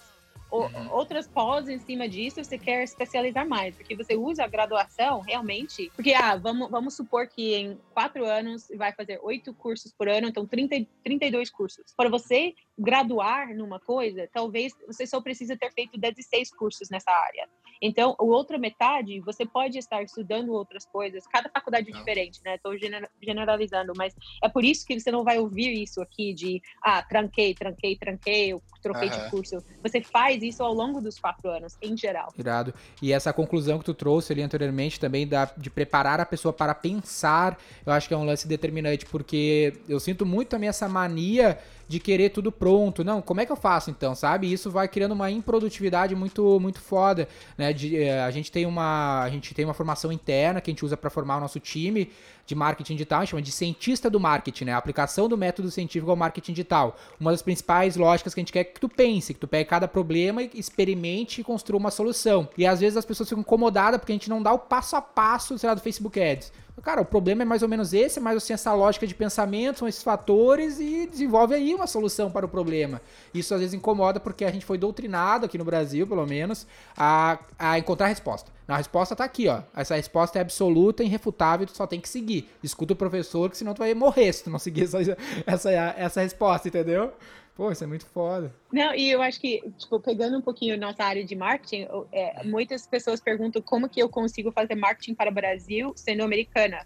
ou, 0.52 0.70
outras 0.90 1.26
pós 1.26 1.66
em 1.66 1.78
cima 1.78 2.06
disso, 2.06 2.44
você 2.44 2.58
quer 2.58 2.84
especializar 2.84 3.48
mais, 3.48 3.74
porque 3.74 3.96
você 3.96 4.14
usa 4.14 4.44
a 4.44 4.46
graduação 4.46 5.20
realmente. 5.20 5.90
Porque, 5.96 6.12
ah, 6.12 6.36
vamos, 6.36 6.70
vamos 6.70 6.94
supor 6.94 7.26
que 7.26 7.54
em 7.54 7.78
quatro 7.94 8.26
anos 8.26 8.68
vai 8.76 8.92
fazer 8.92 9.18
oito 9.22 9.54
cursos 9.54 9.92
por 9.92 10.08
ano, 10.08 10.28
então 10.28 10.46
30, 10.46 10.86
32 11.02 11.48
cursos. 11.48 11.94
Para 11.96 12.10
você 12.10 12.54
graduar 12.78 13.54
numa 13.54 13.78
coisa, 13.78 14.28
talvez 14.32 14.72
você 14.86 15.06
só 15.06 15.20
precisa 15.20 15.56
ter 15.56 15.70
feito 15.72 15.98
16 15.98 16.50
cursos 16.54 16.88
nessa 16.90 17.10
área. 17.10 17.48
Então, 17.80 18.14
a 18.18 18.22
outra 18.22 18.58
metade, 18.58 19.20
você 19.20 19.44
pode 19.44 19.76
estar 19.76 20.02
estudando 20.02 20.52
outras 20.52 20.86
coisas. 20.86 21.26
Cada 21.26 21.50
faculdade 21.50 21.90
é 21.90 21.92
diferente, 21.92 22.40
né? 22.44 22.54
Estou 22.54 22.74
generalizando, 23.20 23.92
mas 23.96 24.14
é 24.42 24.48
por 24.48 24.64
isso 24.64 24.86
que 24.86 24.98
você 24.98 25.10
não 25.10 25.24
vai 25.24 25.38
ouvir 25.38 25.82
isso 25.82 26.00
aqui 26.00 26.32
de, 26.32 26.62
ah, 26.82 27.02
tranquei, 27.02 27.54
tranquei, 27.54 27.96
tranquei, 27.96 28.52
eu 28.52 28.62
troquei 28.80 29.08
Aham. 29.08 29.24
de 29.24 29.30
curso. 29.30 29.58
Você 29.82 30.00
faz 30.00 30.42
isso 30.42 30.62
ao 30.62 30.72
longo 30.72 31.00
dos 31.00 31.18
quatro 31.18 31.50
anos, 31.50 31.76
em 31.82 31.96
geral. 31.96 32.32
Irado. 32.38 32.72
E 33.02 33.12
essa 33.12 33.32
conclusão 33.32 33.80
que 33.80 33.84
tu 33.84 33.94
trouxe 33.94 34.32
ali 34.32 34.42
anteriormente 34.42 35.00
também 35.00 35.26
da, 35.26 35.46
de 35.56 35.68
preparar 35.68 36.20
a 36.20 36.26
pessoa 36.26 36.52
para 36.52 36.74
pensar, 36.74 37.58
eu 37.84 37.92
acho 37.92 38.06
que 38.06 38.14
é 38.14 38.16
um 38.16 38.24
lance 38.24 38.46
determinante, 38.46 39.04
porque 39.06 39.74
eu 39.88 39.98
sinto 39.98 40.24
muito 40.24 40.50
também 40.50 40.68
essa 40.68 40.88
mania 40.88 41.58
de 41.92 42.00
querer 42.00 42.30
tudo 42.30 42.50
pronto. 42.50 43.04
Não, 43.04 43.20
como 43.20 43.42
é 43.42 43.46
que 43.46 43.52
eu 43.52 43.56
faço 43.56 43.90
então, 43.90 44.14
sabe? 44.14 44.50
Isso 44.50 44.70
vai 44.70 44.88
criando 44.88 45.12
uma 45.12 45.30
improdutividade 45.30 46.14
muito 46.14 46.58
muito 46.58 46.80
foda, 46.80 47.28
né? 47.56 47.72
De, 47.72 47.96
eh, 47.96 48.22
a 48.22 48.30
gente 48.30 48.50
tem 48.50 48.64
uma 48.64 49.22
a 49.22 49.28
gente 49.28 49.54
tem 49.54 49.64
uma 49.66 49.74
formação 49.74 50.10
interna 50.10 50.60
que 50.60 50.70
a 50.70 50.72
gente 50.72 50.84
usa 50.84 50.96
para 50.96 51.10
formar 51.10 51.36
o 51.36 51.40
nosso 51.40 51.60
time 51.60 52.10
de 52.52 52.54
marketing 52.54 52.94
digital, 52.94 53.20
a 53.20 53.22
gente 53.22 53.30
chama 53.30 53.42
de 53.42 53.50
cientista 53.50 54.10
do 54.10 54.20
marketing, 54.20 54.66
né? 54.66 54.72
A 54.74 54.76
aplicação 54.76 55.26
do 55.28 55.38
método 55.38 55.70
científico 55.70 56.10
ao 56.10 56.16
marketing 56.16 56.52
digital. 56.52 56.96
Uma 57.18 57.30
das 57.30 57.40
principais 57.40 57.96
lógicas 57.96 58.34
que 58.34 58.40
a 58.40 58.42
gente 58.42 58.52
quer 58.52 58.60
é 58.60 58.64
que 58.64 58.78
tu 58.78 58.88
pense, 58.88 59.32
que 59.32 59.40
tu 59.40 59.48
pegue 59.48 59.68
cada 59.68 59.88
problema 59.88 60.42
e 60.42 60.50
experimente 60.54 61.40
e 61.40 61.44
construa 61.44 61.80
uma 61.80 61.90
solução. 61.90 62.48
E 62.56 62.66
às 62.66 62.80
vezes 62.80 62.96
as 62.98 63.04
pessoas 63.04 63.28
ficam 63.28 63.40
incomodadas 63.40 63.98
porque 63.98 64.12
a 64.12 64.14
gente 64.14 64.28
não 64.28 64.42
dá 64.42 64.52
o 64.52 64.58
passo 64.58 64.94
a 64.96 65.00
passo, 65.00 65.58
sei 65.58 65.68
lá, 65.68 65.74
do 65.74 65.80
Facebook 65.80 66.20
Ads. 66.20 66.52
Cara, 66.82 67.00
o 67.00 67.04
problema 67.04 67.42
é 67.42 67.44
mais 67.44 67.62
ou 67.62 67.68
menos 67.68 67.92
esse, 67.94 68.18
é 68.18 68.22
mais 68.22 68.36
assim 68.36 68.52
essa 68.52 68.72
lógica 68.74 69.06
de 69.06 69.14
pensamento, 69.14 69.80
são 69.80 69.88
esses 69.88 70.02
fatores 70.02 70.80
e 70.80 71.06
desenvolve 71.06 71.54
aí 71.54 71.74
uma 71.74 71.86
solução 71.86 72.30
para 72.30 72.44
o 72.44 72.48
problema. 72.48 73.00
Isso 73.32 73.54
às 73.54 73.60
vezes 73.60 73.74
incomoda 73.74 74.18
porque 74.18 74.44
a 74.44 74.50
gente 74.50 74.64
foi 74.64 74.78
doutrinado 74.78 75.46
aqui 75.46 75.56
no 75.56 75.64
Brasil, 75.64 76.06
pelo 76.06 76.26
menos, 76.26 76.66
a, 76.96 77.38
a 77.58 77.78
encontrar 77.78 78.08
resposta. 78.08 78.50
A 78.66 78.76
resposta 78.76 79.16
tá 79.16 79.24
aqui, 79.24 79.48
ó. 79.48 79.62
Essa 79.74 79.96
resposta 79.96 80.38
é 80.38 80.42
absoluta, 80.42 81.02
irrefutável, 81.02 81.66
tu 81.66 81.76
só 81.76 81.86
tem 81.86 82.00
que 82.00 82.08
seguir. 82.08 82.48
Escuta 82.62 82.92
o 82.92 82.96
professor, 82.96 83.50
que 83.50 83.56
senão 83.56 83.74
tu 83.74 83.78
vai 83.78 83.92
morrer 83.94 84.32
se 84.32 84.44
tu 84.44 84.50
não 84.50 84.58
seguir 84.58 84.84
essa, 84.84 84.98
essa, 85.46 85.70
essa 85.70 86.20
resposta, 86.22 86.68
entendeu? 86.68 87.12
Pô, 87.54 87.70
isso 87.70 87.84
é 87.84 87.86
muito 87.86 88.06
foda. 88.06 88.54
Não, 88.72 88.94
e 88.94 89.10
eu 89.10 89.20
acho 89.20 89.38
que, 89.38 89.62
tipo, 89.76 90.00
pegando 90.00 90.38
um 90.38 90.40
pouquinho 90.40 90.78
nossa 90.78 91.04
área 91.04 91.22
de 91.22 91.36
marketing, 91.36 91.86
é, 92.10 92.44
muitas 92.44 92.86
pessoas 92.86 93.20
perguntam 93.20 93.60
como 93.60 93.88
que 93.90 94.00
eu 94.00 94.08
consigo 94.08 94.50
fazer 94.52 94.74
marketing 94.74 95.14
para 95.14 95.30
o 95.30 95.34
Brasil 95.34 95.92
sendo 95.94 96.22
americana. 96.22 96.78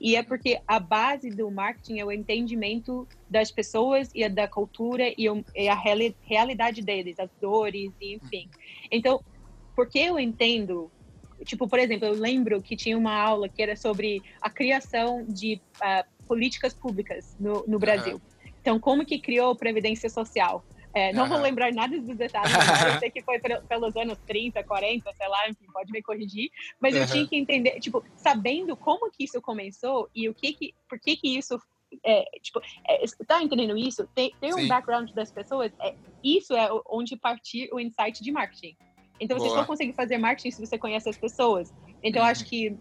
E 0.00 0.14
é 0.16 0.22
porque 0.22 0.60
a 0.66 0.78
base 0.78 1.30
do 1.30 1.50
marketing 1.50 1.98
é 1.98 2.04
o 2.04 2.12
entendimento 2.12 3.06
das 3.28 3.50
pessoas 3.50 4.10
e 4.14 4.28
da 4.28 4.46
cultura 4.46 5.08
e, 5.08 5.26
e 5.56 5.68
a 5.68 5.74
reali- 5.74 6.16
realidade 6.22 6.82
deles, 6.82 7.18
as 7.18 7.30
dores, 7.40 7.90
enfim. 8.00 8.48
Então, 8.90 9.20
porque 9.74 9.98
eu 9.98 10.18
entendo, 10.18 10.90
tipo, 11.44 11.68
por 11.68 11.78
exemplo, 11.78 12.06
eu 12.06 12.14
lembro 12.14 12.62
que 12.62 12.76
tinha 12.76 12.96
uma 12.96 13.14
aula 13.14 13.48
que 13.48 13.62
era 13.62 13.76
sobre 13.76 14.22
a 14.40 14.50
criação 14.50 15.24
de 15.26 15.60
ah, 15.80 16.04
políticas 16.26 16.74
públicas 16.74 17.34
no, 17.38 17.64
no 17.66 17.78
Brasil. 17.78 18.20
Então, 18.60 18.78
como 18.78 19.04
que 19.04 19.20
criou 19.20 19.56
Previdência 19.56 20.08
Social? 20.08 20.64
É, 20.94 21.12
não 21.12 21.26
vou 21.26 21.36
Aham. 21.36 21.44
lembrar 21.44 21.72
nada 21.72 21.98
dos 21.98 22.16
detalhes, 22.16 22.52
eu 22.52 22.52
sei 23.00 23.10
que 23.10 23.22
foi 23.22 23.38
pel- 23.40 23.62
pelos 23.66 23.96
anos 23.96 24.18
30, 24.26 24.62
40, 24.62 25.10
sei 25.14 25.28
lá, 25.28 25.48
enfim, 25.48 25.64
pode 25.72 25.90
me 25.90 26.02
corrigir. 26.02 26.50
Mas 26.80 26.94
eu 26.94 27.06
tinha 27.06 27.26
que 27.26 27.36
entender, 27.36 27.80
tipo, 27.80 28.04
sabendo 28.14 28.76
como 28.76 29.10
que 29.10 29.24
isso 29.24 29.40
começou 29.40 30.08
e 30.14 30.28
o 30.28 30.34
que 30.34 30.52
que, 30.52 30.74
por 30.88 31.00
que 31.00 31.16
que 31.16 31.36
isso, 31.38 31.58
é, 32.04 32.24
tipo, 32.42 32.60
é, 32.86 33.04
tá 33.26 33.42
entendendo 33.42 33.76
isso? 33.76 34.06
Tem, 34.14 34.34
tem 34.38 34.52
um 34.54 34.58
Sim. 34.58 34.68
background 34.68 35.10
das 35.14 35.32
pessoas, 35.32 35.72
é, 35.82 35.94
isso 36.22 36.54
é 36.54 36.68
onde 36.86 37.16
partir 37.16 37.70
o 37.72 37.80
insight 37.80 38.22
de 38.22 38.30
marketing. 38.30 38.76
Então, 39.22 39.38
você 39.38 39.48
Boa. 39.48 39.60
só 39.60 39.64
consegue 39.64 39.92
fazer 39.94 40.18
marketing 40.18 40.50
se 40.50 40.66
você 40.66 40.76
conhece 40.78 41.08
as 41.08 41.16
pessoas. 41.16 41.70
Então, 42.02 42.20
eu 42.20 42.24
Uhum. 42.26 42.30
acho 42.30 42.44
que 42.44 42.76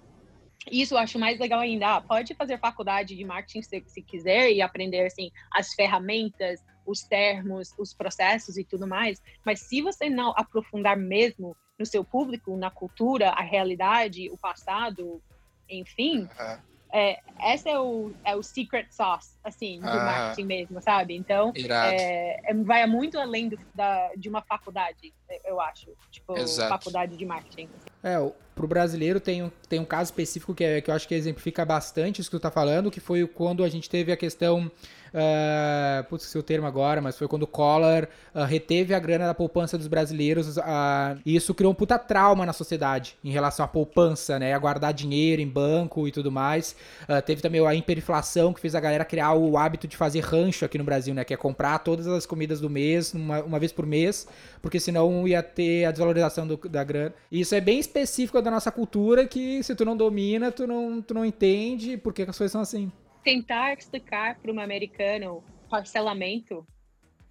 isso 0.71 0.93
eu 0.93 0.97
acho 0.97 1.17
mais 1.17 1.39
legal 1.39 1.59
ainda. 1.59 1.95
Ah, 1.95 2.01
pode 2.01 2.35
fazer 2.35 2.59
faculdade 2.59 3.15
de 3.15 3.23
marketing 3.25 3.61
se, 3.61 3.83
se 3.87 4.01
quiser 4.03 4.51
e 4.51 4.61
aprender 4.61 5.05
assim 5.05 5.29
as 5.53 5.73
ferramentas, 5.73 6.59
os 6.85 7.01
termos, 7.01 7.69
os 7.79 7.93
processos 7.93 8.57
e 8.57 8.63
tudo 8.65 8.87
mais. 8.87 9.19
Mas 9.45 9.61
se 9.61 9.81
você 9.81 10.09
não 10.09 10.33
aprofundar 10.35 10.97
mesmo 10.97 11.55
no 11.79 11.85
seu 11.85 12.03
público, 12.03 12.57
na 12.57 12.69
cultura, 12.69 13.29
a 13.29 13.41
realidade, 13.41 14.29
o 14.31 14.37
passado, 14.37 15.21
enfim, 15.69 16.27
Aham. 16.39 16.59
é, 16.93 17.17
essa 17.41 17.69
é 17.69 17.79
o, 17.79 18.13
é 18.25 18.35
o 18.35 18.43
secret 18.43 18.87
sauce, 18.91 19.37
assim, 19.43 19.79
do 19.79 19.85
marketing 20.05 20.45
mesmo, 20.45 20.81
sabe? 20.81 21.15
Então, 21.15 21.51
é, 21.91 22.51
é- 22.51 22.53
vai 22.53 22.85
muito 22.85 23.17
além 23.17 23.49
do- 23.49 23.57
da, 23.73 24.13
de 24.15 24.29
uma 24.29 24.43
faculdade, 24.43 25.11
eu 25.43 25.59
acho. 25.61 25.87
Tipo, 26.09 26.37
Exato. 26.37 26.69
faculdade 26.69 27.15
de 27.15 27.25
marketing. 27.25 27.69
É, 28.03 28.19
o- 28.19 28.33
pro 28.55 28.67
brasileiro 28.67 29.19
tem 29.19 29.43
um, 29.43 29.51
tem 29.69 29.79
um 29.79 29.85
caso 29.85 30.05
específico 30.09 30.53
que, 30.53 30.63
é, 30.63 30.81
que 30.81 30.89
eu 30.89 30.95
acho 30.95 31.07
que 31.07 31.15
exemplifica 31.15 31.63
bastante 31.65 32.19
isso 32.21 32.29
que 32.29 32.37
tu 32.37 32.41
tá 32.41 32.51
falando, 32.51 32.91
que 32.91 32.99
foi 32.99 33.25
quando 33.27 33.63
a 33.63 33.69
gente 33.69 33.89
teve 33.89 34.11
a 34.11 34.17
questão. 34.17 34.71
Uh, 35.13 36.03
putz, 36.05 36.23
esqueci 36.23 36.37
o 36.37 36.43
termo 36.43 36.65
agora, 36.65 37.01
mas 37.01 37.17
foi 37.17 37.27
quando 37.27 37.43
o 37.43 37.47
Collor 37.47 38.07
ah, 38.33 38.45
reteve 38.45 38.93
a 38.93 38.99
grana 38.99 39.25
da 39.25 39.33
poupança 39.33 39.77
dos 39.77 39.87
brasileiros. 39.87 40.57
ah, 40.57 41.17
e 41.25 41.35
isso 41.35 41.53
criou 41.53 41.73
um 41.73 41.75
puta 41.75 41.99
trauma 41.99 42.45
na 42.45 42.53
sociedade 42.53 43.17
em 43.21 43.29
relação 43.29 43.65
à 43.65 43.67
poupança, 43.67 44.39
né? 44.39 44.53
A 44.53 44.57
guardar 44.57 44.93
dinheiro 44.93 45.41
em 45.41 45.47
banco 45.49 46.07
e 46.07 46.11
tudo 46.13 46.31
mais. 46.31 46.77
Ah, 47.09 47.21
teve 47.21 47.41
também 47.41 47.65
a 47.67 47.75
hiperinflação 47.75 48.53
que 48.53 48.61
fez 48.61 48.73
a 48.73 48.79
galera 48.79 49.03
criar 49.03 49.33
o 49.33 49.57
hábito 49.57 49.85
de 49.85 49.97
fazer 49.97 50.21
rancho 50.21 50.63
aqui 50.63 50.77
no 50.77 50.83
Brasil, 50.85 51.13
né? 51.13 51.25
Que 51.25 51.33
é 51.33 51.37
comprar 51.37 51.79
todas 51.79 52.07
as 52.07 52.25
comidas 52.25 52.61
do 52.61 52.69
mês, 52.69 53.13
uma, 53.13 53.43
uma 53.43 53.59
vez 53.59 53.73
por 53.73 53.85
mês, 53.85 54.25
porque 54.61 54.79
senão 54.79 55.20
ia 55.27 55.41
ter 55.43 55.85
a 55.85 55.91
desvalorização 55.91 56.45
do- 56.47 56.57
da 56.69 56.83
grana. 56.83 57.13
E 57.31 57.39
isso 57.41 57.53
é 57.55 57.61
bem 57.61 57.79
específico 57.79 58.41
da 58.41 58.51
nossa 58.51 58.71
cultura 58.71 59.27
que 59.27 59.61
se 59.63 59.75
tu 59.75 59.83
não 59.85 59.95
domina, 59.97 60.51
tu 60.51 60.65
não, 60.67 61.01
tu 61.01 61.13
não 61.13 61.25
entende 61.25 61.97
por 61.97 62.13
que 62.13 62.23
que 62.23 62.29
as 62.31 62.37
coisas 62.37 62.51
são 62.51 62.61
assim. 62.61 62.91
Tentar 63.23 63.73
explicar 63.73 64.39
para 64.39 64.51
um 64.51 64.59
americano 64.59 65.43
parcelamento 65.69 66.65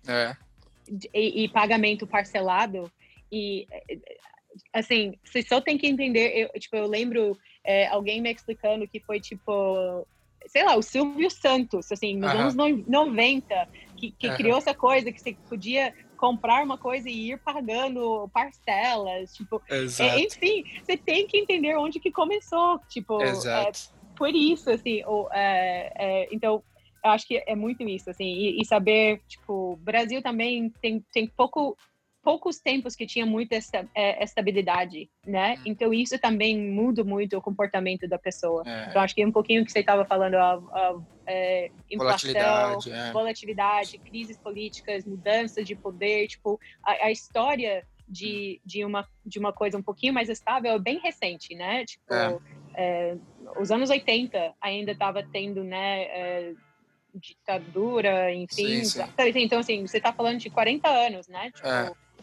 É. 0.06 0.34
e, 1.14 1.44
e 1.44 1.48
pagamento 1.48 2.06
parcelado 2.06 2.90
e 3.30 3.66
assim 4.72 5.14
você 5.24 5.42
só 5.42 5.60
tem 5.60 5.76
que 5.78 5.86
entender 5.86 6.32
eu, 6.54 6.60
tipo 6.60 6.76
eu 6.76 6.86
lembro 6.86 7.36
eh, 7.64 7.86
alguém 7.88 8.20
me 8.20 8.32
explicando 8.32 8.88
que 8.88 9.00
foi 9.00 9.20
tipo 9.20 10.06
sei 10.46 10.64
lá 10.64 10.74
o 10.76 10.82
Silvio 10.82 11.30
Santos 11.30 11.90
assim 11.92 12.16
nos 12.16 12.30
Aham. 12.30 12.40
anos 12.40 12.54
no- 12.54 12.84
90 12.88 13.68
que, 13.96 14.12
que 14.12 14.26
Aham. 14.28 14.36
criou 14.36 14.58
essa 14.58 14.74
coisa 14.74 15.12
que 15.12 15.20
você 15.20 15.36
podia 15.48 15.94
comprar 16.20 16.62
uma 16.62 16.76
coisa 16.76 17.08
e 17.08 17.30
ir 17.32 17.38
pagando 17.38 18.28
parcelas 18.28 19.32
tipo 19.32 19.62
eh, 19.70 19.78
Exato. 19.84 20.20
enfim 20.20 20.64
você 20.84 20.94
tem 20.94 21.26
que 21.26 21.38
entender 21.38 21.74
onde 21.78 21.98
que 21.98 22.12
começou 22.12 22.78
tipo 22.90 23.22
Exato. 23.22 23.90
por 24.18 24.28
isso, 24.28 24.70
assim, 24.70 25.02
ou, 25.06 25.32
é, 25.32 25.92
é, 25.96 26.28
então, 26.30 26.62
eu 27.02 27.10
acho 27.10 27.26
que 27.26 27.42
é 27.46 27.56
muito 27.56 27.82
isso, 27.84 28.10
assim, 28.10 28.26
e, 28.26 28.60
e 28.60 28.64
saber, 28.66 29.22
tipo, 29.26 29.72
o 29.72 29.76
Brasil 29.76 30.20
também 30.20 30.68
tem, 30.82 31.02
tem 31.10 31.26
pouco 31.26 31.74
poucos 32.22 32.58
tempos 32.58 32.94
que 32.94 33.06
tinha 33.06 33.24
muita 33.24 33.54
esta, 33.54 33.88
é, 33.94 34.22
estabilidade, 34.22 35.10
né? 35.26 35.56
Hum. 35.58 35.62
Então 35.66 35.92
isso 35.94 36.18
também 36.18 36.58
muda 36.58 37.02
muito 37.02 37.36
o 37.36 37.42
comportamento 37.42 38.08
da 38.08 38.18
pessoa. 38.18 38.62
É. 38.66 38.88
Então 38.88 39.02
acho 39.02 39.14
que 39.14 39.24
um 39.24 39.32
pouquinho 39.32 39.64
que 39.64 39.72
você 39.72 39.80
estava 39.80 40.04
falando, 40.04 40.34
a, 40.34 40.54
a 40.54 41.00
é, 41.26 41.70
inflação, 41.90 42.32
volatilidade, 42.32 42.92
é. 42.92 43.12
volatilidade, 43.12 43.98
crises 43.98 44.36
políticas, 44.38 45.04
mudanças 45.04 45.66
de 45.66 45.74
poder, 45.74 46.28
tipo 46.28 46.60
a, 46.84 47.06
a 47.06 47.10
história 47.10 47.86
de, 48.10 48.60
de, 48.64 48.84
uma, 48.84 49.06
de 49.24 49.38
uma 49.38 49.52
coisa 49.52 49.78
um 49.78 49.82
pouquinho 49.82 50.12
mais 50.12 50.28
estável 50.28 50.72
é 50.72 50.78
bem 50.78 50.98
recente, 50.98 51.54
né? 51.54 51.84
Tipo, 51.84 52.12
é. 52.12 52.38
É, 52.74 53.16
os 53.60 53.70
anos 53.70 53.88
80 53.90 54.54
ainda 54.60 54.92
estava 54.92 55.22
tendo, 55.22 55.62
né, 55.62 56.02
é, 56.02 56.52
ditadura, 57.14 58.32
enfim. 58.34 58.84
Sim, 58.84 59.02
sim. 59.02 59.02
Então, 59.36 59.60
assim, 59.60 59.86
você 59.86 59.98
está 59.98 60.12
falando 60.12 60.38
de 60.38 60.50
40 60.50 60.88
anos, 60.88 61.28
né? 61.28 61.50
Tipo, 61.52 61.68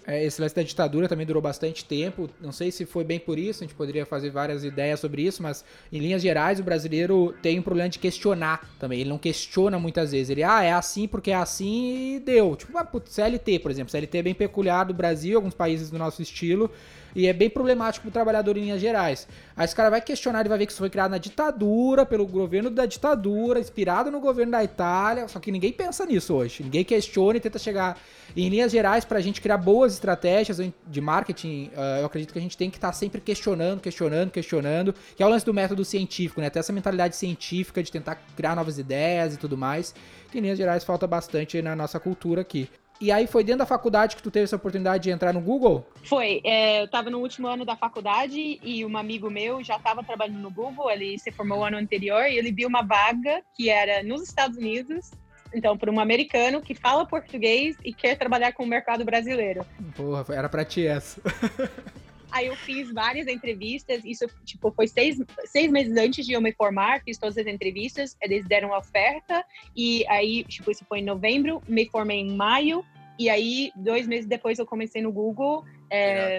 é. 0.07 0.23
Esse 0.23 0.41
lance 0.41 0.55
da 0.55 0.63
ditadura 0.63 1.09
também 1.09 1.25
durou 1.25 1.41
bastante 1.41 1.83
tempo. 1.83 2.29
Não 2.39 2.53
sei 2.53 2.71
se 2.71 2.85
foi 2.85 3.03
bem 3.03 3.19
por 3.19 3.37
isso, 3.37 3.63
a 3.63 3.67
gente 3.67 3.75
poderia 3.75 4.05
fazer 4.05 4.29
várias 4.29 4.63
ideias 4.63 5.01
sobre 5.01 5.21
isso, 5.21 5.43
mas 5.43 5.65
em 5.91 5.99
linhas 5.99 6.21
gerais 6.21 6.61
o 6.61 6.63
brasileiro 6.63 7.35
tem 7.41 7.59
um 7.59 7.61
problema 7.61 7.89
de 7.89 7.99
questionar 7.99 8.67
também. 8.79 9.01
Ele 9.01 9.09
não 9.09 9.17
questiona 9.17 9.77
muitas 9.77 10.13
vezes. 10.13 10.29
Ele, 10.29 10.43
ah, 10.43 10.63
é 10.63 10.71
assim 10.71 11.07
porque 11.07 11.31
é 11.31 11.35
assim 11.35 12.15
e 12.15 12.19
deu. 12.21 12.55
Tipo, 12.55 12.77
ah, 12.77 12.85
putz, 12.85 13.11
CLT, 13.11 13.59
por 13.59 13.69
exemplo. 13.69 13.91
CLT 13.91 14.17
é 14.17 14.23
bem 14.23 14.33
peculiar 14.33 14.85
do 14.85 14.93
Brasil, 14.93 15.37
alguns 15.37 15.53
países 15.53 15.89
do 15.89 15.97
nosso 15.97 16.21
estilo. 16.21 16.71
E 17.17 17.25
é 17.25 17.33
bem 17.33 17.49
problemático 17.49 18.03
pro 18.03 18.11
trabalhador 18.11 18.55
em 18.57 18.61
linhas 18.61 18.79
gerais. 18.79 19.27
Aí 19.55 19.65
esse 19.65 19.75
cara 19.75 19.89
vai 19.89 19.99
questionar, 19.99 20.41
ele 20.41 20.49
vai 20.49 20.59
ver 20.59 20.67
que 20.67 20.71
isso 20.71 20.77
foi 20.77 20.89
criado 20.91 21.09
na 21.09 21.17
ditadura, 21.17 22.05
pelo 22.05 22.27
governo 22.27 22.69
da 22.69 22.85
ditadura, 22.85 23.59
inspirado 23.59 24.11
no 24.11 24.19
governo 24.19 24.51
da 24.51 24.63
Itália. 24.63 25.27
Só 25.27 25.39
que 25.39 25.51
ninguém 25.51 25.73
pensa 25.73 26.05
nisso 26.05 26.35
hoje. 26.35 26.61
Ninguém 26.61 26.85
questiona 26.85 27.37
e 27.37 27.39
tenta 27.39 27.57
chegar 27.57 27.99
em 28.35 28.47
linhas 28.49 28.71
gerais 28.71 29.03
para 29.03 29.17
a 29.17 29.21
gente 29.21 29.41
criar 29.41 29.57
boas 29.57 29.93
estratégias 29.93 30.61
de 30.85 31.01
marketing. 31.01 31.71
Uh, 31.73 32.01
eu 32.01 32.05
acredito 32.05 32.31
que 32.31 32.37
a 32.37 32.41
gente 32.41 32.55
tem 32.55 32.69
que 32.69 32.77
estar 32.77 32.89
tá 32.89 32.93
sempre 32.93 33.19
questionando, 33.19 33.81
questionando, 33.81 34.29
questionando. 34.29 34.93
Que 35.15 35.23
é 35.23 35.25
o 35.25 35.29
lance 35.29 35.43
do 35.43 35.55
método 35.55 35.83
científico, 35.83 36.39
né? 36.39 36.51
Ter 36.51 36.59
essa 36.59 36.71
mentalidade 36.71 37.15
científica 37.15 37.81
de 37.81 37.91
tentar 37.91 38.21
criar 38.35 38.55
novas 38.55 38.77
ideias 38.77 39.33
e 39.33 39.37
tudo 39.37 39.57
mais. 39.57 39.91
Que 40.31 40.37
em 40.37 40.41
linhas 40.41 40.57
gerais 40.59 40.83
falta 40.83 41.07
bastante 41.07 41.59
na 41.63 41.75
nossa 41.75 41.99
cultura 41.99 42.41
aqui. 42.41 42.69
E 42.99 43.11
aí 43.11 43.27
foi 43.27 43.43
dentro 43.43 43.59
da 43.59 43.65
faculdade 43.65 44.15
que 44.15 44.23
tu 44.23 44.31
teve 44.31 44.45
essa 44.45 44.55
oportunidade 44.55 45.03
de 45.03 45.09
entrar 45.11 45.33
no 45.33 45.41
Google? 45.41 45.85
Foi. 46.03 46.41
É, 46.43 46.81
eu 46.81 46.85
estava 46.85 47.09
no 47.09 47.19
último 47.19 47.47
ano 47.47 47.63
da 47.63 47.75
faculdade 47.75 48.59
e 48.63 48.83
um 48.83 48.97
amigo 48.97 49.29
meu 49.29 49.63
já 49.63 49.75
estava 49.77 50.03
trabalhando 50.03 50.39
no 50.39 50.51
Google. 50.51 50.89
Ele 50.89 51.17
se 51.19 51.31
formou 51.31 51.59
o 51.59 51.63
ano 51.63 51.77
anterior 51.77 52.25
e 52.25 52.37
ele 52.37 52.51
viu 52.51 52.67
uma 52.67 52.81
vaga 52.81 53.41
que 53.55 53.69
era 53.69 54.01
nos 54.03 54.23
Estados 54.23 54.57
Unidos. 54.57 55.11
Então, 55.53 55.77
para 55.77 55.91
um 55.91 55.99
americano 55.99 56.61
que 56.61 56.75
fala 56.75 57.05
português 57.05 57.77
e 57.83 57.93
quer 57.93 58.17
trabalhar 58.17 58.51
com 58.51 58.63
o 58.63 58.67
mercado 58.67 59.05
brasileiro. 59.05 59.65
Porra, 59.95 60.25
era 60.29 60.49
para 60.49 60.65
ti 60.65 60.85
essa. 60.85 61.21
Aí 62.31 62.47
eu 62.47 62.55
fiz 62.55 62.91
várias 62.91 63.27
entrevistas, 63.27 64.03
isso 64.03 64.25
tipo 64.45 64.71
foi 64.71 64.87
seis, 64.87 65.17
seis 65.45 65.71
meses 65.71 65.95
antes 65.97 66.25
de 66.25 66.33
eu 66.33 66.41
me 66.41 66.51
formar, 66.51 67.01
fiz 67.03 67.17
todas 67.17 67.37
as 67.37 67.47
entrevistas, 67.47 68.17
eles 68.21 68.45
deram 68.45 68.73
a 68.73 68.79
oferta 68.79 69.45
e 69.75 70.05
aí 70.07 70.43
tipo 70.43 70.69
isso 70.69 70.85
foi 70.85 70.99
em 70.99 71.05
novembro, 71.05 71.61
me 71.67 71.87
formei 71.89 72.19
em 72.19 72.35
maio 72.35 72.85
e 73.17 73.29
aí 73.29 73.71
dois 73.75 74.07
meses 74.07 74.27
depois 74.27 74.59
eu 74.59 74.65
comecei 74.65 75.01
no 75.01 75.11
Google. 75.11 75.63
É, 75.89 76.37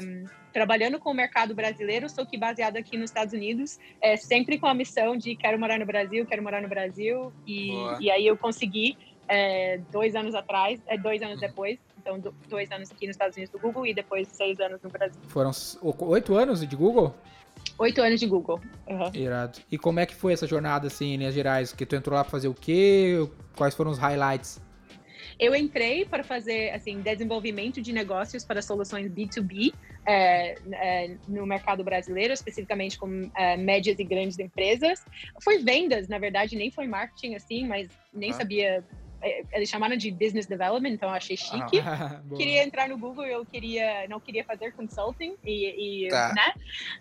trabalhando 0.52 0.98
com 0.98 1.10
o 1.10 1.14
mercado 1.14 1.54
brasileiro, 1.54 2.08
só 2.08 2.24
que 2.24 2.36
baseado 2.36 2.76
aqui 2.76 2.96
nos 2.96 3.10
Estados 3.10 3.32
Unidos, 3.32 3.78
é, 4.00 4.16
sempre 4.16 4.58
com 4.58 4.66
a 4.66 4.74
missão 4.74 5.16
de 5.16 5.36
quero 5.36 5.58
morar 5.58 5.78
no 5.78 5.86
Brasil, 5.86 6.26
quero 6.26 6.42
morar 6.42 6.60
no 6.60 6.68
Brasil, 6.68 7.32
e, 7.46 7.70
e 8.00 8.10
aí 8.10 8.26
eu 8.26 8.36
consegui 8.36 8.96
é, 9.28 9.78
dois 9.90 10.14
anos 10.14 10.34
atrás, 10.34 10.80
é, 10.86 10.96
dois 10.96 11.22
anos 11.22 11.40
depois, 11.40 11.78
então, 11.98 12.20
dois 12.48 12.70
anos 12.70 12.90
aqui 12.90 13.06
nos 13.06 13.14
Estados 13.14 13.36
Unidos 13.36 13.52
do 13.52 13.58
Google 13.58 13.86
e 13.86 13.94
depois 13.94 14.28
seis 14.28 14.58
anos 14.60 14.80
no 14.82 14.88
Brasil. 14.88 15.20
Foram 15.28 15.50
oito 15.82 16.34
anos 16.34 16.66
de 16.66 16.74
Google? 16.74 17.14
Oito 17.78 18.00
anos 18.00 18.18
de 18.18 18.26
Google. 18.26 18.60
Uhum. 18.88 19.10
Irado. 19.14 19.58
E 19.70 19.76
como 19.76 20.00
é 20.00 20.06
que 20.06 20.14
foi 20.14 20.32
essa 20.32 20.46
jornada, 20.46 20.86
assim, 20.86 21.14
em 21.14 21.16
linhas 21.16 21.34
gerais? 21.34 21.72
Que 21.72 21.84
tu 21.84 21.94
entrou 21.94 22.16
lá 22.16 22.24
pra 22.24 22.30
fazer 22.30 22.48
o 22.48 22.54
quê? 22.54 23.28
Quais 23.56 23.74
foram 23.74 23.90
os 23.90 23.98
highlights? 23.98 24.60
Eu 25.38 25.54
entrei 25.54 26.04
para 26.04 26.24
fazer 26.24 26.70
assim 26.70 27.00
desenvolvimento 27.00 27.80
de 27.80 27.92
negócios 27.92 28.44
para 28.44 28.60
soluções 28.60 29.08
B2B 29.08 29.72
é, 30.04 30.56
é, 30.72 31.16
no 31.28 31.46
mercado 31.46 31.84
brasileiro, 31.84 32.32
especificamente 32.32 32.98
com 32.98 33.30
é, 33.36 33.56
médias 33.56 33.98
e 34.00 34.04
grandes 34.04 34.38
empresas. 34.38 35.04
Foi 35.40 35.58
vendas, 35.58 36.08
na 36.08 36.18
verdade, 36.18 36.56
nem 36.56 36.72
foi 36.72 36.88
marketing 36.88 37.34
assim, 37.34 37.68
mas 37.68 37.88
nem 38.12 38.30
ah. 38.30 38.34
sabia 38.34 38.84
eles 39.52 39.68
chamaram 39.68 39.96
de 39.96 40.10
business 40.10 40.46
development, 40.46 40.90
então 40.90 41.08
eu 41.08 41.14
achei 41.14 41.36
chique. 41.36 41.80
Ah, 41.80 42.20
queria 42.36 42.62
entrar 42.62 42.88
no 42.88 42.96
Google, 42.96 43.24
eu 43.24 43.44
queria, 43.44 44.06
não 44.08 44.20
queria 44.20 44.44
fazer 44.44 44.72
consulting 44.72 45.34
e, 45.44 46.06
e 46.06 46.08
tá. 46.08 46.32
né? 46.34 46.52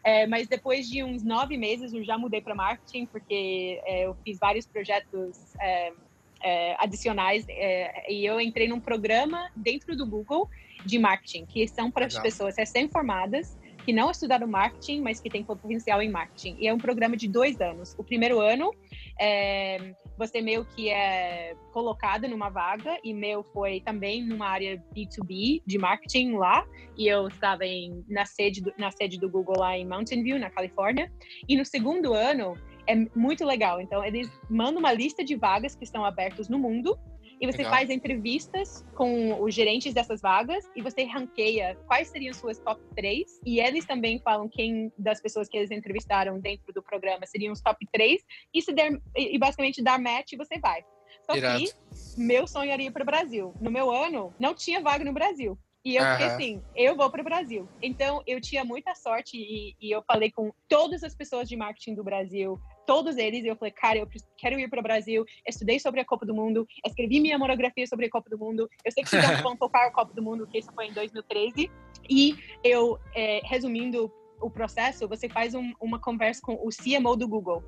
É, 0.03 0.27
mas 0.27 0.47
depois 0.47 0.89
de 0.89 1.03
uns 1.03 1.23
nove 1.23 1.57
meses 1.57 1.93
eu 1.93 2.03
já 2.03 2.17
mudei 2.17 2.41
para 2.41 2.55
marketing 2.55 3.05
porque 3.05 3.81
é, 3.85 4.05
eu 4.05 4.15
fiz 4.23 4.39
vários 4.39 4.65
projetos 4.65 5.55
é, 5.59 5.93
é, 6.41 6.75
adicionais 6.79 7.45
é, 7.49 8.11
e 8.11 8.25
eu 8.25 8.39
entrei 8.41 8.67
num 8.67 8.79
programa 8.79 9.49
dentro 9.55 9.95
do 9.95 10.05
Google 10.05 10.49
de 10.85 10.97
marketing 10.97 11.45
que 11.45 11.67
são 11.67 11.91
para 11.91 12.05
as 12.05 12.17
pessoas 12.17 12.55
recém-formadas 12.57 13.57
que 13.87 13.93
não 13.93 14.11
estudaram 14.11 14.45
marketing, 14.45 14.99
mas 14.99 15.21
que 15.21 15.29
têm 15.29 15.41
potencial 15.41 16.01
em 16.01 16.09
marketing. 16.09 16.57
E 16.59 16.67
é 16.67 16.73
um 16.73 16.77
programa 16.77 17.15
de 17.15 17.25
dois 17.25 17.61
anos. 17.61 17.95
O 17.97 18.03
primeiro 18.03 18.41
ano, 18.41 18.75
é, 19.17 19.93
você 20.17 20.41
meio 20.41 20.65
que 20.65 20.89
é 20.89 21.55
colocado 21.71 22.27
numa 22.27 22.49
vaga, 22.49 22.97
e 23.03 23.13
meu 23.13 23.43
foi 23.43 23.79
também 23.81 24.23
numa 24.23 24.47
área 24.47 24.83
B2B 24.95 25.61
de 25.65 25.77
marketing 25.77 26.33
lá, 26.33 26.65
e 26.97 27.07
eu 27.07 27.27
estava 27.27 27.65
em, 27.65 28.03
na, 28.09 28.25
sede 28.25 28.61
do, 28.61 28.73
na 28.77 28.91
sede 28.91 29.19
do 29.19 29.29
Google 29.29 29.59
lá 29.59 29.77
em 29.77 29.85
Mountain 29.85 30.23
View, 30.23 30.39
na 30.39 30.49
Califórnia. 30.49 31.11
E 31.47 31.55
no 31.55 31.63
segundo 31.63 32.13
ano, 32.13 32.55
é 32.87 32.95
muito 33.15 33.45
legal. 33.45 33.79
Então, 33.79 34.03
eles 34.03 34.29
mandam 34.49 34.79
uma 34.79 34.91
lista 34.91 35.23
de 35.23 35.35
vagas 35.35 35.75
que 35.75 35.83
estão 35.83 36.03
abertas 36.03 36.49
no 36.49 36.57
mundo, 36.57 36.97
e 37.39 37.45
você 37.45 37.59
Legal. 37.59 37.73
faz 37.73 37.89
entrevistas 37.89 38.85
com 38.95 39.41
os 39.41 39.53
gerentes 39.53 39.93
dessas 39.93 40.21
vagas 40.21 40.69
e 40.75 40.81
você 40.81 41.03
ranqueia 41.03 41.77
quais 41.87 42.07
seriam 42.07 42.33
suas 42.33 42.59
top 42.59 42.81
3. 42.95 43.41
E 43.45 43.59
eles 43.59 43.85
também 43.85 44.19
falam 44.19 44.49
quem 44.49 44.91
das 44.97 45.21
pessoas 45.21 45.47
que 45.47 45.57
eles 45.57 45.71
entrevistaram 45.71 46.39
dentro 46.39 46.73
do 46.73 46.81
programa 46.81 47.25
seriam 47.25 47.53
os 47.53 47.61
top 47.61 47.85
3. 47.91 48.23
E, 48.53 48.61
se 48.61 48.73
der, 48.73 48.99
e 49.15 49.37
basicamente 49.37 49.83
dar 49.83 49.99
match, 49.99 50.33
você 50.37 50.59
vai. 50.59 50.83
Só 51.29 51.35
Irado. 51.35 51.59
que 51.59 51.71
meu 52.17 52.47
sonho 52.47 52.71
era 52.71 52.81
ir 52.81 52.91
para 52.91 53.03
o 53.03 53.05
Brasil. 53.05 53.53
No 53.61 53.69
meu 53.69 53.91
ano, 53.91 54.33
não 54.39 54.53
tinha 54.53 54.81
vaga 54.81 55.05
no 55.05 55.13
Brasil. 55.13 55.57
E 55.87 55.95
eu 55.95 56.03
fiquei 56.03 56.25
assim, 56.25 56.61
eu 56.75 56.97
vou 56.97 57.09
para 57.09 57.21
o 57.21 57.23
Brasil. 57.23 57.69
Então, 57.81 58.21
eu 58.27 58.41
tinha 58.41 58.65
muita 58.65 58.93
sorte 58.93 59.37
e, 59.37 59.73
e, 59.79 59.89
eu 59.89 60.01
falei 60.01 60.29
com 60.29 60.51
todas 60.67 61.01
as 61.01 61.15
pessoas 61.15 61.47
de 61.47 61.55
marketing 61.55 61.95
do 61.95 62.03
Brasil, 62.03 62.59
todos 62.87 63.17
eles, 63.17 63.43
e 63.43 63.47
eu 63.47 63.55
falei, 63.57 63.71
cara, 63.71 63.99
eu 63.99 64.07
quero 64.37 64.57
ir 64.57 64.69
para 64.69 64.79
o 64.79 64.83
Brasil, 64.83 65.25
estudei 65.45 65.77
sobre 65.77 65.99
a 65.99 66.05
Copa 66.05 66.25
do 66.25 66.33
Mundo, 66.33 66.65
escrevi 66.85 67.19
minha 67.19 67.37
monografia 67.37 67.85
sobre 67.85 68.05
a 68.05 68.09
Copa 68.09 68.29
do 68.29 68.39
Mundo, 68.39 68.67
eu 68.83 68.91
sei 68.91 69.03
que 69.03 69.09
vocês 69.09 69.41
vão 69.43 69.57
tocar 69.57 69.85
a 69.85 69.91
Copa 69.91 70.13
do 70.13 70.23
Mundo, 70.23 70.47
que 70.47 70.57
isso 70.57 70.71
foi 70.73 70.87
em 70.87 70.93
2013, 70.93 71.69
e 72.09 72.35
eu, 72.63 72.97
é, 73.13 73.41
resumindo 73.43 74.09
o 74.39 74.49
processo, 74.49 75.07
você 75.07 75.27
faz 75.27 75.53
um, 75.53 75.73
uma 75.81 75.99
conversa 75.99 76.41
com 76.41 76.53
o 76.53 76.69
CMO 76.69 77.17
do 77.17 77.27
Google, 77.27 77.61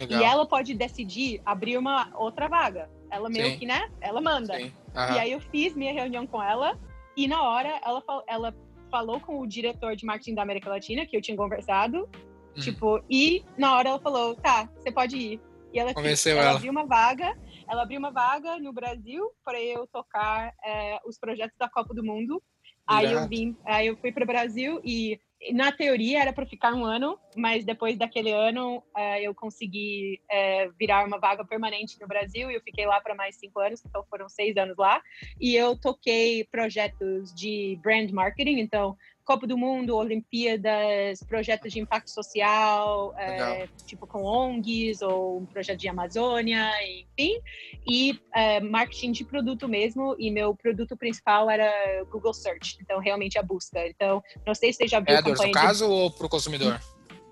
Legal. 0.00 0.20
e 0.20 0.24
ela 0.24 0.46
pode 0.46 0.72
decidir 0.72 1.42
abrir 1.44 1.76
uma 1.76 2.08
outra 2.16 2.48
vaga, 2.48 2.88
ela 3.10 3.28
meio 3.28 3.50
Sim. 3.50 3.58
que, 3.58 3.66
né, 3.66 3.90
ela 4.00 4.20
manda. 4.20 4.54
E 4.60 4.72
aí 4.94 5.32
eu 5.32 5.40
fiz 5.40 5.74
minha 5.74 5.92
reunião 5.92 6.26
com 6.28 6.40
ela, 6.40 6.78
e 7.16 7.26
na 7.26 7.42
hora 7.42 7.80
ela, 7.84 8.02
ela 8.28 8.56
falou 8.88 9.18
com 9.18 9.40
o 9.40 9.46
diretor 9.46 9.96
de 9.96 10.06
marketing 10.06 10.34
da 10.34 10.42
América 10.42 10.70
Latina, 10.70 11.04
que 11.04 11.16
eu 11.16 11.20
tinha 11.20 11.36
conversado, 11.36 12.08
Hum. 12.56 12.60
Tipo, 12.60 13.02
e 13.08 13.44
na 13.56 13.76
hora 13.76 13.90
ela 13.90 14.00
falou, 14.00 14.34
tá, 14.34 14.68
você 14.76 14.90
pode 14.90 15.16
ir. 15.16 15.40
E 15.72 15.78
ela, 15.78 15.94
Convenceu 15.94 16.36
ela, 16.36 16.48
ela. 16.48 16.56
abriu 16.56 16.72
uma 16.72 16.84
vaga, 16.84 17.36
ela 17.68 17.82
abriu 17.82 17.98
uma 17.98 18.10
vaga 18.10 18.58
no 18.58 18.72
Brasil 18.72 19.30
para 19.44 19.60
eu 19.60 19.86
tocar 19.86 20.52
é, 20.64 20.98
os 21.06 21.18
projetos 21.18 21.56
da 21.58 21.68
Copa 21.68 21.94
do 21.94 22.02
Mundo. 22.02 22.42
Aí 22.86 23.12
eu 23.12 23.28
vim, 23.28 23.56
aí 23.64 23.86
eu 23.86 23.96
fui 23.96 24.10
para 24.10 24.24
o 24.24 24.26
Brasil 24.26 24.80
e 24.84 25.20
na 25.52 25.72
teoria 25.72 26.20
era 26.20 26.32
para 26.32 26.44
ficar 26.44 26.74
um 26.74 26.84
ano, 26.84 27.18
mas 27.34 27.64
depois 27.64 27.96
daquele 27.96 28.30
ano 28.30 28.78
uh, 28.94 29.18
eu 29.22 29.34
consegui 29.34 30.20
uh, 30.24 30.72
virar 30.78 31.06
uma 31.06 31.18
vaga 31.18 31.44
permanente 31.44 31.98
no 31.98 32.06
Brasil 32.06 32.50
e 32.50 32.54
eu 32.54 32.60
fiquei 32.60 32.84
lá 32.84 33.00
para 33.00 33.14
mais 33.14 33.36
cinco 33.36 33.58
anos, 33.58 33.82
então 33.84 34.04
foram 34.10 34.28
seis 34.28 34.56
anos 34.58 34.76
lá. 34.76 35.00
E 35.40 35.56
eu 35.56 35.74
toquei 35.80 36.44
projetos 36.44 37.32
de 37.34 37.78
brand 37.82 38.10
marketing, 38.10 38.58
então 38.58 38.96
Copa 39.30 39.46
do 39.46 39.56
Mundo, 39.56 39.94
Olimpíadas, 39.94 41.22
projetos 41.22 41.72
de 41.72 41.78
impacto 41.78 42.10
social, 42.10 43.14
é, 43.16 43.68
tipo 43.86 44.04
com 44.04 44.24
ONGs 44.24 45.02
ou 45.02 45.38
um 45.38 45.46
projeto 45.46 45.78
de 45.78 45.88
Amazônia, 45.88 46.68
enfim, 46.82 47.40
e 47.88 48.18
é, 48.34 48.58
marketing 48.58 49.12
de 49.12 49.24
produto 49.24 49.68
mesmo. 49.68 50.16
E 50.18 50.32
meu 50.32 50.52
produto 50.52 50.96
principal 50.96 51.48
era 51.48 51.70
Google 52.10 52.34
Search, 52.34 52.76
então 52.80 52.98
realmente 52.98 53.38
a 53.38 53.42
busca. 53.44 53.86
Então, 53.86 54.20
não 54.44 54.52
sei 54.52 54.72
se 54.72 54.78
você 54.78 54.88
já 54.88 54.98
viu. 54.98 55.16
AdWords, 55.16 55.46
no 55.46 55.52
caso, 55.52 55.88
ou 55.88 56.10
para 56.10 56.26
o 56.26 56.28
consumidor? 56.28 56.80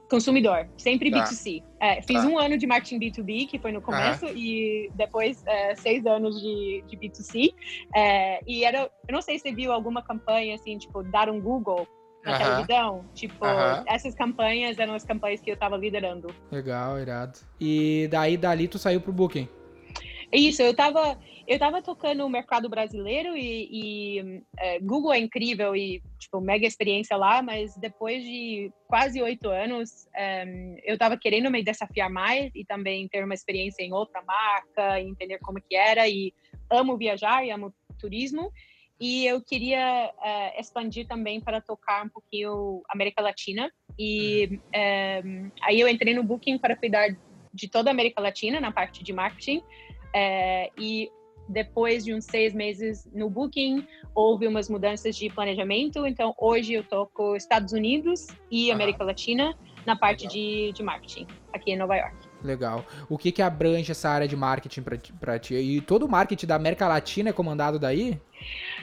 Consumidor, 0.09 0.69
sempre 0.77 1.11
Tá. 1.11 1.25
B2C. 1.25 1.63
É, 1.81 2.01
fiz 2.03 2.23
Tá. 2.23 2.27
um 2.29 2.39
ano 2.39 2.57
de 2.57 2.67
marketing 2.67 2.99
B2B, 2.99 3.47
que 3.47 3.59
foi 3.59 3.73
no 3.73 3.81
começo, 3.83 4.25
e 4.27 4.91
depois 4.95 5.45
é, 5.47 5.75
seis 5.77 6.07
anos 6.07 6.41
de, 6.41 6.83
de 6.87 6.97
B2C. 6.97 7.53
É, 7.95 8.41
e 8.47 8.65
era, 8.65 8.91
eu 9.07 9.13
não 9.13 9.21
sei 9.21 9.37
se 9.39 9.43
você 9.43 9.53
viu 9.53 9.71
alguma 9.73 10.03
campanha 10.03 10.55
assim, 10.55 10.79
tipo, 10.79 11.03
dar 11.03 11.29
um 11.29 11.41
Google 11.41 11.87
na 12.25 12.33
televisão. 12.39 13.05
Tipo, 13.15 13.45
essas 13.87 14.15
campanhas 14.15 14.79
eram 14.79 14.95
as 14.95 15.05
campanhas 15.05 15.41
que 15.41 15.51
eu 15.51 15.57
tava 15.57 15.77
liderando. 15.77 16.29
Legal, 16.51 16.99
irado. 16.99 17.39
E 17.61 18.09
daí, 18.11 18.37
dali, 18.37 18.67
tu 18.67 18.79
saiu 18.79 19.01
pro 19.01 19.13
Booking. 19.13 19.49
Isso, 20.33 20.61
eu 20.61 20.75
tava, 20.75 21.19
eu 21.49 21.59
tava 21.59 21.81
tocando 21.81 22.27
o 22.27 22.29
mercado 22.29 22.69
brasileiro 22.69 23.35
e, 23.35 23.69
e, 23.73 24.43
é, 24.59 24.79
Google 24.81 25.15
é 25.15 25.19
incrível 25.19 25.75
e, 25.75 26.03
tipo, 26.19 26.43
mega 26.43 26.67
experiência 26.67 27.17
lá, 27.17 27.41
mas 27.41 27.75
depois 27.79 28.23
de 28.23 28.71
quase 28.87 29.23
oito 29.23 29.49
anos, 29.49 30.07
é, 30.15 30.45
eu 30.85 30.99
tava 30.99 31.17
querendo 31.17 31.51
me 31.51 31.65
desafiar 31.65 32.11
mais 32.11 32.51
e 32.55 32.67
também 32.67 33.09
ter 33.09 33.25
uma 33.25 33.33
experiência 33.33 33.83
em 33.83 33.95
outra 33.95 34.23
marca, 34.23 35.01
entender 35.01 35.39
como 35.39 35.59
que 35.59 35.75
era 35.75 36.07
e 36.07 36.35
amo 36.71 36.99
viajar 36.99 37.43
e 37.43 37.51
amo 37.51 37.75
turismo. 37.99 38.53
E 39.01 39.25
eu 39.25 39.41
queria 39.41 40.13
é, 40.23 40.61
expandir 40.61 41.07
também 41.07 41.41
para 41.41 41.63
tocar 41.63 42.05
um 42.05 42.11
pouquinho 42.11 42.83
América 42.91 43.23
Latina. 43.23 43.73
E 43.99 44.61
é, 44.71 45.23
aí 45.63 45.81
eu 45.81 45.89
entrei 45.89 46.13
no 46.13 46.23
Booking 46.23 46.59
para 46.59 46.77
cuidar 46.77 47.17
de 47.55 47.69
toda 47.69 47.89
a 47.89 47.93
América 47.93 48.21
Latina 48.21 48.61
na 48.61 48.71
parte 48.71 49.03
de 49.03 49.15
marketing. 49.15 49.63
É, 50.15 50.71
e 50.77 51.11
depois 51.49 52.05
de 52.05 52.15
uns 52.15 52.25
seis 52.25 52.55
meses 52.55 53.09
no 53.13 53.29
Booking, 53.31 53.87
houve 54.15 54.47
umas 54.47 54.69
mudanças 54.69 55.17
de 55.17 55.31
planejamento. 55.31 56.07
Então, 56.07 56.35
hoje 56.39 56.75
eu 56.75 56.85
toco 56.85 57.35
Estados 57.37 57.73
Unidos 57.73 58.27
e. 58.51 58.71
América 58.71 59.03
Latina 59.05 59.57
na 59.87 59.97
parte 59.97 60.23
Legal. 60.27 60.35
de, 60.35 60.73
de 60.73 60.83
marketing, 60.83 61.27
aqui 61.53 61.71
em 61.73 61.77
Nova 61.77 61.97
York. 61.97 62.15
Legal. 62.45 62.85
O 63.09 63.17
que 63.17 63.33
que 63.33 63.41
abrange 63.43 63.91
essa 63.91 64.09
área 64.11 64.29
de 64.29 64.37
marketing 64.37 64.83
pra 65.19 65.39
ti? 65.39 65.55
E 65.55 65.81
todo 65.81 66.05
o 66.05 66.09
marketing 66.09 66.47
da 66.47 66.55
América 66.55 66.87
Latina 66.87 67.31
é 67.31 67.33
comandado 67.33 67.79
daí? 67.79 68.21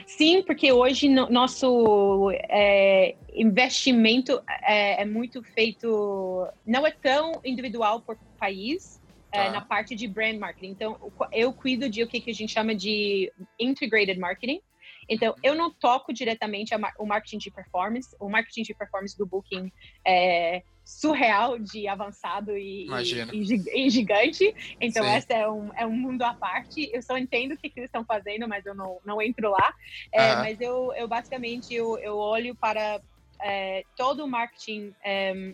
Sim, 0.06 0.42
porque 0.42 0.72
hoje 0.72 1.08
no- 1.08 1.30
nosso 1.30 2.30
é, 2.50 3.14
investimento 3.32 4.42
é, 4.62 5.02
é 5.02 5.04
muito 5.04 5.42
feito, 5.42 6.46
não 6.66 6.86
é 6.86 6.90
tão 6.90 7.40
individual 7.44 8.00
por 8.00 8.18
país, 8.38 9.00
é, 9.36 9.44
Tá. 9.46 9.50
na 9.52 9.60
parte 9.60 9.94
de 9.94 10.06
brand 10.08 10.36
marketing. 10.38 10.70
Então, 10.72 11.12
eu 11.32 11.52
cuido 11.52 11.88
de 11.88 12.02
o 12.02 12.08
que, 12.08 12.20
que 12.20 12.30
a 12.30 12.34
gente 12.34 12.52
chama 12.52 12.74
de 12.74 13.32
integrated 13.58 14.18
marketing. 14.18 14.60
Então, 15.08 15.34
eu 15.42 15.54
não 15.54 15.70
toco 15.72 16.12
diretamente 16.12 16.74
o 16.98 17.06
marketing 17.06 17.38
de 17.38 17.50
performance. 17.50 18.08
O 18.18 18.28
marketing 18.28 18.62
de 18.62 18.74
performance 18.74 19.16
do 19.16 19.24
Booking 19.26 19.70
é 20.04 20.62
surreal 20.84 21.58
de 21.58 21.86
avançado 21.88 22.56
e, 22.56 22.86
e, 22.88 23.40
e 23.40 23.44
gi- 23.44 23.90
gigante. 23.90 24.54
Então, 24.80 25.04
Sim. 25.04 25.10
essa 25.10 25.32
é 25.32 25.48
um, 25.48 25.70
é 25.76 25.86
um 25.86 25.96
mundo 25.96 26.22
à 26.22 26.32
parte. 26.34 26.90
Eu 26.92 27.02
só 27.02 27.16
entendo 27.18 27.52
o 27.52 27.56
que, 27.56 27.68
que 27.70 27.78
eles 27.80 27.88
estão 27.88 28.04
fazendo, 28.04 28.48
mas 28.48 28.64
eu 28.66 28.74
não, 28.74 28.98
não 29.04 29.20
entro 29.22 29.50
lá. 29.50 29.74
É. 30.12 30.34
Mas 30.36 30.60
eu, 30.60 30.92
eu 30.94 31.06
basicamente 31.08 31.72
eu, 31.74 31.98
eu 31.98 32.16
olho 32.16 32.54
para 32.56 33.00
é, 33.42 33.82
todo 33.96 34.24
o 34.24 34.28
marketing 34.28 34.92
é, 35.04 35.52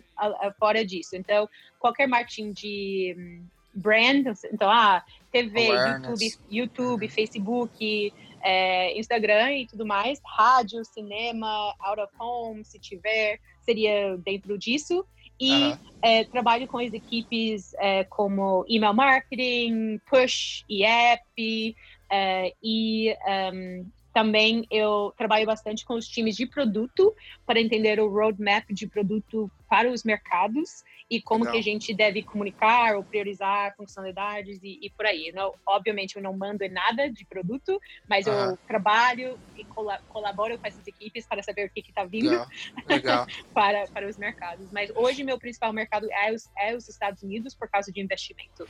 fora 0.58 0.84
disso. 0.84 1.16
Então, 1.16 1.48
qualquer 1.78 2.06
marketing 2.06 2.52
de 2.52 3.42
brand, 3.74 4.26
então, 4.52 4.70
ah, 4.70 5.02
TV, 5.30 5.68
Awareness. 5.68 6.20
YouTube, 6.20 6.46
YouTube 6.50 7.04
Uhum. 7.06 7.10
Facebook, 7.10 8.12
é, 8.42 8.98
Instagram 8.98 9.52
e 9.52 9.66
tudo 9.66 9.86
mais, 9.86 10.20
rádio, 10.36 10.84
cinema, 10.84 11.74
out 11.80 12.00
of 12.00 12.12
home, 12.18 12.64
se 12.64 12.78
tiver, 12.78 13.38
seria 13.60 14.16
dentro 14.18 14.58
disso. 14.58 15.04
E 15.40 15.74
é, 16.00 16.24
trabalho 16.24 16.68
com 16.68 16.78
as 16.78 16.92
equipes 16.92 17.74
é, 17.74 18.04
como 18.04 18.64
email 18.68 18.94
marketing, 18.94 20.00
push 20.08 20.64
e 20.68 20.84
app, 20.84 21.76
é, 22.10 22.54
e 22.62 23.16
um, 23.52 23.90
também 24.12 24.66
eu 24.70 25.12
trabalho 25.16 25.46
bastante 25.46 25.84
com 25.84 25.94
os 25.94 26.06
times 26.06 26.36
de 26.36 26.46
produto 26.46 27.14
para 27.52 27.60
entender 27.60 28.00
o 28.00 28.08
roadmap 28.08 28.64
de 28.70 28.86
produto 28.88 29.52
para 29.68 29.90
os 29.90 30.04
mercados 30.04 30.82
e 31.10 31.20
como 31.20 31.44
Legal. 31.44 31.52
que 31.52 31.58
a 31.60 31.62
gente 31.62 31.94
deve 31.94 32.22
comunicar 32.22 32.96
ou 32.96 33.04
priorizar 33.04 33.74
funcionalidades 33.76 34.58
e, 34.62 34.78
e 34.86 34.90
por 34.96 35.04
aí. 35.04 35.30
Não, 35.34 35.52
obviamente 35.68 36.16
eu 36.16 36.22
não 36.22 36.34
mando 36.34 36.66
nada 36.70 37.10
de 37.10 37.26
produto, 37.26 37.78
mas 38.08 38.26
eu 38.26 38.32
Aham. 38.32 38.58
trabalho 38.66 39.38
e 39.54 39.66
cola- 39.66 40.00
colaboro 40.08 40.58
com 40.58 40.66
essas 40.66 40.86
equipes 40.86 41.26
para 41.26 41.42
saber 41.42 41.66
o 41.66 41.70
que 41.70 41.80
está 41.86 42.04
vindo 42.04 42.30
Legal. 42.30 42.46
Legal. 42.86 43.26
para, 43.52 43.84
para 43.92 44.08
os 44.08 44.16
mercados. 44.16 44.70
Mas 44.72 44.90
hoje 44.96 45.22
meu 45.22 45.38
principal 45.38 45.72
mercado 45.74 46.08
é 46.10 46.32
os, 46.32 46.48
é 46.58 46.74
os 46.74 46.88
Estados 46.88 47.22
Unidos 47.22 47.54
por 47.54 47.68
causa 47.68 47.92
de 47.92 48.00
investimento. 48.00 48.66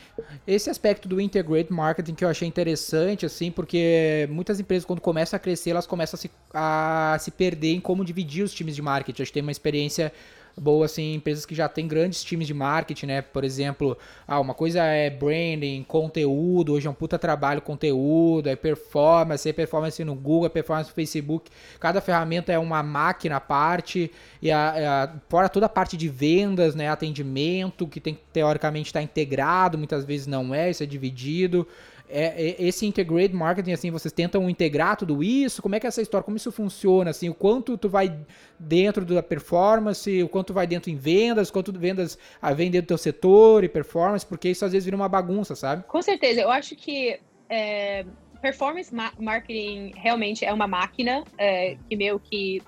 Esse 0.46 0.70
aspecto 0.70 1.08
do 1.08 1.20
integrate 1.20 1.72
marketing 1.72 2.14
que 2.14 2.24
eu 2.24 2.28
achei 2.28 2.48
interessante, 2.48 3.24
assim, 3.24 3.50
porque 3.50 4.26
muitas 4.30 4.58
empresas, 4.58 4.84
quando 4.84 5.00
começam 5.00 5.36
a 5.36 5.40
crescer, 5.40 5.70
elas 5.70 5.86
começam 5.86 6.16
a 6.16 6.20
se, 6.20 6.30
a 6.52 7.16
se 7.20 7.30
perder 7.30 7.74
em 7.74 7.80
como 7.80 8.04
dividir 8.04 8.42
os 8.42 8.52
times 8.52 8.71
de 8.74 8.82
marketing. 8.82 9.22
Acho 9.22 9.30
que 9.30 9.34
tem 9.34 9.42
uma 9.42 9.52
experiência 9.52 10.12
boa, 10.56 10.86
assim, 10.86 11.14
empresas 11.14 11.46
que 11.46 11.54
já 11.54 11.68
têm 11.68 11.86
grandes 11.88 12.22
times 12.22 12.46
de 12.46 12.54
marketing, 12.54 13.06
né? 13.06 13.22
Por 13.22 13.44
exemplo, 13.44 13.96
ah, 14.26 14.40
uma 14.40 14.54
coisa 14.54 14.82
é 14.82 15.08
branding, 15.08 15.82
conteúdo, 15.86 16.74
hoje 16.74 16.86
é 16.86 16.90
um 16.90 16.94
puta 16.94 17.18
trabalho 17.18 17.60
conteúdo, 17.62 18.48
é 18.48 18.56
performance, 18.56 19.48
é 19.48 19.52
performance 19.52 20.04
no 20.04 20.14
Google, 20.14 20.46
é 20.46 20.48
performance 20.48 20.90
no 20.90 20.94
Facebook. 20.94 21.50
Cada 21.80 22.00
ferramenta 22.00 22.52
é 22.52 22.58
uma 22.58 22.82
máquina 22.82 23.36
à 23.36 23.40
parte, 23.40 24.10
e 24.40 24.50
a, 24.50 25.04
a, 25.04 25.12
fora 25.28 25.48
toda 25.48 25.66
a 25.66 25.68
parte 25.68 25.96
de 25.96 26.08
vendas, 26.08 26.74
né? 26.74 26.88
Atendimento, 26.88 27.86
que 27.86 28.00
tem 28.00 28.18
teoricamente 28.32 28.88
estar 28.88 29.02
integrado, 29.02 29.78
muitas 29.78 30.04
vezes 30.04 30.26
não 30.26 30.54
é, 30.54 30.70
isso 30.70 30.82
é 30.82 30.86
dividido. 30.86 31.66
É, 32.12 32.50
é- 32.50 32.56
esse 32.62 32.84
integrated 32.86 33.34
marketing, 33.34 33.72
assim, 33.72 33.90
vocês 33.90 34.12
tentam 34.12 34.48
integrar 34.50 34.96
tudo 34.96 35.22
isso? 35.24 35.62
Como 35.62 35.74
é 35.74 35.80
que 35.80 35.86
é 35.86 35.88
essa 35.88 36.02
história? 36.02 36.22
Como 36.22 36.36
isso 36.36 36.52
funciona, 36.52 37.10
assim? 37.10 37.30
O 37.30 37.34
quanto 37.34 37.78
tu 37.78 37.88
vai 37.88 38.14
dentro 38.58 39.04
da 39.04 39.22
performance, 39.22 40.22
o 40.22 40.28
quanto 40.28 40.52
vai 40.52 40.66
dentro 40.66 40.90
em 40.90 40.96
vendas, 40.96 41.50
quanto 41.50 41.72
vendas 41.72 42.18
ah, 42.40 42.52
vem 42.52 42.70
dentro 42.70 42.84
do 42.86 42.88
teu 42.88 42.98
setor 42.98 43.64
e 43.64 43.68
performance, 43.68 44.26
porque 44.26 44.50
isso 44.50 44.64
às 44.64 44.72
vezes 44.72 44.84
vira 44.84 44.96
uma 44.96 45.08
bagunça, 45.08 45.56
sabe? 45.56 45.84
Com 45.84 46.02
certeza, 46.02 46.42
eu 46.42 46.50
acho 46.50 46.76
que 46.76 47.18
é, 47.48 48.04
performance 48.42 48.94
ma- 48.94 49.12
marketing 49.18 49.92
realmente 49.96 50.44
é 50.44 50.52
uma 50.52 50.66
máquina 50.66 51.24
é, 51.38 51.76
que 51.88 51.96
meio 51.96 52.20
que 52.20 52.60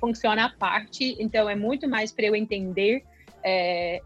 funciona 0.00 0.46
à 0.46 0.48
parte, 0.48 1.16
então 1.20 1.48
é 1.50 1.54
muito 1.54 1.86
mais 1.86 2.10
para 2.10 2.24
eu 2.26 2.34
entender 2.34 3.02
é, 3.44 4.00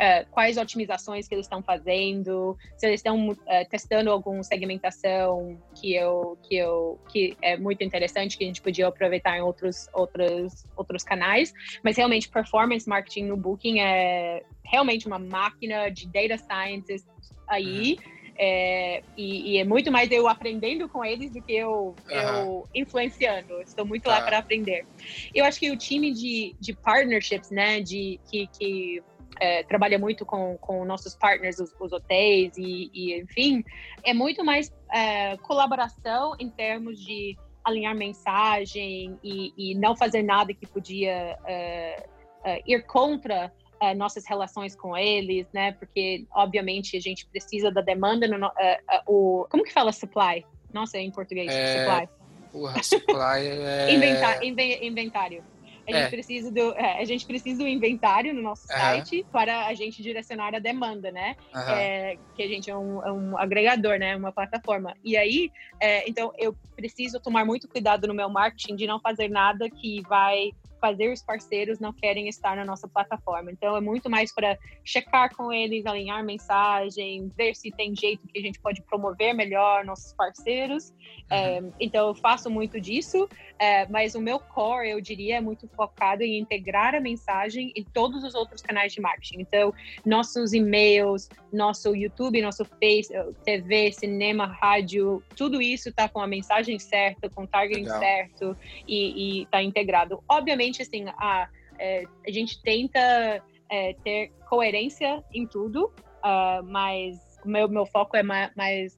é, 0.00 0.24
quais 0.24 0.56
otimizações 0.56 1.28
que 1.28 1.34
eles 1.34 1.44
estão 1.44 1.62
fazendo, 1.62 2.56
se 2.78 2.86
eles 2.86 3.00
estão 3.00 3.36
é, 3.46 3.66
testando 3.66 4.10
alguma 4.10 4.42
segmentação 4.42 5.60
que 5.78 5.94
eu 5.94 6.38
que 6.42 6.56
eu 6.56 6.98
que 7.12 7.36
é 7.42 7.58
muito 7.58 7.84
interessante 7.84 8.38
que 8.38 8.44
a 8.44 8.46
gente 8.46 8.62
podia 8.62 8.88
aproveitar 8.88 9.36
em 9.36 9.42
outros 9.42 9.88
outros 9.92 10.64
outros 10.74 11.04
canais, 11.04 11.52
mas 11.84 11.98
realmente 11.98 12.30
performance 12.30 12.88
marketing 12.88 13.24
no 13.26 13.36
Booking 13.36 13.80
é 13.80 14.42
realmente 14.64 15.06
uma 15.06 15.18
máquina 15.18 15.90
de 15.90 16.06
data 16.06 16.38
scientists 16.38 17.06
aí. 17.46 17.98
É, 18.42 19.02
e, 19.18 19.50
e 19.52 19.58
é 19.58 19.64
muito 19.64 19.92
mais 19.92 20.10
eu 20.10 20.26
aprendendo 20.26 20.88
com 20.88 21.04
eles 21.04 21.30
do 21.30 21.42
que 21.42 21.52
eu, 21.52 21.94
eu 22.08 22.66
influenciando. 22.74 23.60
Estou 23.60 23.84
muito 23.84 24.08
lá 24.08 24.20
Tá. 24.20 24.26
para 24.26 24.38
aprender. 24.38 24.86
Eu 25.34 25.44
acho 25.44 25.60
que 25.60 25.70
o 25.70 25.76
time 25.76 26.10
de, 26.10 26.56
de 26.58 26.72
partnerships, 26.72 27.50
né, 27.50 27.82
de, 27.82 28.18
que, 28.30 28.46
que 28.46 29.02
é, 29.40 29.62
trabalha 29.64 29.98
muito 29.98 30.24
com, 30.26 30.56
com 30.58 30.84
nossos 30.84 31.16
partners, 31.16 31.58
os, 31.58 31.74
os 31.80 31.92
hotéis 31.92 32.56
e, 32.56 32.90
e, 32.92 33.20
enfim, 33.20 33.64
é 34.04 34.12
muito 34.12 34.44
mais 34.44 34.70
é, 34.92 35.36
colaboração 35.38 36.36
em 36.38 36.50
termos 36.50 37.00
de 37.00 37.36
alinhar 37.64 37.94
mensagem 37.96 39.18
e, 39.24 39.52
e 39.56 39.74
não 39.74 39.96
fazer 39.96 40.22
nada 40.22 40.52
que 40.54 40.66
podia 40.66 41.38
é, 41.46 42.06
é, 42.44 42.62
ir 42.66 42.86
contra 42.86 43.52
é, 43.80 43.94
nossas 43.94 44.26
relações 44.26 44.76
com 44.76 44.96
eles, 44.96 45.46
né? 45.52 45.72
Porque 45.72 46.26
obviamente 46.34 46.96
a 46.96 47.00
gente 47.00 47.26
precisa 47.26 47.70
da 47.70 47.80
demanda 47.80 48.28
no 48.28 48.46
é, 48.58 48.78
é, 48.90 49.02
o 49.06 49.46
como 49.50 49.64
que 49.64 49.72
fala 49.72 49.92
supply? 49.92 50.44
Nossa, 50.72 50.98
em 50.98 51.10
português, 51.10 51.50
É, 51.50 51.78
supply. 51.78 52.08
Porra, 52.52 52.82
supply 52.82 53.46
é. 53.64 53.94
Inventa- 53.94 54.44
inven- 54.44 54.78
inventário. 54.86 55.42
A 55.90 55.96
gente, 55.96 56.06
É. 56.06 56.08
precisa 56.10 56.50
do, 56.50 56.72
é, 56.74 57.00
a 57.00 57.04
gente 57.04 57.26
precisa 57.26 57.62
do 57.62 57.68
inventário 57.68 58.32
no 58.32 58.42
nosso 58.42 58.66
Aham. 58.70 58.78
site 58.78 59.26
para 59.30 59.66
a 59.66 59.74
gente 59.74 60.02
direcionar 60.02 60.54
a 60.54 60.58
demanda, 60.58 61.10
né? 61.10 61.36
Aham. 61.54 61.78
É, 61.78 62.18
que 62.34 62.42
a 62.42 62.48
gente 62.48 62.70
é 62.70 62.76
um, 62.76 63.04
é 63.04 63.12
um 63.12 63.38
agregador, 63.38 63.98
né? 63.98 64.16
Uma 64.16 64.32
plataforma. 64.32 64.94
E 65.04 65.16
aí, 65.16 65.50
é, 65.80 66.08
então, 66.08 66.32
eu 66.38 66.56
preciso 66.76 67.20
tomar 67.20 67.44
muito 67.44 67.68
cuidado 67.68 68.06
no 68.06 68.14
meu 68.14 68.28
marketing 68.28 68.76
de 68.76 68.86
não 68.86 69.00
fazer 69.00 69.28
nada 69.28 69.68
que 69.68 70.00
vai 70.08 70.52
fazer 70.80 71.12
os 71.12 71.22
parceiros 71.22 71.78
não 71.78 71.92
querem 71.92 72.28
estar 72.28 72.56
na 72.56 72.64
nossa 72.64 72.88
plataforma. 72.88 73.52
Então, 73.52 73.76
é 73.76 73.80
muito 73.80 74.08
mais 74.08 74.32
para 74.34 74.58
checar 74.84 75.34
com 75.34 75.52
eles, 75.52 75.86
alinhar 75.86 76.24
mensagem, 76.24 77.30
ver 77.36 77.54
se 77.54 77.70
tem 77.70 77.94
jeito 77.94 78.26
que 78.26 78.38
a 78.38 78.42
gente 78.42 78.58
pode 78.58 78.82
promover 78.82 79.34
melhor 79.34 79.84
nossos 79.84 80.12
parceiros. 80.14 80.88
Uhum. 80.88 81.26
É, 81.30 81.62
então, 81.78 82.08
eu 82.08 82.14
faço 82.14 82.50
muito 82.50 82.80
disso, 82.80 83.28
é, 83.58 83.86
mas 83.88 84.14
o 84.14 84.20
meu 84.20 84.38
core, 84.38 84.90
eu 84.90 85.00
diria, 85.00 85.36
é 85.36 85.40
muito 85.40 85.68
focado 85.68 86.22
em 86.22 86.38
integrar 86.38 86.94
a 86.94 87.00
mensagem 87.00 87.72
em 87.76 87.84
todos 87.84 88.24
os 88.24 88.34
outros 88.34 88.62
canais 88.62 88.92
de 88.92 89.00
marketing. 89.00 89.40
Então, 89.40 89.74
nossos 90.04 90.52
e-mails, 90.52 91.28
nosso 91.52 91.94
YouTube, 91.94 92.40
nosso 92.40 92.64
Face, 92.64 93.12
TV, 93.44 93.92
cinema, 93.92 94.46
rádio, 94.46 95.22
tudo 95.36 95.60
isso 95.60 95.90
está 95.90 96.08
com 96.08 96.20
a 96.20 96.26
mensagem 96.26 96.78
certa, 96.78 97.28
com 97.28 97.42
o 97.42 97.46
targeting 97.46 97.82
Legal. 97.82 97.98
certo 97.98 98.56
e 98.88 99.42
está 99.42 99.62
integrado. 99.62 100.22
Obviamente, 100.28 100.69
assim, 100.82 101.06
a, 101.18 101.48
é, 101.78 102.04
a 102.26 102.30
gente 102.30 102.60
tenta 102.62 103.42
é, 103.70 103.94
ter 104.04 104.32
coerência 104.48 105.24
em 105.32 105.46
tudo, 105.46 105.92
uh, 106.24 106.62
mas 106.64 107.29
meu, 107.44 107.68
meu 107.68 107.86
foco 107.86 108.16
é 108.16 108.22
mais, 108.22 108.50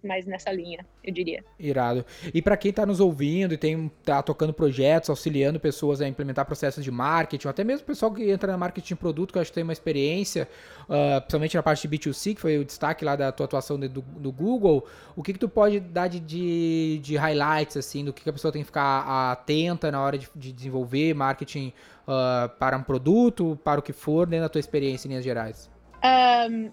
mais, 0.02 0.26
nessa 0.26 0.52
linha, 0.52 0.84
eu 1.02 1.12
diria. 1.12 1.44
Irado. 1.58 2.04
E 2.32 2.40
para 2.40 2.56
quem 2.56 2.72
tá 2.72 2.84
nos 2.84 3.00
ouvindo 3.00 3.54
e 3.54 3.56
tem 3.56 3.90
tá 4.04 4.22
tocando 4.22 4.52
projetos, 4.52 5.10
auxiliando 5.10 5.58
pessoas 5.60 6.00
a 6.00 6.08
implementar 6.08 6.44
processos 6.44 6.82
de 6.82 6.90
marketing, 6.90 7.46
ou 7.46 7.50
até 7.50 7.64
mesmo 7.64 7.82
o 7.84 7.86
pessoal 7.86 8.12
que 8.12 8.30
entra 8.30 8.52
na 8.52 8.58
marketing 8.58 8.94
de 8.94 8.96
produto, 8.96 9.32
que 9.32 9.38
eu 9.38 9.42
acho 9.42 9.50
que 9.50 9.54
tem 9.54 9.64
uma 9.64 9.72
experiência, 9.72 10.48
uh, 10.84 11.20
principalmente 11.20 11.56
na 11.56 11.62
parte 11.62 11.88
de 11.88 11.98
B2C, 11.98 12.34
que 12.34 12.40
foi 12.40 12.58
o 12.58 12.64
destaque 12.64 13.04
lá 13.04 13.16
da 13.16 13.32
tua 13.32 13.46
atuação 13.46 13.78
do, 13.78 13.88
do 13.88 14.32
Google, 14.32 14.86
o 15.16 15.22
que 15.22 15.32
que 15.32 15.38
tu 15.38 15.48
pode 15.48 15.80
dar 15.80 16.08
de, 16.08 16.20
de, 16.20 17.00
de 17.02 17.16
highlights, 17.16 17.76
assim, 17.76 18.04
do 18.04 18.12
que, 18.12 18.22
que 18.22 18.30
a 18.30 18.32
pessoa 18.32 18.52
tem 18.52 18.62
que 18.62 18.66
ficar 18.66 19.32
atenta 19.32 19.90
na 19.90 20.00
hora 20.00 20.18
de, 20.18 20.28
de 20.34 20.52
desenvolver 20.52 21.14
marketing 21.14 21.72
uh, 22.06 22.48
para 22.58 22.76
um 22.76 22.82
produto, 22.82 23.58
para 23.62 23.80
o 23.80 23.82
que 23.82 23.92
for, 23.92 24.26
dentro 24.26 24.44
da 24.44 24.48
tua 24.48 24.60
experiência 24.60 25.06
em 25.06 25.10
linhas 25.10 25.24
gerais? 25.24 25.70
Um, 26.04 26.70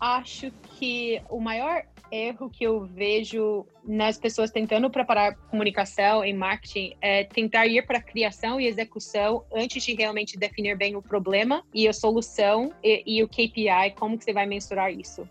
acho 0.00 0.50
que 0.78 1.20
o 1.28 1.40
maior 1.40 1.84
erro 2.10 2.50
que 2.50 2.64
eu 2.64 2.84
vejo 2.84 3.64
nas 3.84 4.18
pessoas 4.18 4.50
tentando 4.50 4.90
preparar 4.90 5.36
comunicação 5.48 6.24
em 6.24 6.34
marketing 6.34 6.94
é 7.00 7.24
tentar 7.24 7.66
ir 7.66 7.86
para 7.86 8.00
criação 8.00 8.60
e 8.60 8.66
execução 8.66 9.44
antes 9.54 9.84
de 9.84 9.94
realmente 9.94 10.36
definir 10.36 10.76
bem 10.76 10.96
o 10.96 11.02
problema 11.02 11.62
e 11.72 11.86
a 11.86 11.92
solução 11.92 12.72
e, 12.82 13.18
e 13.18 13.22
o 13.22 13.28
KPI, 13.28 13.94
como 13.96 14.18
que 14.18 14.24
você 14.24 14.32
vai 14.32 14.46
mensurar 14.46 14.92
isso. 14.92 15.26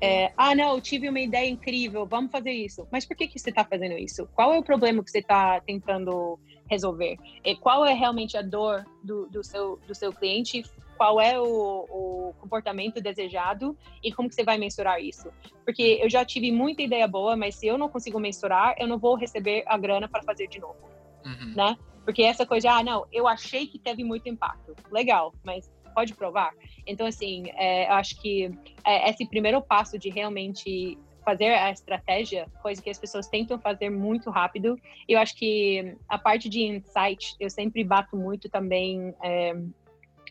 É, 0.00 0.32
ah, 0.36 0.54
não, 0.54 0.74
eu 0.74 0.80
tive 0.80 1.08
uma 1.08 1.20
ideia 1.20 1.48
incrível, 1.48 2.04
vamos 2.04 2.30
fazer 2.30 2.52
isso. 2.52 2.86
Mas 2.90 3.06
por 3.06 3.16
que, 3.16 3.26
que 3.26 3.38
você 3.38 3.50
está 3.50 3.64
fazendo 3.64 3.96
isso? 3.96 4.28
Qual 4.34 4.52
é 4.52 4.58
o 4.58 4.62
problema 4.62 5.02
que 5.02 5.10
você 5.10 5.20
está 5.20 5.60
tentando 5.60 6.38
resolver? 6.68 7.16
E 7.44 7.56
qual 7.56 7.86
é 7.86 7.94
realmente 7.94 8.36
a 8.36 8.42
dor 8.42 8.84
do, 9.02 9.26
do, 9.28 9.42
seu, 9.42 9.78
do 9.86 9.94
seu 9.94 10.12
cliente? 10.12 10.62
Qual 10.96 11.20
é 11.20 11.38
o, 11.38 11.44
o, 11.44 12.34
comportamento 12.38 13.00
desejado 13.00 13.76
e 14.02 14.12
como 14.12 14.28
que 14.28 14.34
você 14.34 14.44
vai 14.44 14.58
mensurar 14.58 15.00
isso. 15.00 15.30
Porque 15.64 15.98
eu 16.02 16.08
já 16.08 16.24
tive 16.24 16.52
muita 16.52 16.82
ideia 16.82 17.06
boa, 17.06 17.36
mas 17.36 17.56
se 17.56 17.66
eu 17.66 17.78
não 17.78 17.88
consigo 17.88 18.18
mensurar, 18.20 18.74
eu 18.78 18.86
não 18.86 18.98
vou 18.98 19.16
receber 19.16 19.64
a 19.66 19.76
grana 19.76 20.08
para 20.08 20.22
fazer 20.22 20.46
de 20.46 20.60
novo, 20.60 20.88
uhum. 21.24 21.54
né? 21.54 21.76
Porque 22.04 22.22
essa 22.22 22.44
coisa, 22.44 22.70
ah, 22.70 22.82
não, 22.82 23.06
eu 23.10 23.26
achei 23.26 23.66
que 23.66 23.78
teve 23.78 24.04
muito 24.04 24.28
impacto. 24.28 24.74
Legal, 24.90 25.32
mas 25.42 25.72
pode 25.94 26.14
provar? 26.14 26.52
Então, 26.86 27.06
assim, 27.06 27.44
é, 27.54 27.88
eu 27.88 27.94
acho 27.94 28.20
que 28.20 28.50
é, 28.84 29.08
esse 29.08 29.26
primeiro 29.26 29.62
passo 29.62 29.98
de 29.98 30.10
realmente 30.10 30.98
fazer 31.24 31.54
a 31.54 31.70
estratégia, 31.70 32.46
coisa 32.60 32.82
que 32.82 32.90
as 32.90 32.98
pessoas 32.98 33.26
tentam 33.26 33.58
fazer 33.58 33.88
muito 33.88 34.28
rápido. 34.30 34.78
Eu 35.08 35.18
acho 35.18 35.34
que 35.34 35.96
a 36.06 36.18
parte 36.18 36.48
de 36.48 36.62
insight, 36.62 37.34
eu 37.40 37.48
sempre 37.48 37.82
bato 37.82 38.16
muito 38.16 38.48
também 38.48 39.14
é, 39.22 39.54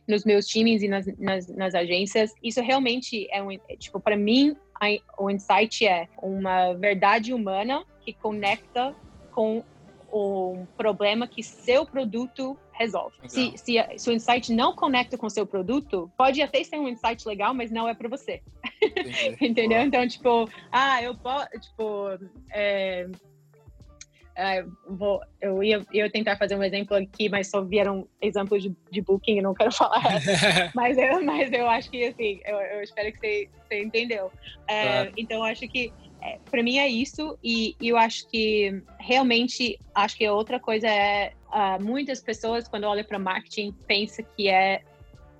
nos 0.07 0.25
meus 0.25 0.45
times 0.47 0.81
e 0.81 0.87
nas, 0.87 1.05
nas, 1.17 1.47
nas 1.47 1.75
agências. 1.75 2.33
Isso 2.43 2.61
realmente 2.61 3.27
é 3.31 3.41
um, 3.41 3.49
tipo, 3.77 3.99
para 3.99 4.17
mim, 4.17 4.55
a, 4.79 4.87
o 5.21 5.29
insight 5.29 5.85
é 5.85 6.07
uma 6.21 6.73
verdade 6.73 7.33
humana 7.33 7.83
que 8.01 8.13
conecta 8.13 8.95
com 9.31 9.63
o 10.11 10.67
problema 10.77 11.27
que 11.27 11.41
seu 11.41 11.85
produto 11.85 12.57
resolve. 12.73 13.15
Se, 13.27 13.53
se, 13.57 13.75
se, 13.97 14.09
o 14.09 14.13
insight 14.13 14.53
não 14.53 14.75
conecta 14.75 15.17
com 15.17 15.29
seu 15.29 15.45
produto, 15.45 16.11
pode 16.17 16.41
até 16.41 16.63
ser 16.63 16.77
um 16.77 16.87
insight 16.87 17.27
legal, 17.27 17.53
mas 17.53 17.71
não 17.71 17.87
é 17.87 17.95
para 17.95 18.09
você. 18.09 18.41
Entendeu? 19.41 19.81
Então, 19.81 20.07
tipo, 20.07 20.49
ah, 20.71 21.01
eu 21.01 21.15
posso, 21.15 21.47
tipo, 21.59 22.09
é, 22.51 23.09
é, 24.35 24.65
vou, 24.87 25.21
eu 25.39 25.63
ia, 25.63 25.85
ia 25.91 26.09
tentar 26.09 26.37
fazer 26.37 26.55
um 26.55 26.63
exemplo 26.63 26.95
aqui, 26.97 27.29
mas 27.29 27.49
só 27.49 27.61
vieram 27.61 28.07
exemplos 28.21 28.63
de, 28.63 28.75
de 28.91 29.01
booking, 29.01 29.41
não 29.41 29.53
quero 29.53 29.71
falar. 29.71 30.03
mas, 30.73 30.97
eu, 30.97 31.23
mas 31.23 31.51
eu 31.51 31.69
acho 31.69 31.89
que, 31.89 32.05
assim, 32.05 32.39
eu, 32.45 32.57
eu 32.57 32.81
espero 32.81 33.11
que 33.11 33.19
você, 33.19 33.49
você 33.67 33.83
entendeu. 33.83 34.31
É, 34.67 34.83
claro. 34.83 35.11
Então, 35.17 35.37
eu 35.37 35.43
acho 35.43 35.67
que, 35.67 35.93
é, 36.21 36.39
para 36.49 36.63
mim, 36.63 36.77
é 36.77 36.87
isso. 36.87 37.37
E, 37.43 37.75
e, 37.79 37.89
eu 37.89 37.97
acho 37.97 38.27
que, 38.27 38.81
realmente, 38.99 39.79
acho 39.93 40.17
que 40.17 40.27
outra 40.27 40.59
coisa 40.59 40.87
é, 40.87 41.33
uh, 41.49 41.81
muitas 41.81 42.21
pessoas, 42.21 42.67
quando 42.67 42.85
olham 42.85 43.05
para 43.05 43.19
marketing, 43.19 43.71
pensam 43.85 44.25
que 44.35 44.49
é 44.49 44.81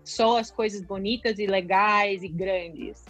só 0.03 0.37
as 0.37 0.51
coisas 0.51 0.81
bonitas 0.81 1.39
e 1.39 1.47
legais 1.47 2.21
e 2.21 2.27
grandes. 2.27 3.03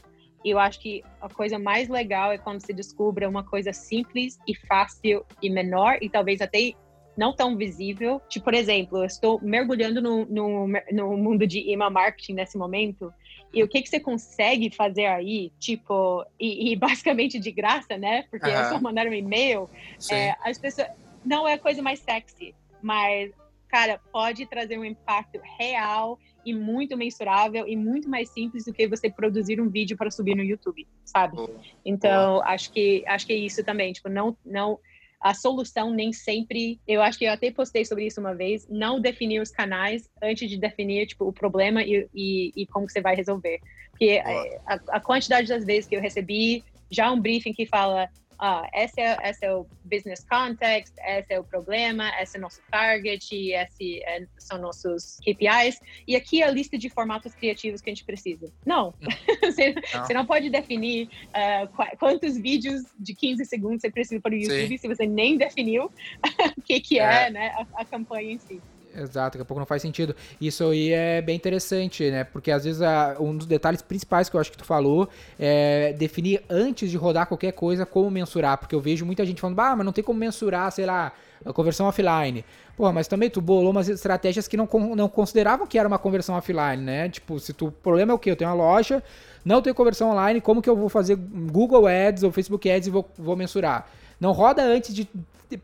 Eu 0.43 0.60
acho 0.60 0.79
que 0.79 1.03
a 1.21 1.29
coisa 1.29 1.58
mais 1.58 1.88
legal 1.88 2.32
é 2.32 2.38
quando 2.38 2.60
se 2.60 2.73
descobre 2.73 3.25
uma 3.25 3.43
coisa 3.43 3.71
simples 3.71 4.38
e 4.47 4.56
fácil 4.67 5.25
e 5.41 5.49
menor 5.49 5.97
e 6.01 6.10
talvez 6.10 6.41
até 6.41 6.73
não 7.15 7.34
tão 7.34 7.56
visível. 7.56 8.21
Tipo, 8.27 8.45
por 8.45 8.53
exemplo, 8.53 8.97
eu 8.99 9.06
estou 9.06 9.39
mergulhando 9.41 10.01
no, 10.01 10.25
no, 10.25 10.67
no 10.91 11.17
mundo 11.17 11.47
de 11.47 11.60
email 11.71 11.91
marketing 11.91 12.34
nesse 12.34 12.58
momento 12.58 13.13
e 13.53 13.63
o 13.63 13.67
que, 13.67 13.82
que 13.84 13.89
você 13.89 13.99
consegue 13.99 14.71
fazer 14.71 15.06
aí, 15.06 15.51
tipo, 15.60 16.25
e, 16.39 16.71
e 16.71 16.75
basicamente 16.77 17.39
de 17.39 17.51
graça, 17.51 17.97
né? 17.97 18.23
Porque 18.23 18.49
uhum. 18.49 18.56
é 18.56 18.69
só 18.69 18.82
mandar 18.82 19.06
um 19.06 19.13
e-mail. 19.13 19.69
É, 20.12 20.36
as 20.43 20.58
pessoas. 20.58 20.88
Não 21.23 21.47
é 21.47 21.53
a 21.53 21.60
coisa 21.60 21.82
mais 21.82 21.99
sexy, 21.99 22.53
mas, 22.82 23.32
cara, 23.69 24.01
pode 24.12 24.45
trazer 24.45 24.77
um 24.77 24.84
impacto 24.84 25.39
real 25.58 26.19
e 26.45 26.53
muito 26.53 26.97
mensurável 26.97 27.67
e 27.67 27.75
muito 27.75 28.10
mais 28.10 28.29
simples 28.29 28.65
do 28.65 28.73
que 28.73 28.88
você 28.88 29.10
produzir 29.10 29.62
um 29.62 29.69
vídeo 29.69 29.97
para 29.97 30.12
subir 30.12 30.36
no 30.36 30.43
YouTube, 30.43 30.88
sabe? 31.06 31.38
Então, 31.86 32.41
acho 32.43 32.71
que 32.71 33.03
acho 33.08 33.25
que 33.25 33.34
é 33.34 33.38
isso 33.38 33.63
também, 33.63 33.93
tipo, 33.93 34.10
não 34.10 34.36
não 34.45 34.79
a 35.23 35.34
solução 35.34 35.89
nem 35.91 36.12
sempre, 36.12 36.82
eu 36.86 37.01
acho 37.01 37.17
que 37.17 37.23
eu 37.23 37.32
até 37.32 37.49
postei 37.49 37.86
sobre 37.86 38.06
isso 38.06 38.19
uma 38.19 38.36
vez, 38.36 38.67
não 38.69 38.99
definir 38.99 39.41
os 39.41 39.49
canais 39.49 40.10
antes 40.21 40.49
de 40.49 40.58
definir 40.58 41.08
tipo 41.08 41.25
o 41.25 41.32
problema 41.32 41.82
e, 41.82 42.10
e, 42.13 42.51
e 42.53 42.67
como 42.67 42.89
você 42.89 42.99
vai 42.99 43.15
resolver. 43.15 43.62
Porque 43.91 44.21
a, 44.65 44.73
a 44.89 44.99
quantidade 44.99 45.47
das 45.47 45.63
vezes 45.63 45.88
que 45.88 45.95
eu 45.95 46.01
recebi 46.01 46.62
já 46.91 47.10
um 47.10 47.19
briefing 47.19 47.53
que 47.53 47.65
fala 47.65 48.10
ah, 48.39 48.67
esse 48.74 49.00
é, 49.00 49.17
esse 49.30 49.46
é 49.46 49.54
o 49.54 49.65
business 49.84 50.26
context, 50.30 50.93
esse 51.06 51.34
é 51.34 51.39
o 51.39 51.43
problema, 51.43 52.10
esse 52.22 52.38
é 52.38 52.39
o 52.39 52.41
nosso 52.41 52.62
target, 52.72 53.52
esse 53.52 54.04
é, 54.04 54.26
são 54.38 54.58
nossos 54.58 55.17
KPIs, 55.17 55.80
e 56.08 56.15
aqui 56.15 56.41
é 56.41 56.48
a 56.48 56.52
lista 56.52 56.78
de 56.78 56.89
formatos 56.89 57.34
criativos 57.36 57.82
que 57.82 57.89
a 57.89 57.93
gente 57.93 58.06
precisa. 58.06 58.52
Não, 58.65 58.89
hum. 58.89 59.08
você, 59.43 59.74
não. 59.74 60.06
você, 60.06 60.13
não 60.13 60.26
pode 60.26 60.50
definir 60.50 61.10
uh, 61.30 61.98
quantos 61.98 62.38
vídeos 62.38 62.84
de 63.00 63.13
15 63.13 63.46
segundos 63.46 63.82
você 63.82 63.91
precisa 63.91 64.22
para 64.22 64.32
o 64.32 64.36
YouTube 64.36 64.67
Sim. 64.67 64.78
se 64.78 64.88
você 64.88 65.06
nem 65.06 65.38
definiu 65.38 65.91
o 66.58 66.62
que, 66.62 66.80
que 66.80 67.00
é, 67.00 67.28
é 67.28 67.30
né, 67.30 67.48
a, 67.50 67.82
a 67.82 67.86
campanha 67.86 68.32
em 68.32 68.39
si. 68.39 68.62
Exato, 68.95 69.38
daqui 69.38 69.41
a 69.41 69.45
pouco 69.45 69.60
não 69.60 69.65
faz 69.65 69.82
sentido. 69.82 70.15
Isso 70.39 70.63
aí 70.69 70.91
é 70.91 71.21
bem 71.21 71.36
interessante, 71.36 72.10
né? 72.12 72.23
Porque 72.23 72.51
às 72.51 72.63
vezes 72.63 72.82
a, 72.82 73.15
um 73.19 73.36
dos 73.36 73.47
detalhes 73.47 73.82
principais 73.82 74.29
que 74.29 74.36
eu 74.36 74.39
acho 74.39 74.51
que 74.51 74.58
tu 74.58 74.65
falou 74.65 75.10
é 75.39 75.93
definir 75.93 76.43
antes 76.49 76.91
de 76.91 76.97
rodar 76.97 77.27
qualquer 77.27 77.53
coisa 77.53 77.86
como 77.86 78.12
mensurar. 78.12 78.58
Porque 78.58 78.75
eu 78.75 78.79
vejo 78.79 79.06
muita 79.06 79.25
gente 79.25 79.41
falando, 79.41 79.60
ah, 79.60 79.75
mas 79.75 79.86
não 79.86 79.91
tem 79.91 80.03
como 80.03 80.19
mensurar, 80.19 80.71
sei 80.71 80.86
lá, 80.86 81.12
a 81.43 81.51
conversão 81.51 81.88
offline. 81.88 82.45
Porra, 82.77 82.91
mas 82.91 83.08
também 83.08 83.29
tu 83.29 83.41
bolou 83.41 83.71
umas 83.71 83.89
estratégias 83.89 84.47
que 84.47 84.58
não, 84.58 84.67
não 84.95 85.10
consideravam 85.10 85.67
que 85.67 85.77
era 85.77 85.88
uma 85.88 85.99
conversão 85.99 86.36
offline, 86.36 86.82
né? 86.82 87.10
Tipo, 87.10 87.39
se 87.39 87.53
tu. 87.53 87.67
O 87.67 87.71
problema 87.71 88.12
é 88.12 88.15
o 88.15 88.19
quê? 88.19 88.32
Eu 88.32 88.36
tenho 88.36 88.49
uma 88.49 88.56
loja, 88.56 89.03
não 89.43 89.62
tenho 89.62 89.75
conversão 89.75 90.12
online, 90.12 90.39
como 90.41 90.62
que 90.62 90.69
eu 90.69 90.75
vou 90.75 90.89
fazer 90.89 91.15
Google 91.15 91.88
Ads 91.88 92.23
ou 92.23 92.32
Facebook 92.32 92.69
Ads 92.69 92.88
e 92.88 92.91
vou, 92.91 93.10
vou 93.17 93.36
mensurar? 93.36 93.88
Não 94.19 94.32
roda 94.32 94.63
antes 94.63 94.93
de 94.93 95.08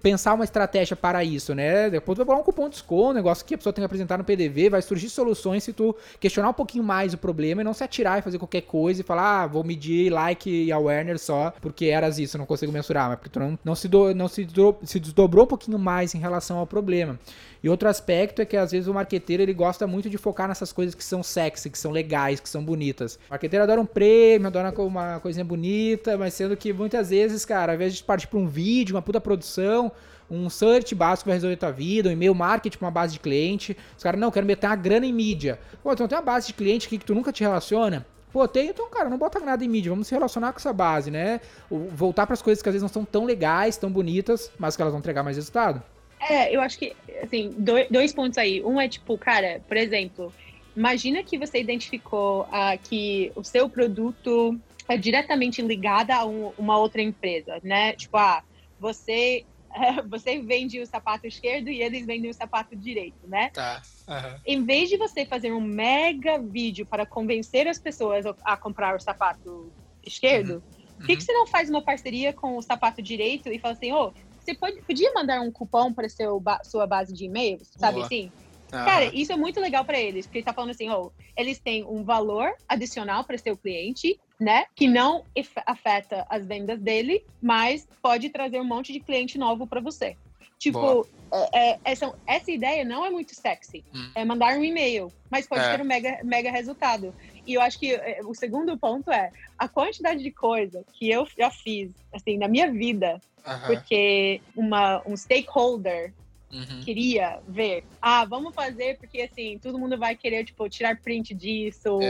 pensar 0.01 0.33
uma 0.33 0.43
estratégia 0.43 0.95
para 0.95 1.23
isso, 1.23 1.53
né? 1.55 1.89
Depois 1.89 2.17
vai 2.17 2.25
falar 2.25 2.39
um 2.39 2.43
cupom 2.43 2.65
de 2.65 2.75
desconto, 2.75 3.11
um 3.11 3.13
negócio 3.13 3.45
que 3.45 3.55
a 3.55 3.57
pessoa 3.57 3.73
tem 3.73 3.81
que 3.81 3.85
apresentar 3.85 4.17
no 4.17 4.23
PDV, 4.23 4.69
vai 4.69 4.81
surgir 4.81 5.09
soluções 5.09 5.63
se 5.63 5.73
tu 5.73 5.95
questionar 6.19 6.49
um 6.49 6.53
pouquinho 6.53 6.83
mais 6.83 7.13
o 7.13 7.17
problema 7.17 7.61
e 7.61 7.63
não 7.63 7.73
se 7.73 7.83
atirar 7.83 8.19
e 8.19 8.21
fazer 8.21 8.37
qualquer 8.37 8.61
coisa 8.61 9.01
e 9.01 9.03
falar, 9.03 9.43
ah, 9.43 9.47
vou 9.47 9.63
medir 9.63 10.11
like 10.11 10.49
e 10.49 10.71
awareness 10.71 11.21
só 11.21 11.53
porque 11.61 11.85
eras 11.85 12.19
isso, 12.19 12.37
não 12.37 12.45
consigo 12.45 12.71
mensurar, 12.71 13.09
mas 13.09 13.19
porque 13.19 13.29
tu 13.29 13.39
não, 13.39 13.59
não, 13.63 13.75
se, 13.75 13.87
do, 13.87 14.13
não 14.13 14.27
se, 14.27 14.45
do, 14.45 14.75
se 14.83 14.99
desdobrou 14.99 15.45
um 15.45 15.47
pouquinho 15.47 15.79
mais 15.79 16.13
em 16.13 16.19
relação 16.19 16.57
ao 16.57 16.67
problema. 16.67 17.19
E 17.62 17.69
outro 17.69 17.89
aspecto 17.89 18.41
é 18.41 18.45
que 18.45 18.56
às 18.56 18.72
vezes 18.72 18.88
o 18.88 18.93
marqueteiro 18.93 19.43
ele 19.43 19.54
gosta 19.54 19.86
muito 19.86 20.10
de 20.10 20.17
focar 20.17 20.48
nessas 20.48 20.72
coisas 20.72 20.95
que 20.95 21.04
são 21.04 21.22
sexy, 21.22 21.69
que 21.69 21.78
são 21.78 21.91
legais, 21.91 22.39
que 22.39 22.48
são 22.48 22.63
bonitas. 22.63 23.15
O 23.28 23.32
marqueteiro 23.32 23.63
adora 23.63 23.82
um 23.82 23.86
prêmio, 23.86 24.48
adora 24.48 24.74
uma 24.82 25.19
coisinha 25.19 25.43
bonita, 25.43 26.17
mas 26.17 26.34
sendo 26.34 26.56
que 26.56 26.72
muitas 26.72 27.10
vezes, 27.10 27.43
cara, 27.43 27.74
ao 27.74 27.76
invés 27.76 27.95
de 27.95 28.04
partir 28.04 28.28
para 28.28 28.39
um 28.39 28.48
vídeo, 28.48 28.95
uma 28.95 29.02
puta 29.02 29.19
produção, 29.19 29.91
um 30.32 30.50
search 30.50 30.93
básico 30.95 31.28
vai 31.28 31.36
resolver 31.36 31.58
tua 31.58 31.72
vida, 31.72 32.08
um 32.08 32.12
e-mail 32.12 32.36
marketing 32.36 32.78
uma 32.80 32.91
base 32.91 33.13
de 33.13 33.19
cliente. 33.19 33.76
Os 33.98 34.04
caras, 34.04 34.19
não, 34.19 34.32
quero 34.32 34.45
meter 34.45 34.67
uma 34.67 34.76
grana 34.76 35.06
em 35.06 35.13
mídia. 35.13 35.60
Pô, 35.84 35.91
então 35.91 36.08
tem 36.08 36.17
uma 36.17 36.24
base 36.24 36.48
de 36.48 36.54
cliente 36.54 36.88
aqui 36.88 36.98
que 36.98 37.06
tu 37.06 37.15
nunca 37.15 37.32
te 37.34 37.41
relaciona. 37.41 38.06
Pô, 38.32 38.48
tem, 38.48 38.69
então, 38.69 38.88
cara, 38.89 39.10
não 39.10 39.17
bota 39.17 39.39
nada 39.39 39.65
em 39.65 39.67
mídia, 39.67 39.89
vamos 39.89 40.08
se 40.08 40.13
relacionar 40.13 40.54
com 40.54 40.60
essa 40.60 40.72
base, 40.72 41.10
né? 41.10 41.41
Voltar 41.69 42.28
para 42.28 42.36
as 42.36 42.41
coisas 42.43 42.62
que 42.62 42.69
às 42.69 42.74
vezes 42.74 42.84
não 42.84 42.89
são 42.89 43.04
tão 43.04 43.26
legais, 43.26 43.76
tão 43.76 43.91
bonitas, 43.91 44.52
mas 44.60 44.76
que 44.76 44.82
elas 44.84 44.91
vão 44.91 45.00
entregar 45.00 45.24
mais 45.24 45.36
resultado. 45.36 45.82
É, 46.19 46.53
eu 46.55 46.62
acho 46.62 46.77
que, 46.77 46.95
assim, 47.21 47.53
dois, 47.58 47.88
dois 47.89 48.13
pontos 48.13 48.38
aí. 48.38 48.63
Um 48.63 48.79
é 48.79 48.88
tipo, 48.88 49.17
cara, 49.17 49.62
por 49.67 49.77
exemplo, 49.77 50.34
imagina 50.75 51.23
que 51.23 51.38
você 51.38 51.60
identificou 51.60 52.43
uh, 52.43 52.77
que 52.84 53.32
o 53.36 53.43
seu 53.43 53.69
produto 53.69 54.60
é 54.88 54.97
diretamente 54.97 55.62
ligado 55.62 56.12
a 56.12 56.25
um, 56.25 56.51
uma 56.58 56.77
outra 56.77 57.01
empresa, 57.01 57.60
né? 57.63 57.93
Tipo, 57.93 58.17
ah, 58.17 58.43
você 58.79 59.45
você 60.10 60.39
vende 60.39 60.79
o 60.79 60.86
sapato 60.86 61.27
esquerdo 61.27 61.69
e 61.69 61.82
eles 61.82 62.05
vendem 62.05 62.29
o 62.29 62.34
sapato 62.34 62.75
direito, 62.75 63.28
né? 63.28 63.49
Tá. 63.53 63.82
Uhum. 64.07 64.39
Em 64.45 64.65
vez 64.65 64.89
de 64.89 64.97
você 64.97 65.26
fazer 65.26 65.51
um 65.51 65.61
mega 65.61 66.39
vídeo 66.39 66.86
para 66.86 67.05
convencer 67.05 67.67
as 67.67 67.78
pessoas 67.78 68.26
a 68.43 68.57
comprar 68.57 68.95
o 68.95 68.99
sapato 68.99 69.72
esquerdo, 70.05 70.55
uhum. 70.55 70.95
por 70.97 71.05
que, 71.05 71.17
que 71.17 71.24
você 71.24 71.34
não 71.34 71.45
faz 71.45 71.70
uma 71.70 71.82
parceria 71.82 72.34
com 72.34 72.57
o 72.57 72.61
sapato 72.61 73.01
direito 73.01 73.49
e 73.49 73.59
fala 73.59 73.74
assim, 73.74 73.91
ô, 73.91 74.07
oh, 74.07 74.13
você 74.50 74.56
pode, 74.56 74.82
podia 74.82 75.12
mandar 75.14 75.41
um 75.41 75.52
cupom 75.52 75.93
para 75.93 76.10
seu 76.10 76.41
sua 76.64 76.88
base 76.88 77.14
de 77.14 77.26
e-mails, 77.26 77.70
sabe 77.78 77.95
Boa. 77.95 78.06
assim? 78.06 78.32
Uhum. 78.72 78.86
Cara, 78.86 79.06
isso 79.06 79.32
é 79.32 79.36
muito 79.36 79.60
legal 79.60 79.84
para 79.84 80.00
eles, 80.00 80.26
porque 80.26 80.39
ele 80.39 80.45
tá 80.45 80.54
falando 80.54 80.72
assim, 80.72 80.89
oh, 80.89 81.12
eles 81.36 81.60
têm 81.60 81.84
um 81.86 82.04
valor 82.04 82.52
adicional 82.68 83.24
para 83.24 83.38
seu 83.38 83.58
cliente, 83.58 84.20
né? 84.39 84.66
Que 84.76 84.88
não 84.88 85.24
afeta 85.66 86.26
as 86.30 86.45
vendas 86.45 86.80
dele, 86.80 87.24
mas 87.41 87.88
pode 88.02 88.30
trazer 88.30 88.60
um 88.60 88.66
monte 88.66 88.93
de 88.93 89.00
cliente 89.00 89.38
novo 89.38 89.66
para 89.66 89.82
você. 89.82 90.16
Tipo, 90.60 91.07
é, 91.32 91.72
é, 91.72 91.80
essa, 91.86 92.14
essa 92.28 92.51
ideia 92.51 92.84
não 92.84 93.05
é 93.05 93.10
muito 93.10 93.34
sexy. 93.34 93.84
Hum. 93.95 94.12
É 94.14 94.26
mandar 94.26 94.57
um 94.57 94.64
e-mail, 94.64 95.12
mas 95.30 95.47
pode 95.47 95.64
é. 95.64 95.72
ter 95.72 95.82
um 95.82 95.86
mega, 95.86 96.20
mega 96.24 96.51
resultado. 96.51 97.16
E 97.47 97.53
eu 97.53 97.62
acho 97.62 97.80
que 97.80 97.95
é, 97.95 98.20
o 98.26 98.36
segundo 98.36 98.78
ponto 98.78 99.10
é 99.10 99.32
a 99.57 99.70
quantidade 99.70 100.22
de 100.22 100.32
coisa 100.32 100.84
que 100.93 101.10
eu 101.10 101.26
já 101.38 101.49
fiz, 101.49 101.91
assim, 102.14 102.38
na 102.38 102.49
minha 102.49 102.70
vida, 102.70 103.22
porque 103.66 104.41
uma, 104.55 105.01
um 105.07 105.16
stakeholder 105.16 106.14
Uhum. 106.51 106.82
queria 106.84 107.39
ver. 107.47 107.84
Ah, 108.01 108.26
vamos 108.26 108.55
fazer 108.55 108.97
porque 108.97 109.22
assim, 109.22 109.60
todo 109.60 109.78
mundo 109.78 109.99
vai 109.99 110.16
querer, 110.16 110.43
tipo, 110.43 110.68
tirar 110.68 110.99
print 110.99 111.36
disso 111.36 111.89
ou, 111.89 112.01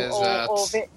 ou, 0.52 0.66
ver 0.68 0.90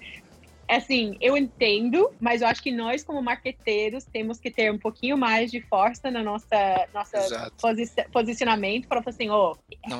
assim, 0.67 1.17
eu 1.19 1.35
entendo, 1.35 2.11
mas 2.19 2.41
eu 2.41 2.47
acho 2.47 2.61
que 2.61 2.71
nós, 2.71 3.03
como 3.03 3.21
marqueteiros, 3.21 4.05
temos 4.05 4.39
que 4.39 4.49
ter 4.49 4.71
um 4.71 4.77
pouquinho 4.77 5.17
mais 5.17 5.51
de 5.51 5.61
força 5.61 6.09
na 6.09 6.23
nossa, 6.23 6.87
nossa 6.93 7.51
posi 7.61 7.83
posicionamento 8.11 8.87
para 8.87 9.01
falar 9.01 9.13
assim, 9.13 9.29
oh, 9.29 9.55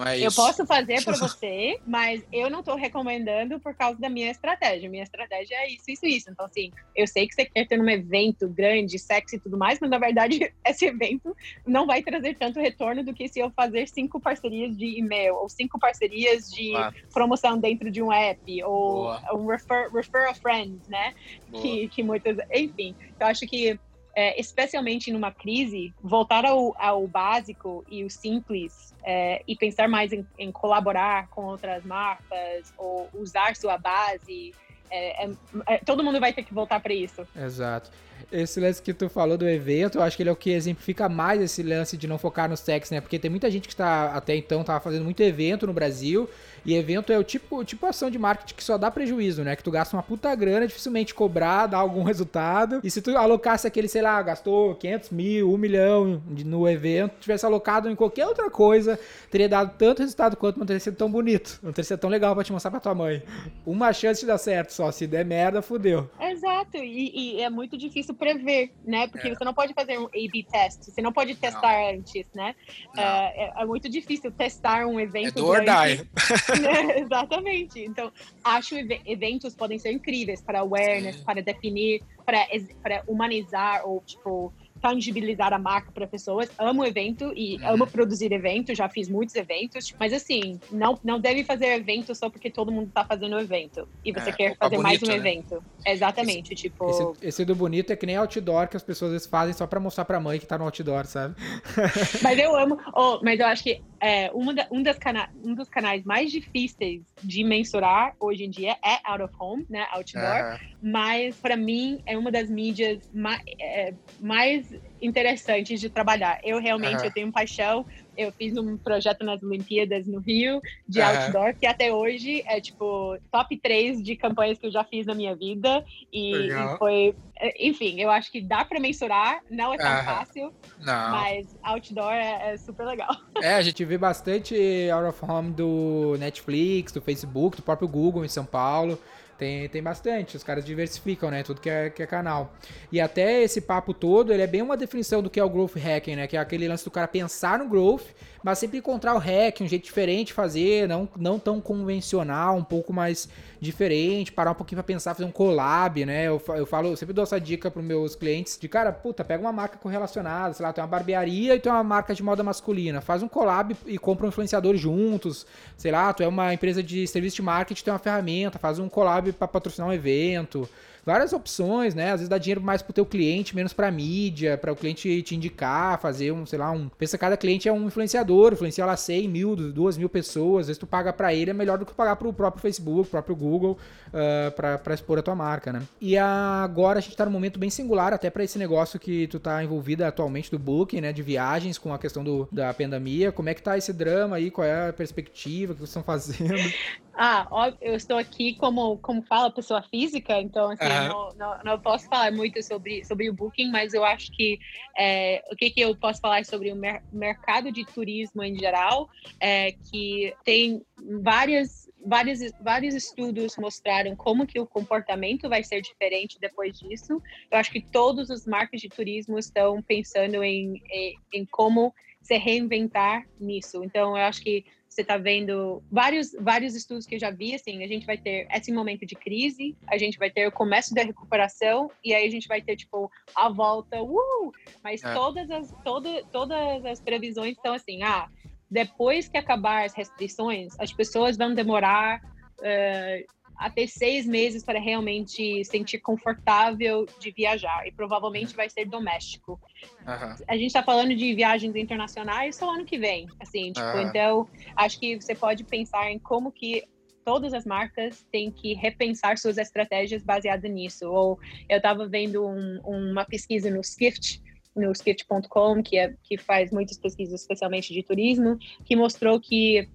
é 0.07 0.19
eu 0.19 0.31
posso 0.31 0.65
fazer 0.65 1.03
para 1.03 1.13
você, 1.17 1.79
mas 1.85 2.23
eu 2.31 2.49
não 2.49 2.59
estou 2.59 2.75
recomendando 2.75 3.59
por 3.59 3.75
causa 3.75 3.99
da 3.99 4.09
minha 4.09 4.31
estratégia. 4.31 4.89
Minha 4.89 5.03
estratégia 5.03 5.55
é 5.55 5.69
isso, 5.69 5.83
isso, 5.89 6.05
isso. 6.05 6.29
Então, 6.31 6.45
assim, 6.45 6.71
eu 6.95 7.05
sei 7.07 7.27
que 7.27 7.35
você 7.35 7.45
quer 7.45 7.67
ter 7.67 7.79
um 7.79 7.89
evento 7.89 8.47
grande, 8.47 8.97
sexy 8.97 9.35
e 9.35 9.39
tudo 9.39 9.57
mais, 9.57 9.79
mas 9.79 9.89
na 9.89 9.97
verdade 9.97 10.53
esse 10.65 10.85
evento 10.85 11.35
não 11.65 11.85
vai 11.85 12.01
trazer 12.01 12.35
tanto 12.35 12.59
retorno 12.59 13.03
do 13.03 13.13
que 13.13 13.27
se 13.27 13.39
eu 13.39 13.51
fazer 13.51 13.87
cinco 13.87 14.19
parcerias 14.19 14.77
de 14.77 14.97
e-mail 14.97 15.35
ou 15.35 15.49
cinco 15.49 15.77
parcerias 15.77 16.49
de 16.49 16.71
promoção 17.13 17.57
dentro 17.57 17.91
de 17.91 18.01
um 18.01 18.11
app 18.11 18.63
ou 18.63 18.93
Boa. 18.93 19.35
um 19.35 19.47
refer, 19.47 19.91
refer 19.91 20.29
a 20.29 20.33
friend 20.33 20.52
friends, 20.53 20.87
né? 20.87 21.13
Que, 21.51 21.87
que 21.87 22.03
muitas. 22.03 22.37
Enfim, 22.51 22.95
eu 23.19 23.27
acho 23.27 23.45
que, 23.47 23.79
é, 24.15 24.39
especialmente 24.39 25.11
numa 25.11 25.31
crise, 25.31 25.93
voltar 26.01 26.45
ao, 26.45 26.75
ao 26.79 27.07
básico 27.07 27.83
e 27.89 28.03
o 28.03 28.09
simples 28.09 28.93
é, 29.03 29.41
e 29.47 29.55
pensar 29.55 29.87
mais 29.87 30.13
em, 30.13 30.25
em, 30.37 30.51
colaborar 30.51 31.27
com 31.29 31.45
outras 31.45 31.83
marcas 31.83 32.73
ou 32.77 33.09
usar 33.13 33.55
sua 33.55 33.77
base. 33.77 34.53
É, 34.89 35.25
é, 35.25 35.31
é 35.67 35.77
todo 35.79 36.03
mundo 36.03 36.19
vai 36.19 36.31
ter 36.31 36.43
que 36.43 36.53
voltar 36.53 36.79
para 36.79 36.93
isso. 36.93 37.25
Exato. 37.35 37.89
Esse 38.31 38.59
lance 38.59 38.81
que 38.81 38.93
tu 38.93 39.09
falou 39.09 39.37
do 39.37 39.47
evento, 39.47 39.97
eu 39.97 40.03
acho 40.03 40.15
que 40.15 40.23
ele 40.23 40.29
é 40.29 40.33
o 40.33 40.35
que 40.35 40.51
exemplifica 40.51 41.09
mais 41.09 41.41
esse 41.41 41.61
lance 41.61 41.97
de 41.97 42.07
não 42.07 42.17
focar 42.17 42.49
no 42.49 42.55
sexo, 42.55 42.93
né? 42.93 43.01
Porque 43.01 43.19
tem 43.19 43.29
muita 43.29 43.49
gente 43.51 43.67
que 43.67 43.73
está 43.73 44.15
até 44.15 44.35
então 44.35 44.63
tava 44.63 44.79
fazendo 44.79 45.03
muito 45.03 45.21
evento 45.21 45.67
no 45.67 45.73
Brasil 45.73 46.29
e 46.65 46.75
evento 46.75 47.11
é 47.11 47.17
o 47.17 47.23
tipo, 47.23 47.63
tipo 47.63 47.85
ação 47.85 48.09
de 48.09 48.17
marketing 48.17 48.55
que 48.55 48.63
só 48.63 48.77
dá 48.77 48.89
prejuízo, 48.89 49.43
né? 49.43 49.55
Que 49.55 49.63
tu 49.63 49.71
gasta 49.71 49.95
uma 49.95 50.03
puta 50.03 50.33
grana, 50.35 50.67
dificilmente 50.67 51.13
cobrar, 51.13 51.67
dá 51.67 51.77
algum 51.77 52.03
resultado. 52.03 52.79
E 52.83 52.89
se 52.89 53.01
tu 53.01 53.15
alocasse 53.17 53.67
aquele, 53.67 53.87
sei 53.87 54.01
lá, 54.01 54.21
gastou 54.21 54.75
500 54.75 55.09
mil, 55.09 55.53
1 55.53 55.57
milhão 55.57 56.23
no 56.45 56.67
evento, 56.67 57.15
tivesse 57.19 57.45
alocado 57.45 57.89
em 57.89 57.95
qualquer 57.95 58.25
outra 58.27 58.49
coisa, 58.49 58.99
teria 59.29 59.49
dado 59.49 59.73
tanto 59.77 59.99
resultado 59.99 60.37
quanto 60.37 60.59
não 60.59 60.65
teria 60.65 60.79
sido 60.79 60.95
tão 60.95 61.09
bonito. 61.09 61.59
Não 61.61 61.71
teria 61.71 61.87
sido 61.87 61.99
tão 61.99 62.09
legal 62.09 62.33
pra 62.35 62.43
te 62.43 62.51
mostrar 62.51 62.71
pra 62.71 62.79
tua 62.79 62.95
mãe. 62.95 63.23
Uma 63.65 63.91
chance 63.93 64.21
de 64.21 64.27
dar 64.27 64.37
certo 64.37 64.71
só. 64.71 64.91
Se 64.91 65.07
der 65.07 65.25
merda, 65.25 65.61
fudeu. 65.61 66.09
Exato. 66.19 66.77
E, 66.77 67.37
e 67.37 67.41
é 67.41 67.49
muito 67.49 67.77
difícil 67.77 68.13
prever, 68.13 68.71
né? 68.85 69.07
Porque 69.07 69.27
é. 69.27 69.35
você 69.35 69.43
não 69.43 69.53
pode 69.53 69.73
fazer 69.73 69.97
um 69.99 70.05
A-B 70.05 70.45
test. 70.51 70.83
Você 70.83 71.01
não 71.01 71.11
pode 71.11 71.35
testar 71.35 71.73
não. 71.73 71.89
antes, 71.89 72.25
né? 72.33 72.55
É, 72.97 73.45
é, 73.45 73.53
é, 73.61 73.65
muito 73.65 73.89
difícil 73.89 74.31
testar 74.31 74.85
um 74.85 74.99
evento. 74.99 75.39
É 75.39 75.41
do 75.41 75.47
or 75.47 75.61
die. 75.61 76.07
Exatamente. 76.97 77.83
Então, 77.83 78.11
acho 78.43 78.75
que 78.75 79.01
eventos 79.05 79.55
podem 79.55 79.79
ser 79.79 79.91
incríveis 79.91 80.41
para 80.41 80.59
awareness, 80.59 81.17
para 81.21 81.41
definir, 81.41 82.01
para, 82.25 82.47
para 82.81 83.03
humanizar 83.07 83.87
ou, 83.87 84.01
tipo, 84.05 84.53
tangibilizar 84.83 85.53
a 85.53 85.57
marca 85.57 85.93
para 85.93 86.05
pessoas. 86.05 86.51
Amo 86.59 86.83
evento 86.83 87.31
e 87.37 87.55
uhum. 87.55 87.69
amo 87.69 87.87
produzir 87.87 88.33
evento, 88.33 88.75
já 88.75 88.89
fiz 88.89 89.07
muitos 89.07 89.33
eventos, 89.33 89.95
mas 89.97 90.11
assim, 90.11 90.59
não, 90.69 90.99
não 91.01 91.21
deve 91.21 91.45
fazer 91.45 91.67
evento 91.67 92.13
só 92.13 92.29
porque 92.29 92.51
todo 92.51 92.69
mundo 92.69 92.91
tá 92.93 93.05
fazendo 93.05 93.39
evento 93.39 93.87
e 94.03 94.11
você 94.11 94.29
é, 94.29 94.33
quer 94.33 94.57
fazer 94.57 94.75
bonito, 94.75 94.83
mais 94.83 95.03
um 95.03 95.07
né? 95.07 95.15
evento. 95.15 95.63
Exatamente, 95.85 96.53
esse, 96.53 96.63
tipo. 96.63 96.89
Esse, 96.89 97.27
esse, 97.27 97.45
do 97.45 97.55
bonito 97.55 97.93
é 97.93 97.95
que 97.95 98.05
nem 98.05 98.17
outdoor 98.17 98.67
que 98.67 98.75
as 98.75 98.83
pessoas 98.83 99.11
às 99.11 99.13
vezes 99.13 99.27
fazem 99.27 99.53
só 99.53 99.65
para 99.65 99.79
mostrar 99.79 100.03
pra 100.03 100.19
mãe 100.19 100.37
que 100.37 100.45
tá 100.45 100.57
no 100.57 100.65
outdoor, 100.65 101.05
sabe? 101.05 101.35
mas 102.21 102.37
eu 102.37 102.53
amo, 102.59 102.77
oh, 102.93 103.19
mas 103.23 103.39
eu 103.39 103.45
acho 103.45 103.63
que 103.63 103.81
é, 104.01 104.29
uma 104.33 104.53
da, 104.53 104.67
um, 104.69 104.83
das 104.83 104.97
cana 104.97 105.29
um 105.41 105.55
dos 105.55 105.69
canais 105.69 106.03
mais 106.03 106.29
difíceis 106.29 107.03
de 107.23 107.41
mensurar 107.41 108.13
hoje 108.19 108.43
em 108.43 108.49
dia 108.49 108.75
é 108.83 108.99
out 109.05 109.23
of 109.23 109.33
home, 109.39 109.65
né? 109.69 109.87
Outdoor. 109.91 110.59
Mas, 110.81 111.37
para 111.37 111.55
mim, 111.55 112.01
é 112.05 112.17
uma 112.17 112.29
das 112.29 112.49
mídias 112.49 113.09
mais, 113.13 113.41
é, 113.57 113.93
mais 114.19 114.72
interessantes 115.01 115.79
de 115.79 115.89
trabalhar. 115.89 116.39
Eu 116.43 116.59
realmente 116.59 117.03
eu 117.03 117.11
tenho 117.11 117.31
paixão 117.31 117.85
eu 118.17 118.31
fiz 118.31 118.55
um 118.57 118.77
projeto 118.77 119.23
nas 119.23 119.41
Olimpíadas 119.41 120.07
no 120.07 120.19
Rio 120.19 120.61
de 120.87 120.99
uhum. 120.99 121.07
outdoor, 121.07 121.55
que 121.55 121.65
até 121.65 121.91
hoje 121.91 122.43
é 122.45 122.61
tipo 122.61 123.17
top 123.31 123.57
3 123.57 124.03
de 124.03 124.15
campanhas 124.15 124.57
que 124.57 124.67
eu 124.67 124.71
já 124.71 124.83
fiz 124.83 125.05
na 125.05 125.15
minha 125.15 125.35
vida. 125.35 125.83
E, 126.11 126.49
e 126.49 126.77
foi. 126.77 127.15
Enfim, 127.59 127.99
eu 127.99 128.09
acho 128.09 128.31
que 128.31 128.39
dá 128.39 128.63
para 128.63 128.79
mensurar, 128.79 129.41
não 129.49 129.73
é 129.73 129.77
tão 129.77 129.97
uhum. 129.97 130.03
fácil, 130.03 130.53
não. 130.79 131.11
mas 131.11 131.57
outdoor 131.63 132.13
é, 132.13 132.53
é, 132.53 132.57
super 132.57 132.85
legal. 132.85 133.15
É, 133.41 133.55
a 133.55 133.61
gente 133.61 133.83
vê 133.83 133.97
bastante 133.97 134.55
out 134.89 135.05
of 135.09 135.19
home 135.25 135.51
do 135.51 136.15
Netflix, 136.17 136.93
do 136.93 137.01
Facebook, 137.01 137.57
do 137.57 137.63
próprio 137.63 137.89
Google 137.89 138.23
em 138.23 138.29
São 138.29 138.45
Paulo. 138.45 138.97
Tem, 139.37 139.67
tem 139.67 139.81
bastante, 139.81 140.37
os 140.37 140.43
caras 140.43 140.63
diversificam, 140.63 141.31
né? 141.31 141.43
Tudo 141.43 141.59
que 141.59 141.69
é, 141.69 141.89
que 141.89 142.03
é 142.03 142.05
canal. 142.05 142.53
E 142.91 143.01
até 143.01 143.41
esse 143.41 143.61
papo 143.61 143.93
todo, 143.93 144.31
ele 144.31 144.43
é 144.43 144.47
bem 144.47 144.61
uma 144.61 144.77
definição 144.77 145.21
do 145.21 145.29
que 145.29 145.39
é 145.39 145.43
o 145.43 145.49
growth 145.49 145.75
hacking, 145.75 146.15
né? 146.15 146.27
Que 146.27 146.37
é 146.37 146.39
aquele 146.39 146.67
lance 146.67 146.85
do 146.85 146.91
cara 146.91 147.07
pensar 147.07 147.59
no 147.59 147.67
growth, 147.67 148.05
mas 148.43 148.59
sempre 148.59 148.77
encontrar 148.77 149.15
o 149.15 149.17
hack, 149.17 149.61
um 149.61 149.67
jeito 149.67 149.85
diferente 149.85 150.27
de 150.27 150.33
fazer, 150.33 150.87
não, 150.87 151.07
não 151.17 151.39
tão 151.39 151.61
convencional, 151.61 152.57
um 152.57 152.63
pouco 152.63 152.91
mais 152.91 153.29
diferente, 153.59 154.31
parar 154.31 154.51
um 154.51 154.55
pouquinho 154.55 154.77
pra 154.77 154.83
pensar, 154.83 155.13
fazer 155.13 155.25
um 155.25 155.31
collab, 155.31 156.05
né? 156.05 156.27
Eu, 156.27 156.41
eu 156.49 156.65
falo, 156.65 156.89
eu 156.89 156.97
sempre 156.97 157.13
dou 157.13 157.23
essa 157.23 157.39
dica 157.39 157.71
pros 157.71 157.85
meus 157.85 158.15
clientes 158.15 158.57
de, 158.59 158.67
cara, 158.67 158.91
puta, 158.91 159.23
pega 159.23 159.41
uma 159.41 159.53
marca 159.53 159.77
correlacionada, 159.77 160.53
sei 160.53 160.65
lá, 160.65 160.73
tem 160.73 160.83
uma 160.83 160.87
barbearia 160.89 161.55
e 161.55 161.59
tem 161.59 161.71
uma 161.71 161.83
marca 161.83 162.13
de 162.13 162.21
moda 162.21 162.43
masculina, 162.43 162.99
faz 162.99 163.23
um 163.23 163.27
collab 163.29 163.75
e 163.85 163.97
compra 163.97 164.25
um 164.25 164.29
influenciador 164.29 164.75
juntos, 164.75 165.45
sei 165.77 165.91
lá, 165.91 166.11
tu 166.11 166.21
é 166.21 166.27
uma 166.27 166.53
empresa 166.53 166.83
de 166.83 167.07
serviço 167.07 167.37
de 167.37 167.41
marketing, 167.41 167.83
tem 167.83 167.93
uma 167.93 167.99
ferramenta, 167.99 168.59
faz 168.59 168.77
um 168.77 168.89
collab 168.89 169.31
para 169.31 169.47
patrocinar 169.47 169.87
um 169.87 169.93
evento, 169.93 170.67
várias 171.05 171.33
opções, 171.33 171.93
né? 171.93 172.11
Às 172.11 172.21
vezes 172.21 172.29
dá 172.29 172.37
dinheiro 172.37 172.61
mais 172.61 172.81
pro 172.81 172.93
teu 172.93 173.05
cliente, 173.05 173.55
menos 173.55 173.73
pra 173.73 173.91
mídia, 173.91 174.57
para 174.57 174.71
o 174.71 174.75
cliente 174.75 175.21
te 175.21 175.35
indicar, 175.35 175.99
fazer 175.99 176.31
um, 176.31 176.45
sei 176.45 176.59
lá, 176.59 176.71
um. 176.71 176.89
Pensa 176.89 177.17
cada 177.17 177.37
cliente 177.37 177.67
é 177.67 177.73
um 177.73 177.87
influenciador, 177.87 178.53
influencia 178.53 178.85
lá 178.85 178.95
100 178.95 179.27
mil, 179.27 179.55
2 179.55 179.97
mil 179.97 180.09
pessoas, 180.09 180.61
às 180.61 180.67
vezes 180.67 180.79
tu 180.79 180.87
paga 180.87 181.11
para 181.11 181.33
ele, 181.33 181.51
é 181.51 181.53
melhor 181.53 181.77
do 181.77 181.85
que 181.85 181.93
pagar 181.93 182.15
pro 182.15 182.31
próprio 182.33 182.61
Facebook, 182.61 183.09
próprio 183.09 183.35
Google, 183.35 183.77
uh, 184.09 184.51
pra, 184.51 184.93
expor 184.93 185.19
a 185.19 185.21
tua 185.21 185.35
marca, 185.35 185.73
né? 185.73 185.81
E 185.99 186.17
agora 186.17 186.99
a 186.99 187.01
gente 187.01 187.15
tá 187.15 187.25
num 187.25 187.31
momento 187.31 187.59
bem 187.59 187.69
singular, 187.69 188.13
até 188.13 188.29
para 188.29 188.43
esse 188.43 188.57
negócio 188.57 188.99
que 188.99 189.27
tu 189.27 189.39
tá 189.39 189.63
envolvida 189.63 190.07
atualmente 190.07 190.49
do 190.49 190.59
Booking, 190.59 191.01
né? 191.01 191.11
De 191.11 191.21
viagens 191.21 191.77
com 191.77 191.93
a 191.93 191.99
questão 191.99 192.23
do, 192.23 192.47
da 192.51 192.73
pandemia. 192.73 193.31
Como 193.31 193.49
é 193.49 193.53
que 193.53 193.61
tá 193.61 193.77
esse 193.77 193.91
drama 193.91 194.37
aí? 194.37 194.49
Qual 194.49 194.65
é 194.65 194.89
a 194.89 194.93
perspectiva? 194.93 195.73
O 195.73 195.75
que 195.75 195.81
vocês 195.81 195.89
estão 195.89 196.03
fazendo? 196.03 196.53
Ah, 197.15 197.47
ó, 197.51 197.71
eu 197.79 197.93
estou 197.93 198.17
aqui 198.17 198.55
como, 198.55 198.97
como 198.97 199.21
fala 199.21 199.51
pessoa 199.51 199.83
física, 199.83 200.39
então 200.41 200.71
assim, 200.71 200.83
Aham. 200.83 201.09
não, 201.09 201.33
não, 201.35 201.63
não 201.63 201.79
posso 201.79 202.07
falar 202.07 202.31
muito 202.31 202.61
sobre, 202.63 203.05
sobre 203.05 203.29
o 203.29 203.33
Booking, 203.33 203.69
mas 203.69 203.93
eu 203.93 204.03
acho 204.03 204.31
que 204.33 204.57
é, 204.97 205.43
o 205.51 205.55
que, 205.55 205.69
que 205.69 205.81
eu 205.81 205.95
posso 205.95 206.19
falar 206.19 206.43
sobre 206.43 206.71
o 206.71 206.75
mer- 206.75 207.03
mercado 207.11 207.71
de 207.71 207.85
turismo 207.85 208.41
em 208.41 208.57
geral 208.57 209.07
é 209.39 209.73
que 209.91 210.33
tem 210.43 210.81
várias, 211.21 211.87
várias, 212.03 212.39
vários 212.59 212.95
estudos 212.95 213.57
mostraram 213.57 214.15
como 214.15 214.47
que 214.47 214.59
o 214.59 214.65
comportamento 214.65 215.47
vai 215.47 215.63
ser 215.63 215.81
diferente 215.81 216.39
depois 216.41 216.75
disso. 216.79 217.21
Eu 217.51 217.59
acho 217.59 217.71
que 217.71 217.85
todos 217.91 218.31
os 218.31 218.43
marcas 218.47 218.81
de 218.81 218.89
turismo 218.89 219.37
estão 219.37 219.83
pensando 219.83 220.43
em, 220.43 220.81
em, 220.91 221.13
em 221.31 221.45
como 221.45 221.93
se 222.23 222.37
reinventar 222.37 223.23
nisso. 223.39 223.83
Então, 223.83 224.17
eu 224.17 224.23
acho 224.23 224.41
que 224.41 224.63
você 224.93 225.01
está 225.01 225.17
vendo 225.17 225.83
vários, 225.91 226.31
vários 226.39 226.75
estudos 226.75 227.05
que 227.05 227.15
eu 227.15 227.19
já 227.19 227.31
vi, 227.31 227.55
assim, 227.55 227.83
a 227.83 227.87
gente 227.87 228.05
vai 228.05 228.17
ter 228.17 228.47
esse 228.51 228.71
momento 228.71 229.05
de 229.05 229.15
crise, 229.15 229.75
a 229.87 229.97
gente 229.97 230.17
vai 230.17 230.29
ter 230.29 230.47
o 230.47 230.51
começo 230.51 230.93
da 230.93 231.03
recuperação, 231.03 231.89
e 232.03 232.13
aí 232.13 232.27
a 232.27 232.31
gente 232.31 232.47
vai 232.47 232.61
ter, 232.61 232.75
tipo, 232.75 233.11
a 233.35 233.49
volta, 233.49 234.01
uh! 234.01 234.51
Mas 234.83 235.03
É. 235.03 235.13
todas, 235.13 235.49
as, 235.49 235.73
toda, 235.83 236.23
todas 236.31 236.85
as 236.85 236.99
previsões 236.99 237.55
estão 237.55 237.73
assim, 237.73 238.03
ah, 238.03 238.29
depois 238.69 239.27
que 239.27 239.37
acabar 239.37 239.85
as 239.85 239.93
restrições, 239.93 240.73
as 240.79 240.91
pessoas 240.91 241.37
vão 241.37 241.53
demorar 241.53 242.21
eh, 242.61 243.25
até 243.55 243.87
seis 243.87 244.25
meses 244.25 244.63
para 244.63 244.79
realmente 244.79 245.63
sentir 245.65 245.99
confortável 245.99 247.05
de 247.19 247.31
viajar, 247.31 247.87
e 247.87 247.91
provavelmente 247.91 248.55
vai 248.55 248.69
ser 248.69 248.85
doméstico 248.85 249.59
Aham. 250.07 250.35
a 250.47 250.53
gente 250.55 250.67
está 250.67 250.83
falando 250.83 251.15
de 251.15 251.33
viagens 251.33 251.75
internacionais 251.75 252.55
só 252.55 252.73
ano 252.73 252.85
que 252.85 252.97
vem, 252.97 253.27
assim, 253.39 253.71
tipo, 253.71 253.85
Aham. 253.87 254.01
então 254.01 254.47
acho 254.75 254.99
que 254.99 255.19
você 255.19 255.35
pode 255.35 255.63
pensar 255.63 256.11
em 256.11 256.19
como 256.19 256.51
que 256.51 256.83
todas 257.25 257.53
as 257.53 257.65
marcas 257.65 258.25
têm 258.31 258.51
que 258.51 258.73
repensar 258.73 259.37
suas 259.37 259.57
estratégias 259.57 260.21
baseadas 260.23 260.69
nisso. 260.69 261.09
Ou 261.09 261.39
eu 261.69 261.77
estava 261.77 262.05
vendo 262.07 262.45
um- 262.45 262.81
uma 262.83 263.23
pesquisa 263.23 263.69
no 263.71 263.79
Skift, 263.79 264.41
no 264.75 264.91
skift.com, 264.91 265.81
que, 265.81 265.97
é, 265.97 266.13
que 266.23 266.37
faz 266.37 266.69
muitas 266.71 266.97
pesquisas, 266.97 267.41
especialmente 267.41 267.93
de 267.93 268.03
turismo, 268.03 268.57
que 268.83 268.95
mostrou 268.95 269.39
que 269.39 269.87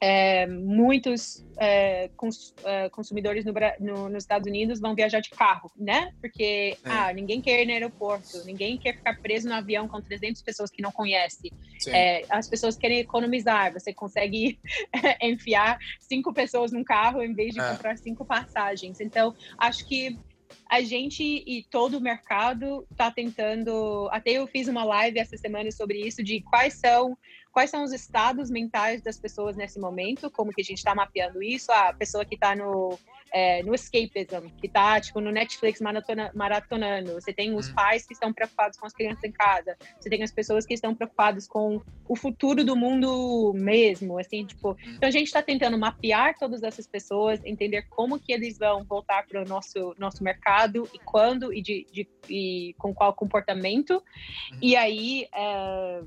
é, 0.00 0.46
muitos 0.46 1.44
é, 1.58 2.08
cons- 2.16 2.54
é, 2.64 2.88
consumidores 2.90 3.44
no 3.44 3.52
no- 3.80 4.08
nos 4.08 4.24
Estados 4.24 4.48
Unidos 4.48 4.80
vão 4.80 4.94
viajar 4.94 5.20
de 5.20 5.30
carro, 5.30 5.70
né? 5.76 6.10
Porque 6.20 6.76
É. 6.84 6.90
ah, 6.90 7.12
ninguém 7.12 7.40
quer 7.40 7.62
ir 7.62 7.66
no 7.66 7.72
aeroporto, 7.72 8.44
ninguém 8.44 8.76
quer 8.78 8.96
ficar 8.96 9.14
preso 9.20 9.48
no 9.48 9.54
avião 9.54 9.86
com 9.86 10.00
300 10.00 10.42
pessoas 10.42 10.70
que 10.70 10.82
não 10.82 10.90
conhece. 10.90 11.52
É, 11.88 12.24
as 12.28 12.48
pessoas 12.48 12.76
querem 12.76 12.98
economizar, 12.98 13.72
você 13.72 13.92
consegue 13.94 14.58
enfiar 15.22 15.78
cinco 16.00 16.32
pessoas 16.32 16.72
num 16.72 16.84
carro 16.84 17.22
em 17.22 17.32
vez 17.34 17.54
de 17.54 17.60
É. 17.60 17.70
comprar 17.70 17.96
cinco 17.98 18.24
passagens. 18.24 19.00
Então, 19.00 19.34
acho 19.58 19.86
que 19.86 20.18
a 20.68 20.82
gente 20.82 21.22
e 21.46 21.64
todo 21.70 21.96
o 21.96 22.00
mercado 22.00 22.86
está 22.90 23.10
tentando. 23.10 24.08
Até 24.12 24.32
eu 24.32 24.46
fiz 24.46 24.68
uma 24.68 24.84
live 24.84 25.18
essa 25.18 25.36
semana 25.36 25.70
sobre 25.70 25.98
isso, 26.06 26.22
de 26.22 26.42
quais 26.42 26.74
são 26.74 27.16
quais 27.52 27.70
são 27.70 27.84
os 27.84 27.92
estados 27.92 28.50
mentais 28.50 29.02
das 29.02 29.18
pessoas 29.18 29.56
nesse 29.56 29.78
momento, 29.78 30.30
como 30.30 30.52
que 30.52 30.62
a 30.62 30.64
gente 30.64 30.78
está 30.78 30.94
mapeando 30.94 31.42
isso, 31.42 31.70
a 31.70 31.92
pessoa 31.92 32.24
que 32.24 32.34
está 32.34 32.56
no, 32.56 32.98
é, 33.30 33.62
no 33.62 33.74
escapism, 33.74 34.48
que 34.58 34.66
está 34.66 35.00
tipo, 35.00 35.20
no 35.20 35.30
Netflix 35.30 35.80
maratona, 35.80 36.30
maratonando, 36.34 37.12
você 37.14 37.32
tem 37.32 37.54
os 37.54 37.68
Uhum. 37.68 37.74
pais 37.74 38.06
que 38.06 38.14
estão 38.14 38.32
preocupados 38.32 38.78
com 38.78 38.86
as 38.86 38.92
crianças 38.92 39.22
em 39.24 39.32
casa, 39.32 39.76
você 40.00 40.08
tem 40.08 40.22
as 40.22 40.32
pessoas 40.32 40.64
que 40.66 40.74
estão 40.74 40.94
preocupadas 40.94 41.46
com 41.46 41.80
o 42.08 42.16
futuro 42.16 42.64
do 42.64 42.74
mundo 42.74 43.52
mesmo, 43.54 44.18
assim, 44.18 44.44
tipo, 44.44 44.76
então 44.96 45.08
a 45.08 45.12
gente 45.12 45.26
está 45.28 45.40
tentando 45.42 45.78
mapear 45.78 46.36
todas 46.38 46.62
essas 46.62 46.86
pessoas, 46.86 47.40
entender 47.44 47.82
como 47.88 48.18
que 48.18 48.32
eles 48.32 48.58
vão 48.58 48.84
voltar 48.84 49.26
para 49.26 49.40
o 49.42 49.44
nosso, 49.46 49.94
nosso 49.98 50.22
mercado 50.24 50.88
e 50.92 50.98
quando 50.98 51.52
e, 51.54 51.62
de, 51.62 51.86
de- 51.92 52.08
e 52.28 52.74
com 52.78 52.92
qual 52.94 53.14
comportamento, 53.14 54.02
e 54.60 54.74
aí 54.76 55.26
é, 55.34 56.02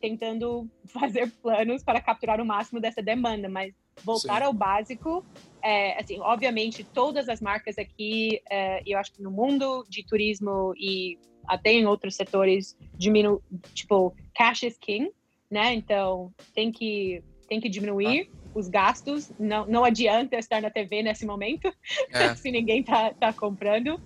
tentando 0.00 0.68
fazer 0.86 1.30
planos 1.42 1.82
para 1.82 2.00
capturar 2.00 2.40
o 2.40 2.44
máximo 2.44 2.80
dessa 2.80 3.02
demanda, 3.02 3.48
mas 3.48 3.74
voltar 4.04 4.38
Sim. 4.38 4.44
ao 4.44 4.52
básico, 4.52 5.24
é, 5.62 6.00
assim, 6.00 6.18
obviamente 6.20 6.84
todas 6.84 7.28
as 7.28 7.40
marcas 7.40 7.76
aqui, 7.78 8.40
é, 8.50 8.82
eu 8.86 8.98
acho 8.98 9.12
que 9.12 9.22
no 9.22 9.30
mundo 9.30 9.84
de 9.88 10.04
turismo 10.04 10.72
e 10.76 11.18
até 11.46 11.72
em 11.72 11.86
outros 11.86 12.14
setores, 12.14 12.76
diminu 12.94 13.42
tipo, 13.74 14.14
cash 14.34 14.62
is 14.62 14.78
king, 14.78 15.10
né? 15.50 15.74
Então 15.74 16.32
tem 16.54 16.70
que 16.70 17.22
tem 17.48 17.60
que 17.60 17.68
diminuir 17.68 18.30
os 18.54 18.68
gastos. 18.68 19.32
Não, 19.38 19.66
não 19.66 19.84
adianta 19.84 20.36
estar 20.36 20.60
na 20.60 20.70
TV 20.70 21.02
nesse 21.02 21.24
momento 21.26 21.72
É. 22.14 22.34
se 22.34 22.50
ninguém 22.50 22.82
tá, 22.82 23.14
tá 23.18 23.32
comprando. 23.32 23.98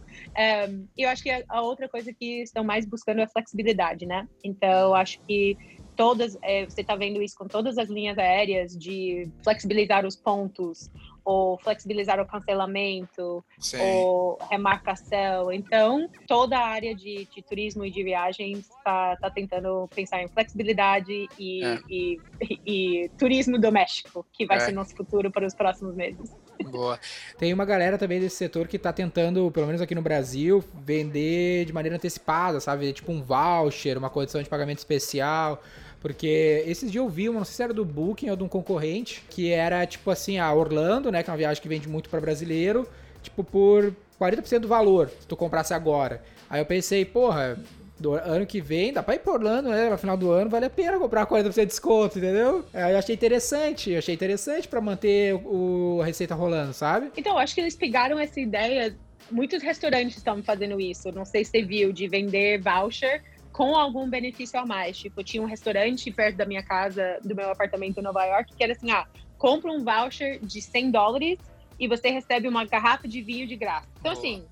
E 0.97 1.03
eu 1.03 1.09
acho 1.09 1.23
que 1.23 1.31
a, 1.31 1.43
a 1.49 1.63
outra 1.63 1.89
coisa 1.89 2.13
que 2.13 2.43
estão 2.43 2.65
mais 2.65 2.87
buscando 2.87 3.21
é 3.21 3.25
a 3.25 3.29
flexibilidade, 3.29 4.07
né? 4.07 4.27
Então 4.45 4.71
eu 4.71 4.95
acho 4.95 5.19
que 5.27 5.57
todas 5.97 6.37
é, 6.43 6.65
você 6.65 6.81
está 6.81 6.97
vendo 6.97 7.23
isso 7.23 7.35
com 7.37 7.47
todas 7.47 7.79
as 7.79 7.89
linhas 7.89 8.19
aéreas 8.19 8.73
de 8.73 9.31
flexibilizar 9.43 10.05
os 10.05 10.17
pontos 10.17 10.89
ou 11.25 11.57
flexibilizar 11.59 12.21
o 12.21 12.27
cancelamento 12.27 13.43
Sim. 13.59 13.81
ou 13.81 14.39
remarcação. 14.51 15.51
Então, 15.51 16.09
toda 16.27 16.59
a 16.59 16.67
área 16.67 16.95
de, 16.95 17.27
de 17.35 17.43
turismo 17.43 17.85
e 17.85 17.91
de 17.91 18.03
viagens 18.03 18.59
está 18.69 19.17
tá 19.17 19.31
tentando 19.31 19.89
pensar 19.95 20.23
em 20.23 20.29
flexibilidade 20.29 21.27
e, 21.39 21.65
É. 21.65 21.81
e, 21.89 22.21
e 22.67 23.11
turismo 23.19 23.59
doméstico, 23.59 24.27
que 24.33 24.45
vai 24.45 24.59
É. 24.59 24.61
ser 24.61 24.73
nosso 24.73 24.95
futuro 24.95 25.31
para 25.31 25.47
os 25.47 25.55
próximos 25.55 25.95
meses. 25.95 26.35
Boa. 26.71 27.01
Tem 27.39 27.53
uma 27.53 27.65
galera 27.65 27.99
também 27.99 28.21
desse 28.21 28.37
setor 28.37 28.69
que 28.69 28.79
tá 28.79 28.93
tentando, 28.93 29.51
pelo 29.51 29.67
menos 29.67 29.81
aqui 29.81 29.95
no 29.95 30.03
Brasil, 30.03 30.63
vender 30.75 31.65
de 31.65 31.73
maneira 31.73 31.97
antecipada, 31.97 32.61
sabe? 32.61 32.93
Tipo 32.93 33.11
um 33.13 33.23
voucher, 33.23 33.99
uma 33.99 34.11
condição 34.11 34.43
de 34.43 34.49
pagamento 34.49 34.79
especial. 34.79 35.63
Porque 36.05 36.63
esses 36.67 36.93
dias 36.93 37.03
eu 37.03 37.09
vi, 37.09 37.31
não 37.31 37.47
sei 37.47 37.55
se 37.55 37.63
era 37.63 37.73
do 37.73 37.83
Booking 37.83 38.29
ou 38.29 38.37
de 38.37 38.43
um 38.45 38.49
concorrente, 38.49 39.25
que 39.31 39.51
era 39.51 39.87
tipo 39.87 40.11
assim, 40.11 40.37
a 40.37 40.53
Orlando, 40.53 41.11
né? 41.11 41.23
Que 41.23 41.31
é 41.31 41.33
uma 41.33 41.39
viagem 41.39 41.63
que 41.63 41.67
vende 41.67 41.89
muito 41.89 42.11
para 42.11 42.21
brasileiro, 42.21 42.87
tipo 43.23 43.43
por 43.43 43.91
40% 44.21 44.59
do 44.59 44.69
valor, 44.69 45.09
se 45.09 45.27
tu 45.27 45.35
comprasse 45.35 45.73
agora. 45.73 46.23
Aí 46.51 46.61
eu 46.61 46.67
pensei, 46.67 47.07
porra, 47.07 47.59
do 47.99 48.13
ano 48.13 48.45
que 48.45 48.61
vem, 48.61 48.93
dá 48.93 49.03
pra 49.03 49.15
ir 49.15 49.21
pra 49.21 49.33
Orlando, 49.33 49.71
né? 49.71 49.89
No 49.89 49.97
final 49.97 50.15
do 50.15 50.31
ano 50.31 50.51
vale 50.51 50.67
a 50.67 50.71
pena 50.71 50.99
comprar 50.99 51.27
40% 51.27 51.55
de 51.55 51.65
desconto, 51.65 52.19
entendeu? 52.19 52.67
Aí 52.75 52.93
eu 52.93 52.99
achei 52.99 53.15
interessante, 53.15 53.91
eu 53.91 53.99
achei 53.99 54.15
interessante 54.15 54.69
pra 54.69 54.83
manter 54.83 55.33
o, 55.37 56.01
a 56.03 56.05
receita 56.05 56.35
rolando, 56.35 56.75
sabe? 56.75 57.13
Então, 57.17 57.39
acho 57.39 57.55
que 57.55 57.63
eles 57.63 57.75
pegaram 57.75 58.19
essa 58.19 58.39
ideia. 58.39 58.95
Muitos 59.31 59.63
restaurantes 59.63 60.19
estão 60.19 60.43
fazendo 60.43 60.79
isso. 60.79 61.11
Não 61.13 61.25
sei 61.25 61.47
se 61.47 61.53
você 61.53 61.63
viu, 61.63 61.95
de 61.95 62.07
vender 62.09 62.61
voucher 62.61 63.23
com 63.55 63.77
algum 63.77 64.11
benefício 64.11 64.59
a 64.59 64.67
mais. 64.67 64.99
Tipo, 64.99 65.23
tinha 65.23 65.41
um 65.41 65.47
restaurante 65.47 66.11
perto 66.11 66.37
da 66.37 66.45
minha 66.45 66.63
casa, 66.63 67.19
do 67.23 67.37
meu 67.37 67.49
apartamento 67.51 67.99
em 67.99 68.03
Nova 68.03 68.25
York, 68.27 68.53
que 68.55 68.63
era 68.63 68.73
assim: 68.73 68.91
ah, 68.91 69.07
compra 69.39 69.71
um 69.71 69.83
voucher 69.83 70.41
de 70.45 70.61
100 70.61 70.91
dólares 70.91 71.39
e 71.79 71.87
você 71.87 72.11
recebe 72.11 72.49
uma 72.49 72.65
garrafa 72.65 73.07
de 73.07 73.23
vinho 73.23 73.47
de 73.47 73.57
graça. 73.57 73.87
Então, 74.01 74.13
Boa. 74.13 74.19
assim, 74.19 74.45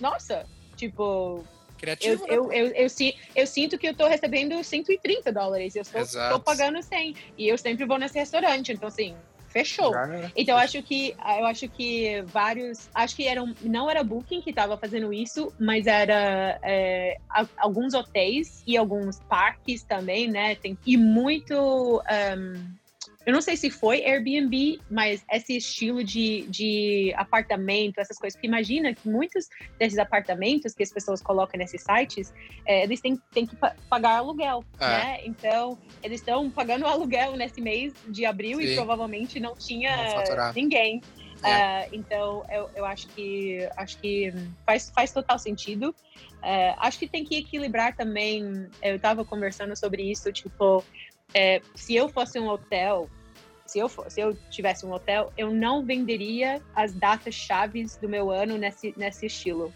nossa, 0.00 0.46
tipo, 0.76 1.44
eu, 1.44 1.44
Criativo, 1.76 2.22
né? 2.22 2.34
eu, 2.36 2.52
eu, 2.52 2.66
eu, 2.68 2.88
si- 2.88 3.16
eu 3.34 3.46
sinto 3.46 3.76
que 3.76 3.88
eu 3.88 3.94
tô 3.94 4.06
recebendo 4.06 4.62
130 4.62 5.32
dólares. 5.32 5.74
Eu 5.74 5.82
estou, 5.82 6.38
pagando 6.40 6.80
100. 6.80 7.16
E 7.36 7.48
eu 7.48 7.58
sempre 7.58 7.84
vou 7.84 7.98
nesse 7.98 8.16
restaurante. 8.18 8.72
Então, 8.72 8.86
assim, 8.86 9.16
fechou. 9.48 9.92
Então 10.36 10.54
eu 10.54 10.58
acho 10.58 10.82
que 10.82 11.14
eu 11.38 11.46
acho 11.46 11.68
que 11.68 12.22
vários, 12.26 12.88
acho 12.94 13.16
que 13.16 13.26
eram 13.26 13.54
não 13.62 13.90
era 13.90 14.04
Booking 14.04 14.40
que 14.40 14.50
estava 14.50 14.76
fazendo 14.76 15.12
isso, 15.12 15.52
mas 15.58 15.86
era 15.86 16.58
é, 16.62 17.16
alguns 17.56 17.94
hotéis 17.94 18.62
e 18.66 18.76
alguns 18.76 19.20
parques 19.20 19.82
também, 19.82 20.28
né? 20.28 20.54
Tem 20.54 20.78
e 20.86 20.96
muito 20.96 22.02
um, 22.36 22.78
eu 23.28 23.34
não 23.34 23.42
sei 23.42 23.58
se 23.58 23.68
foi 23.68 24.02
Airbnb, 24.06 24.80
mas 24.90 25.22
esse 25.30 25.58
estilo 25.58 26.02
de, 26.02 26.46
de 26.48 27.12
apartamento, 27.14 27.98
essas 27.98 28.16
coisas. 28.16 28.34
Porque 28.34 28.46
imagina 28.46 28.94
que 28.94 29.06
muitos 29.06 29.46
desses 29.78 29.98
apartamentos 29.98 30.72
que 30.72 30.82
as 30.82 30.90
pessoas 30.90 31.20
colocam 31.20 31.58
nesses 31.58 31.82
sites, 31.82 32.32
é, 32.64 32.84
eles 32.84 33.02
têm, 33.02 33.20
têm 33.34 33.46
que 33.46 33.54
pa- 33.54 33.76
pagar 33.90 34.16
aluguel, 34.16 34.64
É. 34.80 34.88
né? 34.88 35.18
Então, 35.24 35.78
eles 36.02 36.20
estão 36.20 36.50
pagando 36.50 36.86
aluguel 36.88 37.36
nesse 37.36 37.60
mês 37.60 37.92
de 38.08 38.24
abril 38.24 38.62
e 38.62 38.68
Sim. 38.68 38.76
provavelmente 38.76 39.38
não 39.38 39.54
tinha 39.54 40.24
ninguém. 40.54 41.02
É. 41.44 41.52
Ah, 41.52 41.86
então, 41.92 42.46
eu, 42.50 42.70
eu 42.76 42.84
acho 42.86 43.08
que 43.08 43.68
acho 43.76 44.00
que 44.00 44.32
faz, 44.64 44.88
faz 44.88 45.12
total 45.12 45.38
sentido. 45.38 45.94
É, 46.42 46.74
acho 46.78 46.98
que 46.98 47.06
tem 47.06 47.24
que 47.24 47.36
equilibrar 47.36 47.94
também. 47.94 48.70
Eu 48.82 48.96
estava 48.96 49.22
conversando 49.22 49.76
sobre 49.76 50.10
isso, 50.10 50.32
tipo, 50.32 50.82
é, 51.34 51.60
se 51.74 51.94
eu 51.94 52.08
fosse 52.08 52.38
um 52.40 52.48
hotel, 52.48 53.08
se 53.68 53.78
eu, 53.78 53.88
fo- 53.88 54.08
se 54.08 54.18
eu 54.20 54.34
tivesse 54.50 54.86
um 54.86 54.92
hotel, 54.92 55.30
eu 55.36 55.50
não 55.52 55.84
venderia 55.84 56.60
as 56.74 56.92
datas 56.94 57.34
chaves 57.34 57.96
do 57.98 58.08
meu 58.08 58.30
ano 58.30 58.56
nesse, 58.56 58.94
nesse 58.96 59.26
estilo. 59.26 59.72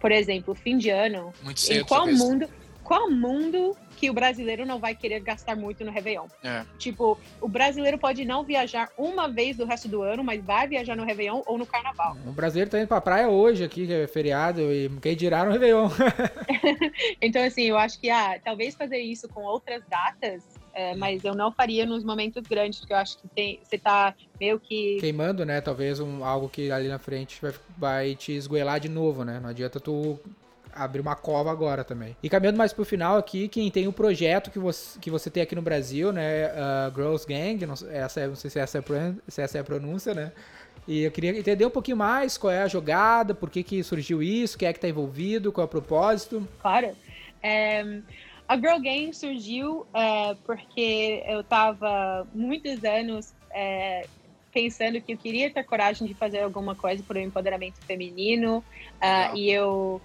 Por 0.00 0.10
exemplo, 0.12 0.54
fim 0.54 0.76
de 0.76 0.90
ano, 0.90 1.32
Muito 1.42 1.58
em 1.58 1.60
cedo. 1.60 1.86
qual 1.86 2.00
talvez. 2.00 2.18
mundo 2.18 2.48
qual 2.82 3.10
mundo 3.10 3.76
que 3.96 4.08
o 4.08 4.12
brasileiro 4.12 4.64
não 4.64 4.78
vai 4.78 4.94
querer 4.94 5.18
gastar 5.18 5.56
muito 5.56 5.84
no 5.84 5.90
Réveillon? 5.90 6.26
É. 6.44 6.64
Tipo, 6.78 7.18
o 7.40 7.48
brasileiro 7.48 7.98
pode 7.98 8.24
não 8.24 8.44
viajar 8.44 8.88
uma 8.96 9.26
vez 9.28 9.56
do 9.56 9.64
resto 9.64 9.88
do 9.88 10.02
ano, 10.02 10.22
mas 10.22 10.40
vai 10.44 10.68
viajar 10.68 10.94
no 10.96 11.04
Réveillon 11.04 11.42
ou 11.46 11.58
no 11.58 11.66
Carnaval. 11.66 12.16
O 12.24 12.30
brasileiro 12.30 12.70
tá 12.70 12.78
indo 12.78 12.86
pra 12.86 13.00
praia 13.00 13.28
hoje 13.28 13.64
aqui, 13.64 13.88
que 13.88 13.92
é 13.92 14.06
feriado, 14.06 14.60
e 14.72 14.88
quem 15.02 15.16
dirá 15.16 15.44
no 15.44 15.50
Réveillon. 15.50 15.88
Então, 17.20 17.42
assim, 17.42 17.62
eu 17.64 17.76
acho 17.76 18.00
que, 18.00 18.08
ah, 18.10 18.38
talvez 18.44 18.74
fazer 18.74 18.98
isso 18.98 19.28
com 19.28 19.42
outras 19.42 19.82
datas, 19.88 20.42
é, 20.76 20.94
mas 20.94 21.24
eu 21.24 21.34
não 21.34 21.50
faria 21.50 21.86
nos 21.86 22.04
momentos 22.04 22.46
grandes, 22.46 22.80
porque 22.80 22.92
eu 22.92 22.98
acho 22.98 23.16
que 23.16 23.26
tem, 23.28 23.58
você 23.64 23.78
tá 23.78 24.14
meio 24.38 24.60
que... 24.60 24.98
Queimando, 25.00 25.42
né? 25.46 25.58
Talvez 25.62 26.00
um, 26.00 26.22
algo 26.22 26.50
que 26.50 26.70
ali 26.70 26.86
na 26.86 26.98
frente 26.98 27.40
vai, 27.40 27.54
vai 27.78 28.14
te 28.14 28.32
esgoelar 28.32 28.78
de 28.78 28.90
novo, 28.90 29.24
né? 29.24 29.40
Não 29.40 29.48
adianta 29.48 29.80
tu 29.80 30.20
abrir 30.74 31.00
uma 31.00 31.16
cova 31.16 31.50
agora 31.50 31.82
também. 31.82 32.14
E 32.22 32.28
caminhando 32.28 32.58
mais 32.58 32.74
pro 32.74 32.84
final 32.84 33.16
aqui, 33.16 33.48
quem 33.48 33.70
tem 33.70 33.86
o 33.86 33.88
um 33.88 33.92
projeto 33.92 34.50
que 34.50 34.58
você, 34.58 35.00
que 35.00 35.10
você 35.10 35.30
tem 35.30 35.42
aqui 35.42 35.54
no 35.54 35.62
Brasil, 35.62 36.12
né? 36.12 36.48
Uh, 36.48 36.94
Girls 36.94 37.26
Gang, 37.26 37.64
não, 37.64 37.72
essa, 37.90 38.20
é, 38.20 38.26
não 38.28 38.36
sei 38.36 38.50
se 38.50 38.58
essa, 38.58 38.76
é, 38.76 38.82
se 39.28 39.40
essa 39.40 39.56
é 39.56 39.60
a 39.62 39.64
pronúncia, 39.64 40.12
né? 40.12 40.30
E 40.86 41.04
eu 41.04 41.10
queria 41.10 41.30
entender 41.30 41.64
um 41.64 41.70
pouquinho 41.70 41.96
mais 41.96 42.36
qual 42.36 42.52
é 42.52 42.60
a 42.60 42.68
jogada, 42.68 43.34
por 43.34 43.48
que, 43.48 43.62
que 43.62 43.82
surgiu 43.82 44.22
isso, 44.22 44.58
quem 44.58 44.68
é 44.68 44.74
que 44.74 44.76
está 44.76 44.88
envolvido, 44.88 45.50
qual 45.50 45.62
é 45.62 45.66
o 45.66 45.70
propósito. 45.70 46.46
Claro. 46.60 46.90
É, 47.42 48.02
a 48.48 48.56
Girl 48.56 48.80
Gang 48.80 49.12
surgiu 49.12 49.86
é, 49.94 50.34
porque 50.44 51.22
eu 51.26 51.40
estava 51.40 52.26
muitos 52.32 52.84
anos 52.84 53.32
é, 53.52 54.06
pensando 54.52 55.00
que 55.00 55.12
eu 55.12 55.18
queria 55.18 55.50
ter 55.50 55.64
coragem 55.64 56.06
de 56.06 56.14
fazer 56.14 56.40
alguma 56.40 56.74
coisa 56.74 57.02
por 57.02 57.16
um 57.16 57.20
empoderamento 57.20 57.78
feminino 57.86 58.58
uh, 58.58 59.36
e 59.36 59.50
eu 59.50 60.00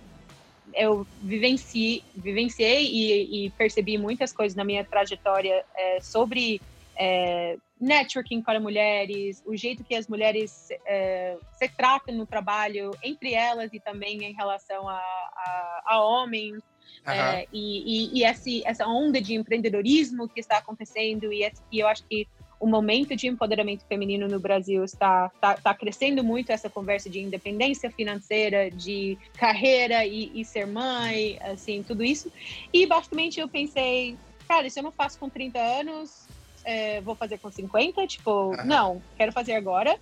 eu 0.73 1.05
vivenci, 1.21 2.03
vivenciei 2.15 2.85
e, 2.85 3.45
e, 3.45 3.49
percebi 3.51 3.97
muitas 3.97 4.31
coisas 4.31 4.55
na 4.55 4.63
minha 4.63 4.85
trajetória 4.85 5.65
é, 5.75 5.99
sobre 5.99 6.61
é, 6.97 7.57
networking 7.79 8.41
para 8.41 8.59
mulheres, 8.59 9.43
o 9.45 9.55
jeito 9.55 9.83
que 9.83 9.95
as 9.95 10.07
mulheres 10.07 10.69
é, 10.85 11.37
se 11.53 11.67
tratam 11.69 12.15
no 12.15 12.25
trabalho 12.25 12.91
entre 13.03 13.33
elas 13.33 13.73
e 13.73 13.79
também 13.79 14.23
em 14.23 14.33
relação 14.33 14.87
a, 14.87 14.97
a, 14.97 15.81
a 15.85 16.03
homens. 16.03 16.61
Uhum. 17.05 17.13
É, 17.13 17.47
e, 17.51 18.13
e, 18.13 18.19
e 18.19 18.23
esse, 18.23 18.61
essa 18.65 18.85
onda 18.87 19.19
de 19.21 19.33
empreendedorismo 19.33 20.27
que 20.27 20.39
está 20.39 20.57
acontecendo, 20.57 21.31
e, 21.33 21.51
e 21.71 21.79
eu 21.79 21.87
acho 21.87 22.03
que 22.03 22.27
o 22.61 22.67
momento 22.67 23.15
de 23.15 23.27
empoderamento 23.27 23.83
feminino 23.85 24.27
no 24.27 24.39
Brasil 24.39 24.83
está, 24.83 25.31
está, 25.33 25.53
está, 25.55 25.73
crescendo 25.73 26.23
muito 26.23 26.51
essa 26.51 26.69
conversa 26.69 27.09
de 27.09 27.19
independência 27.19 27.89
financeira, 27.89 28.69
de 28.69 29.17
carreira 29.33 30.05
e, 30.05 30.31
e, 30.35 30.45
ser 30.45 30.67
mãe, 30.67 31.39
assim, 31.41 31.81
tudo 31.81 32.03
isso. 32.03 32.31
E 32.71 32.85
basicamente 32.85 33.39
eu 33.39 33.49
pensei, 33.49 34.15
cara, 34.47 34.69
se 34.69 34.79
eu 34.79 34.83
não 34.83 34.91
faço 34.91 35.17
com 35.17 35.27
30 35.27 35.59
anos, 35.59 36.27
é, 36.63 37.01
vou 37.01 37.15
fazer 37.15 37.39
com 37.39 37.49
50? 37.49 38.05
Tipo, 38.05 38.55
não, 38.63 39.01
quero 39.17 39.31
fazer 39.31 39.53
agora. 39.53 39.97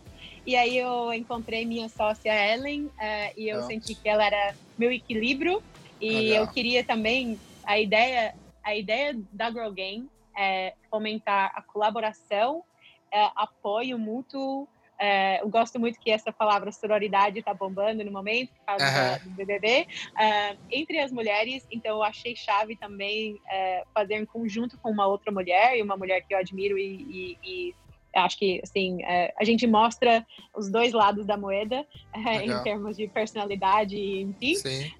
E 0.46 0.56
aí 0.56 0.78
eu 0.78 1.14
encontrei 1.14 1.66
minha 1.66 1.88
sócia 1.88 2.32
Ellen 2.54 2.90
é, 3.00 3.34
e 3.38 3.48
eu 3.48 3.64
senti 3.64 3.96
que 3.96 4.10
ela 4.10 4.26
era 4.26 4.54
meu 4.78 4.92
equilíbrio 4.92 5.64
e 6.00 6.12
Legal. 6.12 6.44
eu 6.44 6.52
queria 6.52 6.84
também 6.84 7.40
a 7.64 7.80
ideia 7.80 8.34
a 8.64 8.76
ideia 8.76 9.20
da 9.32 9.50
Girl 9.50 9.72
Game 9.72 10.10
é, 10.38 10.74
fomentar 10.90 11.52
a 11.54 11.62
colaboração, 11.62 12.64
é, 13.12 13.30
apoio 13.36 13.98
mútuo. 13.98 14.68
É, 14.98 15.42
eu 15.42 15.50
gosto 15.50 15.80
muito 15.80 16.00
que 16.00 16.12
essa 16.12 16.32
palavra 16.32 16.72
sororidade 16.72 17.40
está 17.40 17.54
bombando 17.54 18.04
no 18.04 18.12
momento, 18.12 18.50
por 18.50 18.66
causa 18.66 19.20
uhum. 19.24 19.30
do 19.30 19.36
BBB, 19.36 19.88
é, 20.18 20.58
entre 20.70 21.00
as 21.00 21.12
mulheres. 21.12 21.66
Então, 21.72 21.98
eu 21.98 22.04
achei 22.04 22.36
chave 22.36 22.76
também 22.76 23.40
é, 23.50 23.84
fazer 23.94 24.16
em 24.16 24.26
conjunto 24.26 24.78
com 24.78 24.92
uma 24.92 25.08
outra 25.08 25.32
mulher, 25.32 25.78
e 25.78 25.82
uma 25.82 25.96
mulher 25.96 26.22
que 26.22 26.34
eu 26.34 26.38
admiro 26.38 26.78
e, 26.78 27.02
e, 27.10 27.38
e 27.44 27.76
acho 28.16 28.40
que 28.40 28.60
assim 28.64 29.04
é, 29.04 29.34
a 29.38 29.44
gente 29.44 29.68
mostra 29.68 30.26
os 30.56 30.70
dois 30.70 30.94
lados 30.94 31.28
da 31.28 31.38
moeda 31.38 31.86
em 32.44 32.64
termos 32.64 32.98
de 32.98 33.08
personalidade 33.08 33.96
enfim 34.22 34.56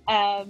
é, 0.08 0.46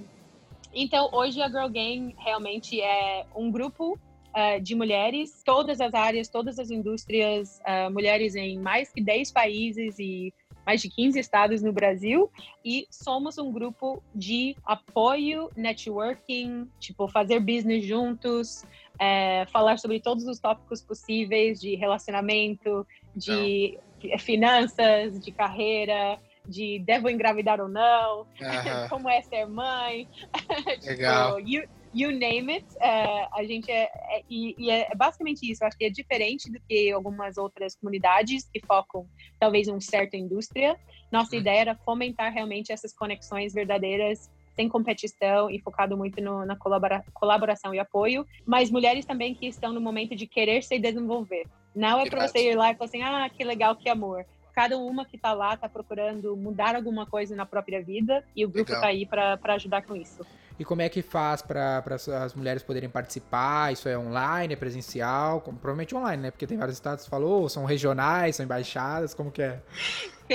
então 0.74 1.10
hoje 1.12 1.42
a 1.42 1.48
Girl 1.48 1.68
Gang 1.68 2.16
realmente 2.18 2.80
é 2.80 3.26
um 3.36 3.52
grupo 3.52 3.98
uh, 4.30 4.62
de 4.62 4.76
mulheres, 4.76 5.42
todas 5.44 5.82
as 5.82 5.94
áreas, 5.94 6.28
todas 6.28 6.60
as 6.60 6.70
indústrias, 6.70 7.60
uh, 7.60 7.92
mulheres 7.92 8.36
em 8.36 8.60
mais 8.60 8.92
que 8.92 9.02
10 9.02 9.32
países 9.32 9.98
e 10.00 10.34
mais 10.66 10.82
de 10.82 10.90
15 10.90 11.20
estados 11.20 11.62
no 11.64 11.74
Brasil. 11.74 12.30
E 12.64 12.86
somos 12.92 13.38
um 13.38 13.52
grupo 13.52 14.04
de 14.14 14.56
apoio, 14.64 15.50
networking, 15.56 16.70
tipo 16.80 17.08
fazer 17.08 17.40
business 17.40 17.84
juntos, 17.84 18.64
é, 19.00 19.46
falar 19.48 19.80
sobre 19.80 20.00
todos 20.00 20.26
os 20.26 20.40
tópicos 20.40 20.82
possíveis 20.82 21.60
de 21.60 21.74
relacionamento, 21.76 22.86
de 23.16 23.80
não. 24.04 24.20
finanças, 24.20 25.20
de 25.20 25.32
carreira, 25.32 26.20
de 26.48 26.80
devo 26.80 27.10
engravidar 27.10 27.60
ou 27.62 27.68
não, 27.68 28.26
como 28.90 29.10
é 29.10 29.22
ser 29.22 29.46
mãe, 29.46 30.08
Legal. 30.84 31.38
tipo, 31.38 31.50
you, 31.50 31.64
you 31.94 32.12
name 32.12 32.54
it, 32.54 32.66
é, 32.80 33.28
a 33.34 33.44
gente 33.44 33.72
é, 33.72 33.84
é 33.84 34.24
e, 34.30 34.56
e, 34.58 34.70
é 34.70 34.94
basicamente 34.96 35.50
isso. 35.50 35.64
Acho 35.64 35.78
que 35.78 35.86
é 35.86 35.90
diferente 35.90 36.52
do 36.52 36.60
que 36.68 36.92
algumas 36.92 37.38
outras 37.38 37.76
comunidades 37.76 38.48
que 38.52 38.60
focam 38.66 39.08
talvez 39.40 39.68
em 39.68 39.72
uma 39.72 39.82
certa 39.82 40.18
indústria. 40.18 40.78
Nossa 41.12 41.36
uhum. 41.36 41.42
ideia 41.42 41.62
era 41.62 41.76
fomentar 41.76 42.32
realmente 42.32 42.72
essas 42.72 42.94
conexões 42.94 43.54
verdadeiras 43.54 44.30
sem 44.56 44.68
competição 44.68 45.50
e 45.50 45.58
focado 45.60 45.96
muito 45.96 46.22
no, 46.22 46.46
na 46.46 46.56
colabora, 46.56 47.02
colaboração 47.14 47.74
e 47.74 47.80
apoio, 47.80 48.26
mas 48.46 48.70
mulheres 48.70 49.06
também 49.06 49.34
que 49.34 49.48
estão 49.48 49.72
no 49.72 49.80
momento 49.80 50.16
de 50.16 50.28
querer 50.28 50.62
se 50.64 50.78
desenvolver. 50.78 51.48
Não 51.74 52.00
é 52.02 52.10
para 52.10 52.28
você 52.28 52.52
ir 52.52 52.56
lá 52.56 52.72
e 52.72 52.76
falar 52.76 52.86
assim, 52.86 53.02
ah, 53.02 53.30
que 53.30 53.44
legal, 53.44 53.76
que 53.76 53.88
amor 53.88 54.26
cada 54.60 54.78
uma 54.78 55.06
que 55.06 55.16
está 55.16 55.32
lá 55.32 55.54
está 55.54 55.70
procurando 55.70 56.36
mudar 56.36 56.76
alguma 56.76 57.06
coisa 57.06 57.34
na 57.34 57.46
própria 57.46 57.82
vida 57.82 58.26
e 58.36 58.44
o 58.44 58.50
grupo 58.50 58.74
está 58.74 58.88
aí 58.88 59.06
para 59.06 59.40
ajudar 59.54 59.84
com 59.84 59.96
isso. 59.96 60.26
E 60.60 60.66
como 60.66 60.82
é 60.82 60.90
que 60.90 61.02
faz 61.02 61.42
para 61.42 61.82
as 62.22 62.34
mulheres 62.34 62.62
poderem 62.62 62.90
participar? 62.90 63.72
Isso 63.72 63.88
é 63.88 63.98
online, 63.98 64.56
é 64.56 64.58
presencial? 64.58 65.40
Provavelmente 65.40 65.96
online, 65.96 66.24
né? 66.24 66.32
Porque 66.32 66.46
tem 66.46 66.58
vários 66.58 66.76
estados 66.76 67.06
que 67.06 67.10
falou, 67.10 67.48
são 67.48 67.64
regionais, 67.64 68.36
são 68.36 68.44
embaixadas, 68.44 69.14
como 69.14 69.32
que 69.32 69.42
é? 69.42 69.62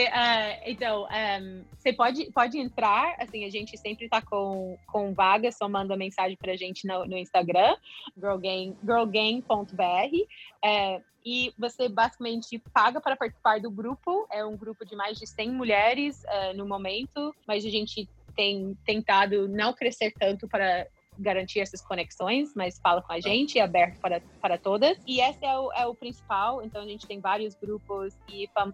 Uh, 0.00 0.60
então, 0.66 1.04
um, 1.04 1.64
você 1.76 1.92
pode, 1.92 2.30
pode 2.32 2.58
entrar, 2.58 3.14
assim, 3.18 3.44
a 3.44 3.50
gente 3.50 3.76
sempre 3.78 4.08
tá 4.08 4.20
com, 4.20 4.76
com 4.86 5.14
vagas, 5.14 5.56
só 5.56 5.68
manda 5.68 5.96
mensagem 5.96 6.36
pra 6.36 6.56
gente 6.56 6.86
no, 6.86 7.04
no 7.06 7.16
Instagram, 7.16 7.76
girlgang.br, 8.16 8.76
girlgang 8.84 9.42
é, 10.64 11.00
e 11.24 11.54
você 11.58 11.88
basicamente 11.88 12.58
paga 12.72 13.00
para 13.00 13.16
participar 13.16 13.60
do 13.60 13.70
grupo, 13.70 14.26
é 14.30 14.44
um 14.44 14.56
grupo 14.56 14.84
de 14.84 14.96
mais 14.96 15.18
de 15.18 15.26
100 15.26 15.50
mulheres 15.52 16.22
uh, 16.24 16.56
no 16.56 16.66
momento, 16.66 17.34
mas 17.46 17.64
a 17.64 17.70
gente 17.70 18.08
tem 18.34 18.76
tentado 18.84 19.48
não 19.48 19.72
crescer 19.72 20.12
tanto 20.18 20.48
para 20.48 20.86
garantir 21.18 21.60
essas 21.60 21.80
conexões, 21.80 22.52
mas 22.54 22.78
fala 22.78 23.00
com 23.00 23.12
a 23.12 23.20
gente, 23.20 23.58
é 23.58 23.62
aberto 23.62 23.98
para, 24.00 24.20
para 24.40 24.58
todas. 24.58 24.98
E 25.06 25.20
esse 25.20 25.44
é 25.44 25.56
o, 25.56 25.72
é 25.72 25.86
o 25.86 25.94
principal, 25.94 26.62
então 26.62 26.82
a 26.82 26.86
gente 26.86 27.06
tem 27.06 27.20
vários 27.20 27.54
grupos 27.54 28.14
e 28.28 28.48
um, 28.58 28.72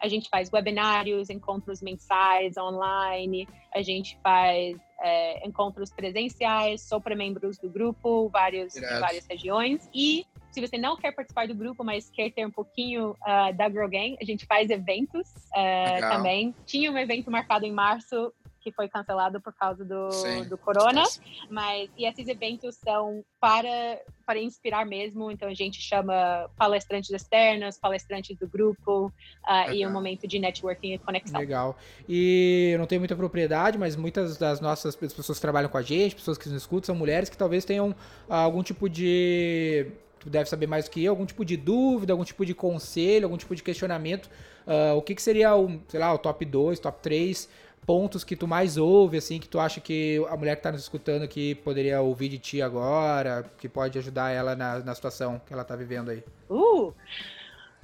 a 0.00 0.08
gente 0.08 0.28
faz 0.28 0.50
webinários, 0.52 1.30
encontros 1.30 1.80
mensais 1.82 2.56
online, 2.56 3.48
a 3.74 3.82
gente 3.82 4.18
faz 4.22 4.76
é, 5.00 5.46
encontros 5.46 5.92
presenciais 5.92 6.82
só 6.82 7.00
para 7.00 7.14
membros 7.14 7.58
do 7.58 7.68
grupo, 7.68 8.28
vários, 8.28 8.74
de 8.74 8.80
várias 8.80 9.26
regiões. 9.26 9.88
E 9.94 10.26
se 10.50 10.60
você 10.60 10.78
não 10.78 10.96
quer 10.96 11.12
participar 11.12 11.48
do 11.48 11.54
grupo, 11.54 11.82
mas 11.82 12.08
quer 12.10 12.30
ter 12.30 12.46
um 12.46 12.50
pouquinho 12.50 13.10
uh, 13.10 13.52
da 13.56 13.68
Girl 13.68 13.88
Gang, 13.88 14.16
a 14.20 14.24
gente 14.24 14.46
faz 14.46 14.70
eventos 14.70 15.28
uh, 15.48 16.00
também. 16.00 16.54
Tinha 16.64 16.92
um 16.92 16.96
evento 16.96 17.28
marcado 17.30 17.66
em 17.66 17.72
março 17.72 18.32
que 18.64 18.72
foi 18.72 18.88
cancelado 18.88 19.42
por 19.42 19.52
causa 19.52 19.84
do, 19.84 20.08
do 20.48 20.56
corona, 20.56 21.04
mas 21.50 21.90
e 21.98 22.06
esses 22.06 22.26
eventos 22.26 22.74
são 22.76 23.22
para 23.38 24.00
para 24.26 24.38
inspirar 24.38 24.86
mesmo, 24.86 25.30
então 25.30 25.46
a 25.46 25.52
gente 25.52 25.82
chama 25.82 26.48
palestrantes 26.56 27.10
externos, 27.10 27.76
palestrantes 27.76 28.34
do 28.38 28.48
grupo 28.48 29.12
uh, 29.46 29.70
e 29.70 29.86
um 29.86 29.92
momento 29.92 30.26
de 30.26 30.38
networking 30.38 30.94
e 30.94 30.98
conexão. 30.98 31.38
Legal. 31.38 31.76
E 32.08 32.70
eu 32.72 32.78
não 32.78 32.86
tenho 32.86 33.02
muita 33.02 33.14
propriedade, 33.14 33.76
mas 33.76 33.96
muitas 33.96 34.38
das 34.38 34.62
nossas 34.62 34.96
pessoas 34.96 35.36
que 35.36 35.42
trabalham 35.42 35.68
com 35.68 35.76
a 35.76 35.82
gente, 35.82 36.14
pessoas 36.14 36.38
que 36.38 36.48
nos 36.48 36.62
escutam, 36.62 36.86
são 36.86 36.96
mulheres 36.96 37.28
que 37.28 37.36
talvez 37.36 37.66
tenham 37.66 37.90
uh, 37.90 37.94
algum 38.32 38.62
tipo 38.62 38.88
de 38.88 39.92
tu 40.18 40.30
deve 40.30 40.48
saber 40.48 40.66
mais 40.66 40.86
do 40.86 40.90
que 40.90 41.04
eu, 41.04 41.12
algum 41.12 41.26
tipo 41.26 41.44
de 41.44 41.54
dúvida, 41.54 42.14
algum 42.14 42.24
tipo 42.24 42.46
de 42.46 42.54
conselho, 42.54 43.26
algum 43.26 43.36
tipo 43.36 43.54
de 43.54 43.62
questionamento. 43.62 44.30
Uh, 44.66 44.96
o 44.96 45.02
que, 45.02 45.14
que 45.14 45.20
seria 45.20 45.54
o, 45.54 45.78
sei 45.86 46.00
lá, 46.00 46.14
o 46.14 46.16
top 46.16 46.46
2, 46.46 46.80
top 46.80 47.02
3 47.02 47.46
pontos 47.86 48.24
que 48.24 48.34
tu 48.36 48.46
mais 48.46 48.76
ouve, 48.76 49.18
assim, 49.18 49.38
que 49.38 49.48
tu 49.48 49.58
acha 49.60 49.80
que 49.80 50.24
a 50.28 50.36
mulher 50.36 50.56
que 50.56 50.62
tá 50.62 50.72
nos 50.72 50.82
escutando 50.82 51.22
aqui 51.22 51.54
poderia 51.56 52.00
ouvir 52.00 52.28
de 52.28 52.38
ti 52.38 52.62
agora, 52.62 53.44
que 53.58 53.68
pode 53.68 53.98
ajudar 53.98 54.30
ela 54.30 54.54
na, 54.56 54.78
na 54.80 54.94
situação 54.94 55.40
que 55.46 55.52
ela 55.52 55.64
tá 55.64 55.76
vivendo 55.76 56.10
aí? 56.10 56.22
Uh! 56.50 56.92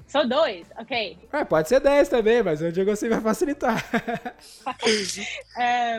Só 0.07 0.25
dois, 0.25 0.67
ok. 0.77 1.17
É, 1.31 1.45
pode 1.45 1.69
ser 1.69 1.79
dez 1.79 2.09
também, 2.09 2.43
mas 2.43 2.61
eu 2.61 2.71
digo 2.71 2.91
assim 2.91 3.07
vai 3.07 3.21
facilitar. 3.21 3.81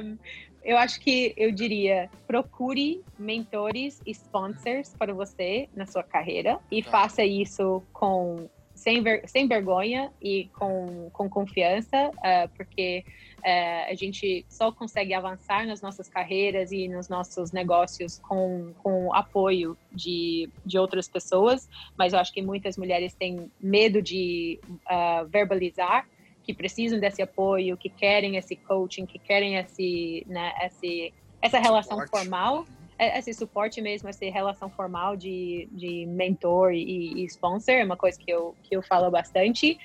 um, 0.04 0.18
Eu 0.64 0.76
acho 0.76 1.00
que 1.00 1.32
eu 1.36 1.50
diria 1.50 2.10
procure 2.26 3.02
mentores 3.18 4.00
e 4.06 4.10
sponsors 4.12 4.94
para 4.98 5.12
você 5.14 5.68
na 5.74 5.86
sua 5.86 6.02
carreira 6.02 6.58
e 6.70 6.82
Tá. 6.82 6.90
faça 6.90 7.24
isso 7.24 7.82
com 7.92 8.48
sem, 8.74 9.02
ver- 9.02 9.28
sem 9.28 9.46
vergonha 9.48 10.12
e 10.20 10.48
com, 10.58 11.08
com 11.12 11.28
confiança, 11.28 12.10
ah, 12.22 12.48
porque 12.56 13.04
ah, 13.44 13.86
a 13.88 13.94
gente 13.94 14.44
só 14.48 14.70
consegue 14.70 15.12
avançar 15.14 15.66
nas 15.66 15.80
nossas 15.82 16.08
carreiras 16.08 16.70
e 16.72 16.88
nos 16.88 17.08
nossos 17.08 17.52
negócios 17.52 18.18
com, 18.18 18.72
com 18.82 19.06
o 19.06 19.14
apoio 19.14 19.76
de, 19.90 20.48
de 20.64 20.78
outras 20.78 21.08
pessoas, 21.08 21.68
mas 21.96 22.12
eu 22.12 22.18
acho 22.18 22.32
que 22.32 22.42
muitas 22.42 22.76
mulheres 22.76 23.14
têm 23.14 23.50
medo 23.60 24.00
de 24.00 24.60
ah, 24.86 25.24
verbalizar 25.28 26.06
que 26.44 26.52
precisam 26.52 26.98
desse 26.98 27.22
apoio, 27.22 27.76
que 27.76 27.88
querem 27.88 28.36
esse 28.36 28.56
coaching, 28.56 29.06
que 29.06 29.18
querem 29.18 29.56
esse, 29.56 30.24
né, 30.26 30.52
esse, 30.64 31.14
essa 31.40 31.58
relação 31.58 32.00
Suporte. 32.00 32.10
formal 32.10 32.64
é- 33.02 33.18
esse 33.18 33.34
suporte 33.34 33.80
mesmo, 33.80 34.08
essa 34.08 34.24
relação 34.26 34.70
formal 34.70 35.16
de, 35.16 35.68
de 35.72 36.06
mentor 36.06 36.72
e, 36.72 37.14
e 37.14 37.24
sponsor, 37.24 37.74
é 37.74 37.84
uma 37.84 37.96
coisa 37.96 38.16
que 38.16 38.30
eu, 38.30 38.54
que 38.62 38.76
eu 38.76 38.82
falo 38.82 39.10
bastante. 39.10 39.76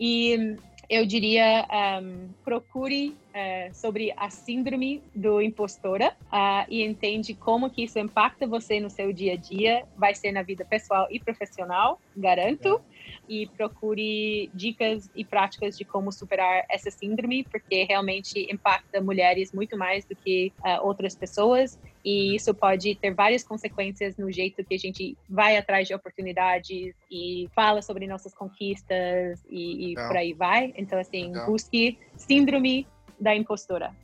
E 0.00 0.56
eu 0.92 1.06
diria, 1.06 1.66
um, 2.02 2.28
procure 2.44 3.16
eh, 3.32 3.70
sobre 3.72 4.12
a 4.14 4.28
síndrome 4.28 5.02
do 5.14 5.40
impostora 5.40 6.14
ah, 6.30 6.66
e 6.68 6.82
entende 6.82 7.32
como 7.32 7.70
que 7.70 7.84
isso 7.84 7.98
impacta 7.98 8.46
você 8.46 8.78
no 8.78 8.90
seu 8.90 9.10
dia 9.10 9.32
a 9.32 9.36
dia, 9.36 9.86
vai 9.96 10.14
ser 10.14 10.32
na 10.32 10.42
vida 10.42 10.66
pessoal 10.66 11.06
e 11.10 11.18
profissional, 11.18 11.98
garanto. 12.14 12.78
E 13.26 13.46
procure 13.46 14.50
dicas 14.52 15.10
e 15.16 15.24
práticas 15.24 15.78
de 15.78 15.84
como 15.84 16.12
superar 16.12 16.66
essa 16.68 16.90
síndrome, 16.90 17.42
porque 17.44 17.84
realmente 17.84 18.46
impacta 18.52 19.00
mulheres 19.00 19.50
muito 19.50 19.78
mais 19.78 20.04
do 20.04 20.14
que 20.14 20.52
ah, 20.62 20.82
outras 20.82 21.14
pessoas 21.14 21.78
e 22.04 22.34
isso 22.34 22.52
pode 22.52 22.94
ter 22.96 23.14
várias 23.14 23.44
consequências 23.44 24.16
no 24.16 24.30
jeito 24.30 24.64
que 24.64 24.74
a 24.74 24.78
gente 24.78 25.16
vai 25.28 25.56
atrás 25.56 25.86
de 25.86 25.94
oportunidades 25.94 26.94
e 27.10 27.48
fala 27.54 27.80
sobre 27.82 28.06
nossas 28.06 28.34
conquistas 28.34 29.42
e, 29.48 29.92
e 29.92 29.94
por 29.94 30.16
aí 30.16 30.32
vai. 30.32 30.72
Então, 30.76 30.98
assim, 30.98 31.28
Legal. 31.28 31.46
busque 31.46 31.98
síndrome 32.16 32.86
da 33.20 33.34
impostora. 33.34 33.94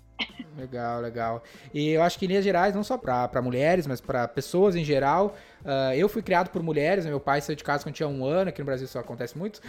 Legal, 0.57 1.01
legal. 1.01 1.43
E 1.73 1.91
eu 1.91 2.03
acho 2.03 2.19
que 2.19 2.25
em 2.25 2.29
linhas 2.29 2.45
gerais, 2.45 2.75
não 2.75 2.83
só 2.83 2.99
para 2.99 3.41
mulheres, 3.41 3.87
mas 3.87 4.01
para 4.01 4.27
pessoas 4.27 4.75
em 4.75 4.85
geral. 4.85 5.37
Ah, 5.65 5.97
eu 5.97 6.09
fui 6.09 6.23
criado 6.23 6.51
por 6.51 6.63
mulheres, 6.63 7.05
né? 7.05 7.11
meu 7.11 7.21
pai 7.21 7.41
saiu 7.41 7.57
de 7.57 7.65
casa 7.65 7.83
quando 7.83 7.95
tinha 7.95 8.09
um 8.09 8.25
ano, 8.25 8.49
aqui 8.49 8.61
no 8.61 8.67
Brasil 8.67 8.87
isso 8.87 8.99
acontece 8.99 9.37
muito. 9.37 9.61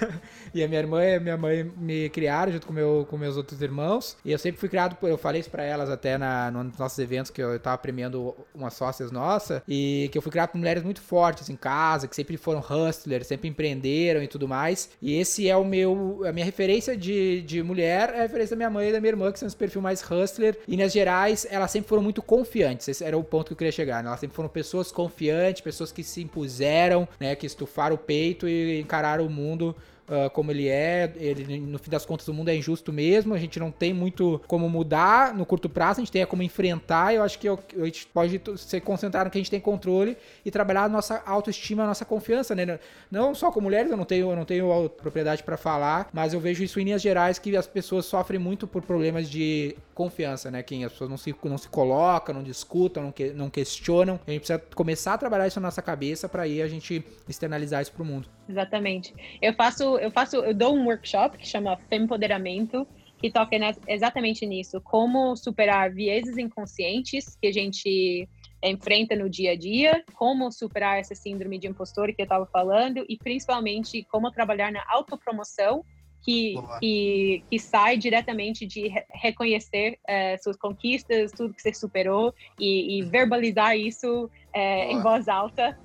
e 0.54 0.62
a 0.62 0.68
minha 0.68 0.80
irmã 0.80 1.04
e 1.04 1.20
minha 1.20 1.36
mãe 1.36 1.64
me 1.76 2.08
criaram 2.10 2.52
junto 2.52 2.66
com, 2.66 2.72
meu, 2.72 3.06
com 3.08 3.16
meus 3.16 3.36
outros 3.36 3.60
irmãos. 3.62 4.16
E 4.24 4.32
eu 4.32 4.38
sempre 4.38 4.60
fui 4.60 4.68
criado, 4.68 4.96
por, 4.96 5.08
eu 5.08 5.18
falei 5.18 5.40
isso 5.40 5.50
pra 5.50 5.62
elas 5.62 5.90
até 5.90 6.16
na, 6.18 6.50
nos 6.50 6.78
nossos 6.78 6.98
eventos 6.98 7.30
que 7.30 7.42
eu 7.42 7.58
tava 7.58 7.78
premiando 7.78 8.34
umas 8.54 8.74
sócias 8.74 9.10
nossas. 9.10 9.62
E 9.68 10.08
que 10.12 10.18
eu 10.18 10.22
fui 10.22 10.30
criado 10.30 10.50
por 10.50 10.58
mulheres 10.58 10.82
muito 10.82 11.00
fortes 11.00 11.48
em 11.48 11.56
casa, 11.56 12.08
que 12.08 12.16
sempre 12.16 12.36
foram 12.36 12.60
hustlers, 12.60 13.26
sempre 13.26 13.48
empreenderam 13.48 14.22
e 14.22 14.28
tudo 14.28 14.48
mais. 14.48 14.90
E 15.00 15.18
esse 15.18 15.48
é 15.48 15.56
o 15.56 15.64
meu, 15.64 16.22
a 16.26 16.32
minha 16.32 16.44
referência 16.44 16.96
de, 16.96 17.42
de 17.42 17.62
mulher, 17.62 18.10
é 18.14 18.18
a 18.18 18.22
referência 18.22 18.54
da 18.54 18.58
minha 18.58 18.70
mãe 18.70 18.88
e 18.88 18.92
da 18.92 19.00
minha 19.00 19.10
irmã, 19.10 19.32
que 19.32 19.38
são 19.38 19.46
esse 19.46 19.56
perfil 19.56 19.82
mais 19.82 20.02
hustler. 20.02 20.58
E 20.66 20.76
nas 20.76 20.92
gerais, 20.92 21.46
elas 21.50 21.70
sempre 21.70 21.88
foram 21.88 22.02
muito 22.02 22.22
confiantes. 22.22 22.88
Esse 22.88 23.04
era 23.04 23.16
o 23.16 23.24
ponto 23.24 23.48
que 23.48 23.52
eu 23.52 23.56
queria 23.56 23.72
chegar. 23.72 24.02
Né? 24.02 24.08
Elas 24.08 24.20
sempre 24.20 24.36
foram 24.36 24.48
pessoas 24.48 24.90
confiantes, 24.90 25.33
pessoas 25.62 25.92
que 25.92 26.02
se 26.02 26.22
impuseram, 26.22 27.08
né? 27.18 27.34
Que 27.34 27.46
estufaram 27.46 27.96
o 27.96 27.98
peito 27.98 28.48
e 28.48 28.80
encararam 28.80 29.26
o 29.26 29.30
mundo 29.30 29.74
ah, 30.08 30.28
como 30.30 30.50
ele 30.50 30.68
é. 30.68 31.12
Ele, 31.16 31.58
no 31.60 31.78
fim 31.78 31.90
das 31.90 32.04
contas, 32.06 32.26
o 32.28 32.34
mundo 32.34 32.48
é 32.48 32.56
injusto 32.56 32.92
mesmo. 32.92 33.34
A 33.34 33.38
gente 33.38 33.58
não 33.58 33.70
tem 33.70 33.92
muito 33.92 34.40
como 34.46 34.68
mudar 34.68 35.34
no 35.34 35.44
curto 35.46 35.68
prazo, 35.68 36.00
a 36.00 36.04
gente 36.04 36.12
tem 36.12 36.22
é 36.22 36.26
como 36.26 36.42
enfrentar. 36.42 37.14
Eu 37.14 37.22
acho 37.22 37.38
que 37.38 37.48
eu- 37.48 37.58
a 37.80 37.84
gente 37.84 38.06
pode 38.06 38.40
se 38.56 38.80
concentrar 38.80 39.24
no 39.24 39.30
que 39.30 39.38
a 39.38 39.40
gente 39.40 39.50
tem 39.50 39.60
controle 39.60 40.16
e 40.44 40.50
trabalhar 40.50 40.84
a 40.84 40.88
nossa 40.88 41.22
autoestima, 41.26 41.84
a 41.84 41.86
nossa 41.86 42.04
confiança, 42.04 42.54
né? 42.54 42.78
Não 43.10 43.34
só 43.34 43.50
com 43.50 43.60
mulheres, 43.60 43.90
eu 43.90 43.96
não 43.96 44.04
tenho, 44.04 44.30
eu 44.30 44.36
não 44.36 44.44
tenho 44.44 44.88
propriedade 44.90 45.42
para 45.42 45.56
falar, 45.56 46.08
mas 46.12 46.32
eu 46.34 46.40
vejo 46.40 46.62
isso 46.62 46.78
em 46.80 46.84
linhas 46.84 47.02
gerais 47.02 47.38
que 47.38 47.56
as 47.56 47.66
pessoas 47.66 48.04
sofrem 48.06 48.38
muito 48.40 48.66
por 48.66 48.82
problemas 48.82 49.28
de 49.30 49.76
confiança, 49.94 50.50
né? 50.50 50.62
Que 50.62 50.82
as 50.84 50.92
pessoas 50.92 51.10
não 51.10 51.16
se, 51.16 51.34
não 51.44 51.58
se 51.58 51.68
colocam, 51.68 52.34
não 52.34 52.42
discutam, 52.42 53.02
não, 53.04 53.12
que- 53.12 53.30
não 53.32 53.48
questionam. 53.50 54.18
A 54.26 54.30
gente 54.30 54.40
precisa 54.40 54.62
começar 54.74 55.14
a 55.14 55.18
trabalhar 55.18 55.46
isso 55.46 55.60
na 55.60 55.68
nossa 55.68 55.82
cabeça 55.82 56.28
para 56.28 56.42
aí 56.42 56.60
a 56.60 56.68
gente 56.68 57.04
externalizar 57.28 57.80
isso 57.82 57.92
pro 57.92 58.04
mundo. 58.04 58.28
Exatamente. 58.48 59.14
Eu 59.40 59.54
faço, 59.54 59.98
eu 59.98 60.10
faço, 60.10 60.36
eu 60.36 60.54
dou 60.54 60.74
um 60.74 60.86
workshop 60.86 61.38
que 61.38 61.46
chama 61.46 61.78
Fempoderamento, 61.88 62.86
que 63.18 63.30
toca 63.30 63.56
exatamente 63.88 64.44
nisso, 64.44 64.80
como 64.82 65.34
superar 65.34 65.90
vieses 65.90 66.36
inconscientes 66.36 67.36
que 67.40 67.46
a 67.46 67.52
gente 67.52 68.28
enfrenta 68.62 69.16
no 69.16 69.28
dia 69.28 69.52
a 69.52 69.56
dia, 69.56 70.04
como 70.14 70.50
superar 70.50 70.98
essa 70.98 71.14
síndrome 71.14 71.58
de 71.58 71.66
impostor 71.66 72.12
que 72.14 72.20
eu 72.20 72.24
estava 72.24 72.46
falando 72.46 73.04
e 73.08 73.16
principalmente 73.18 74.04
como 74.10 74.30
trabalhar 74.30 74.72
na 74.72 74.84
autopromoção 74.88 75.84
que, 76.24 76.54
que, 76.80 77.44
que 77.50 77.58
sai 77.58 77.96
diretamente 77.98 78.66
de 78.66 78.88
re- 78.88 79.04
reconhecer 79.12 79.98
eh, 80.08 80.36
suas 80.38 80.56
conquistas, 80.56 81.30
tudo 81.32 81.52
que 81.52 81.60
você 81.60 81.74
superou 81.74 82.34
e, 82.58 82.98
e 82.98 83.02
verbalizar 83.02 83.76
isso 83.76 84.30
eh, 84.54 84.90
em 84.90 85.00
voz 85.02 85.28
alta. 85.28 85.76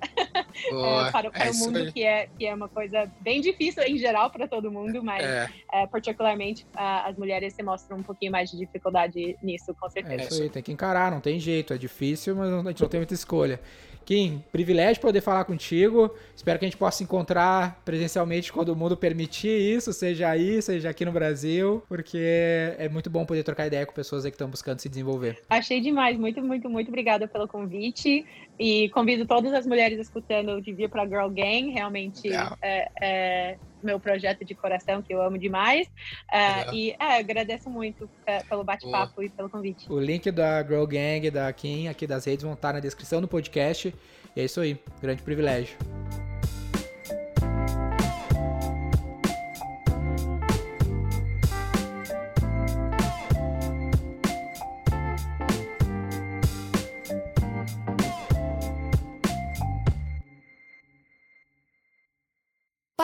É, 0.70 1.10
para, 1.10 1.30
para 1.30 1.46
é 1.46 1.50
o 1.50 1.54
mundo, 1.54 1.92
que 1.92 2.02
é, 2.04 2.28
que 2.38 2.46
é 2.46 2.54
uma 2.54 2.68
coisa 2.68 3.10
bem 3.20 3.40
difícil 3.40 3.82
em 3.84 3.96
geral 3.96 4.30
para 4.30 4.46
todo 4.46 4.70
mundo, 4.70 5.02
mas 5.02 5.24
É, 5.24 5.48
é, 5.72 5.86
particularmente 5.86 6.66
ah, 6.74 7.08
as 7.08 7.16
mulheres 7.16 7.54
se 7.54 7.62
mostram 7.62 7.98
um 7.98 8.02
pouquinho 8.02 8.32
mais 8.32 8.50
de 8.50 8.56
dificuldade 8.58 9.36
nisso, 9.42 9.74
com 9.78 9.86
É 9.86 9.90
certeza. 9.90 10.22
isso 10.24 10.42
aí, 10.42 10.50
tem 10.50 10.62
que 10.62 10.72
encarar, 10.72 11.10
não 11.10 11.20
tem 11.20 11.38
jeito, 11.38 11.72
é 11.72 11.78
difícil, 11.78 12.34
mas 12.36 12.52
a 12.52 12.62
gente 12.68 12.82
não 12.82 12.88
tem 12.88 13.00
muita 13.00 13.14
escolha. 13.14 13.60
Kim, 14.04 14.42
privilégio 14.50 15.00
poder 15.00 15.20
falar 15.20 15.44
contigo. 15.44 16.14
Espero 16.34 16.58
que 16.58 16.64
a 16.64 16.68
gente 16.68 16.76
possa 16.76 16.98
se 16.98 17.04
encontrar 17.04 17.80
presencialmente 17.84 18.52
quando 18.52 18.70
o 18.70 18.76
mundo 18.76 18.96
permitir 18.96 19.48
isso, 19.48 19.92
seja 19.92 20.28
aí, 20.28 20.60
seja 20.60 20.90
aqui 20.90 21.04
no 21.04 21.12
Brasil, 21.12 21.82
porque 21.88 22.18
é 22.78 22.88
muito 22.88 23.08
bom 23.08 23.24
poder 23.24 23.42
trocar 23.42 23.66
ideia 23.66 23.86
com 23.86 23.92
pessoas 23.92 24.24
que 24.24 24.30
estão 24.30 24.48
buscando 24.48 24.80
se 24.80 24.88
desenvolver. 24.88 25.42
Achei 25.48 25.80
demais, 25.80 26.18
muito, 26.18 26.42
muito, 26.42 26.68
muito 26.68 26.88
obrigada 26.88 27.28
pelo 27.28 27.46
convite 27.46 28.24
e 28.60 28.90
convido 28.90 29.24
todas 29.24 29.54
as 29.54 29.66
mulheres 29.66 29.98
escutando 29.98 30.60
de 30.60 30.70
vir 30.74 30.90
para 30.90 31.06
Girl 31.06 31.28
Gang, 31.30 31.70
realmente 31.70 32.30
é, 32.60 32.90
é 33.00 33.58
meu 33.82 33.98
projeto 33.98 34.44
de 34.44 34.54
coração 34.54 35.00
que 35.00 35.14
eu 35.14 35.22
amo 35.22 35.38
demais 35.38 35.90
Legal. 36.30 36.74
e 36.74 36.90
é, 36.90 37.18
agradeço 37.18 37.70
muito 37.70 38.08
é, 38.26 38.40
pelo 38.40 38.62
bate-papo 38.62 39.22
e 39.22 39.30
pelo 39.30 39.48
convite. 39.48 39.90
O 39.90 39.98
link 39.98 40.30
da 40.30 40.62
Girl 40.62 40.84
Gang, 40.84 41.30
da 41.30 41.50
Kim, 41.54 41.88
aqui 41.88 42.06
das 42.06 42.26
redes, 42.26 42.44
vão 42.44 42.52
estar 42.52 42.74
na 42.74 42.80
descrição 42.80 43.22
do 43.22 43.26
podcast. 43.26 43.94
E 44.36 44.40
é 44.40 44.44
isso 44.44 44.60
aí, 44.60 44.78
grande 45.00 45.22
privilégio. 45.22 45.78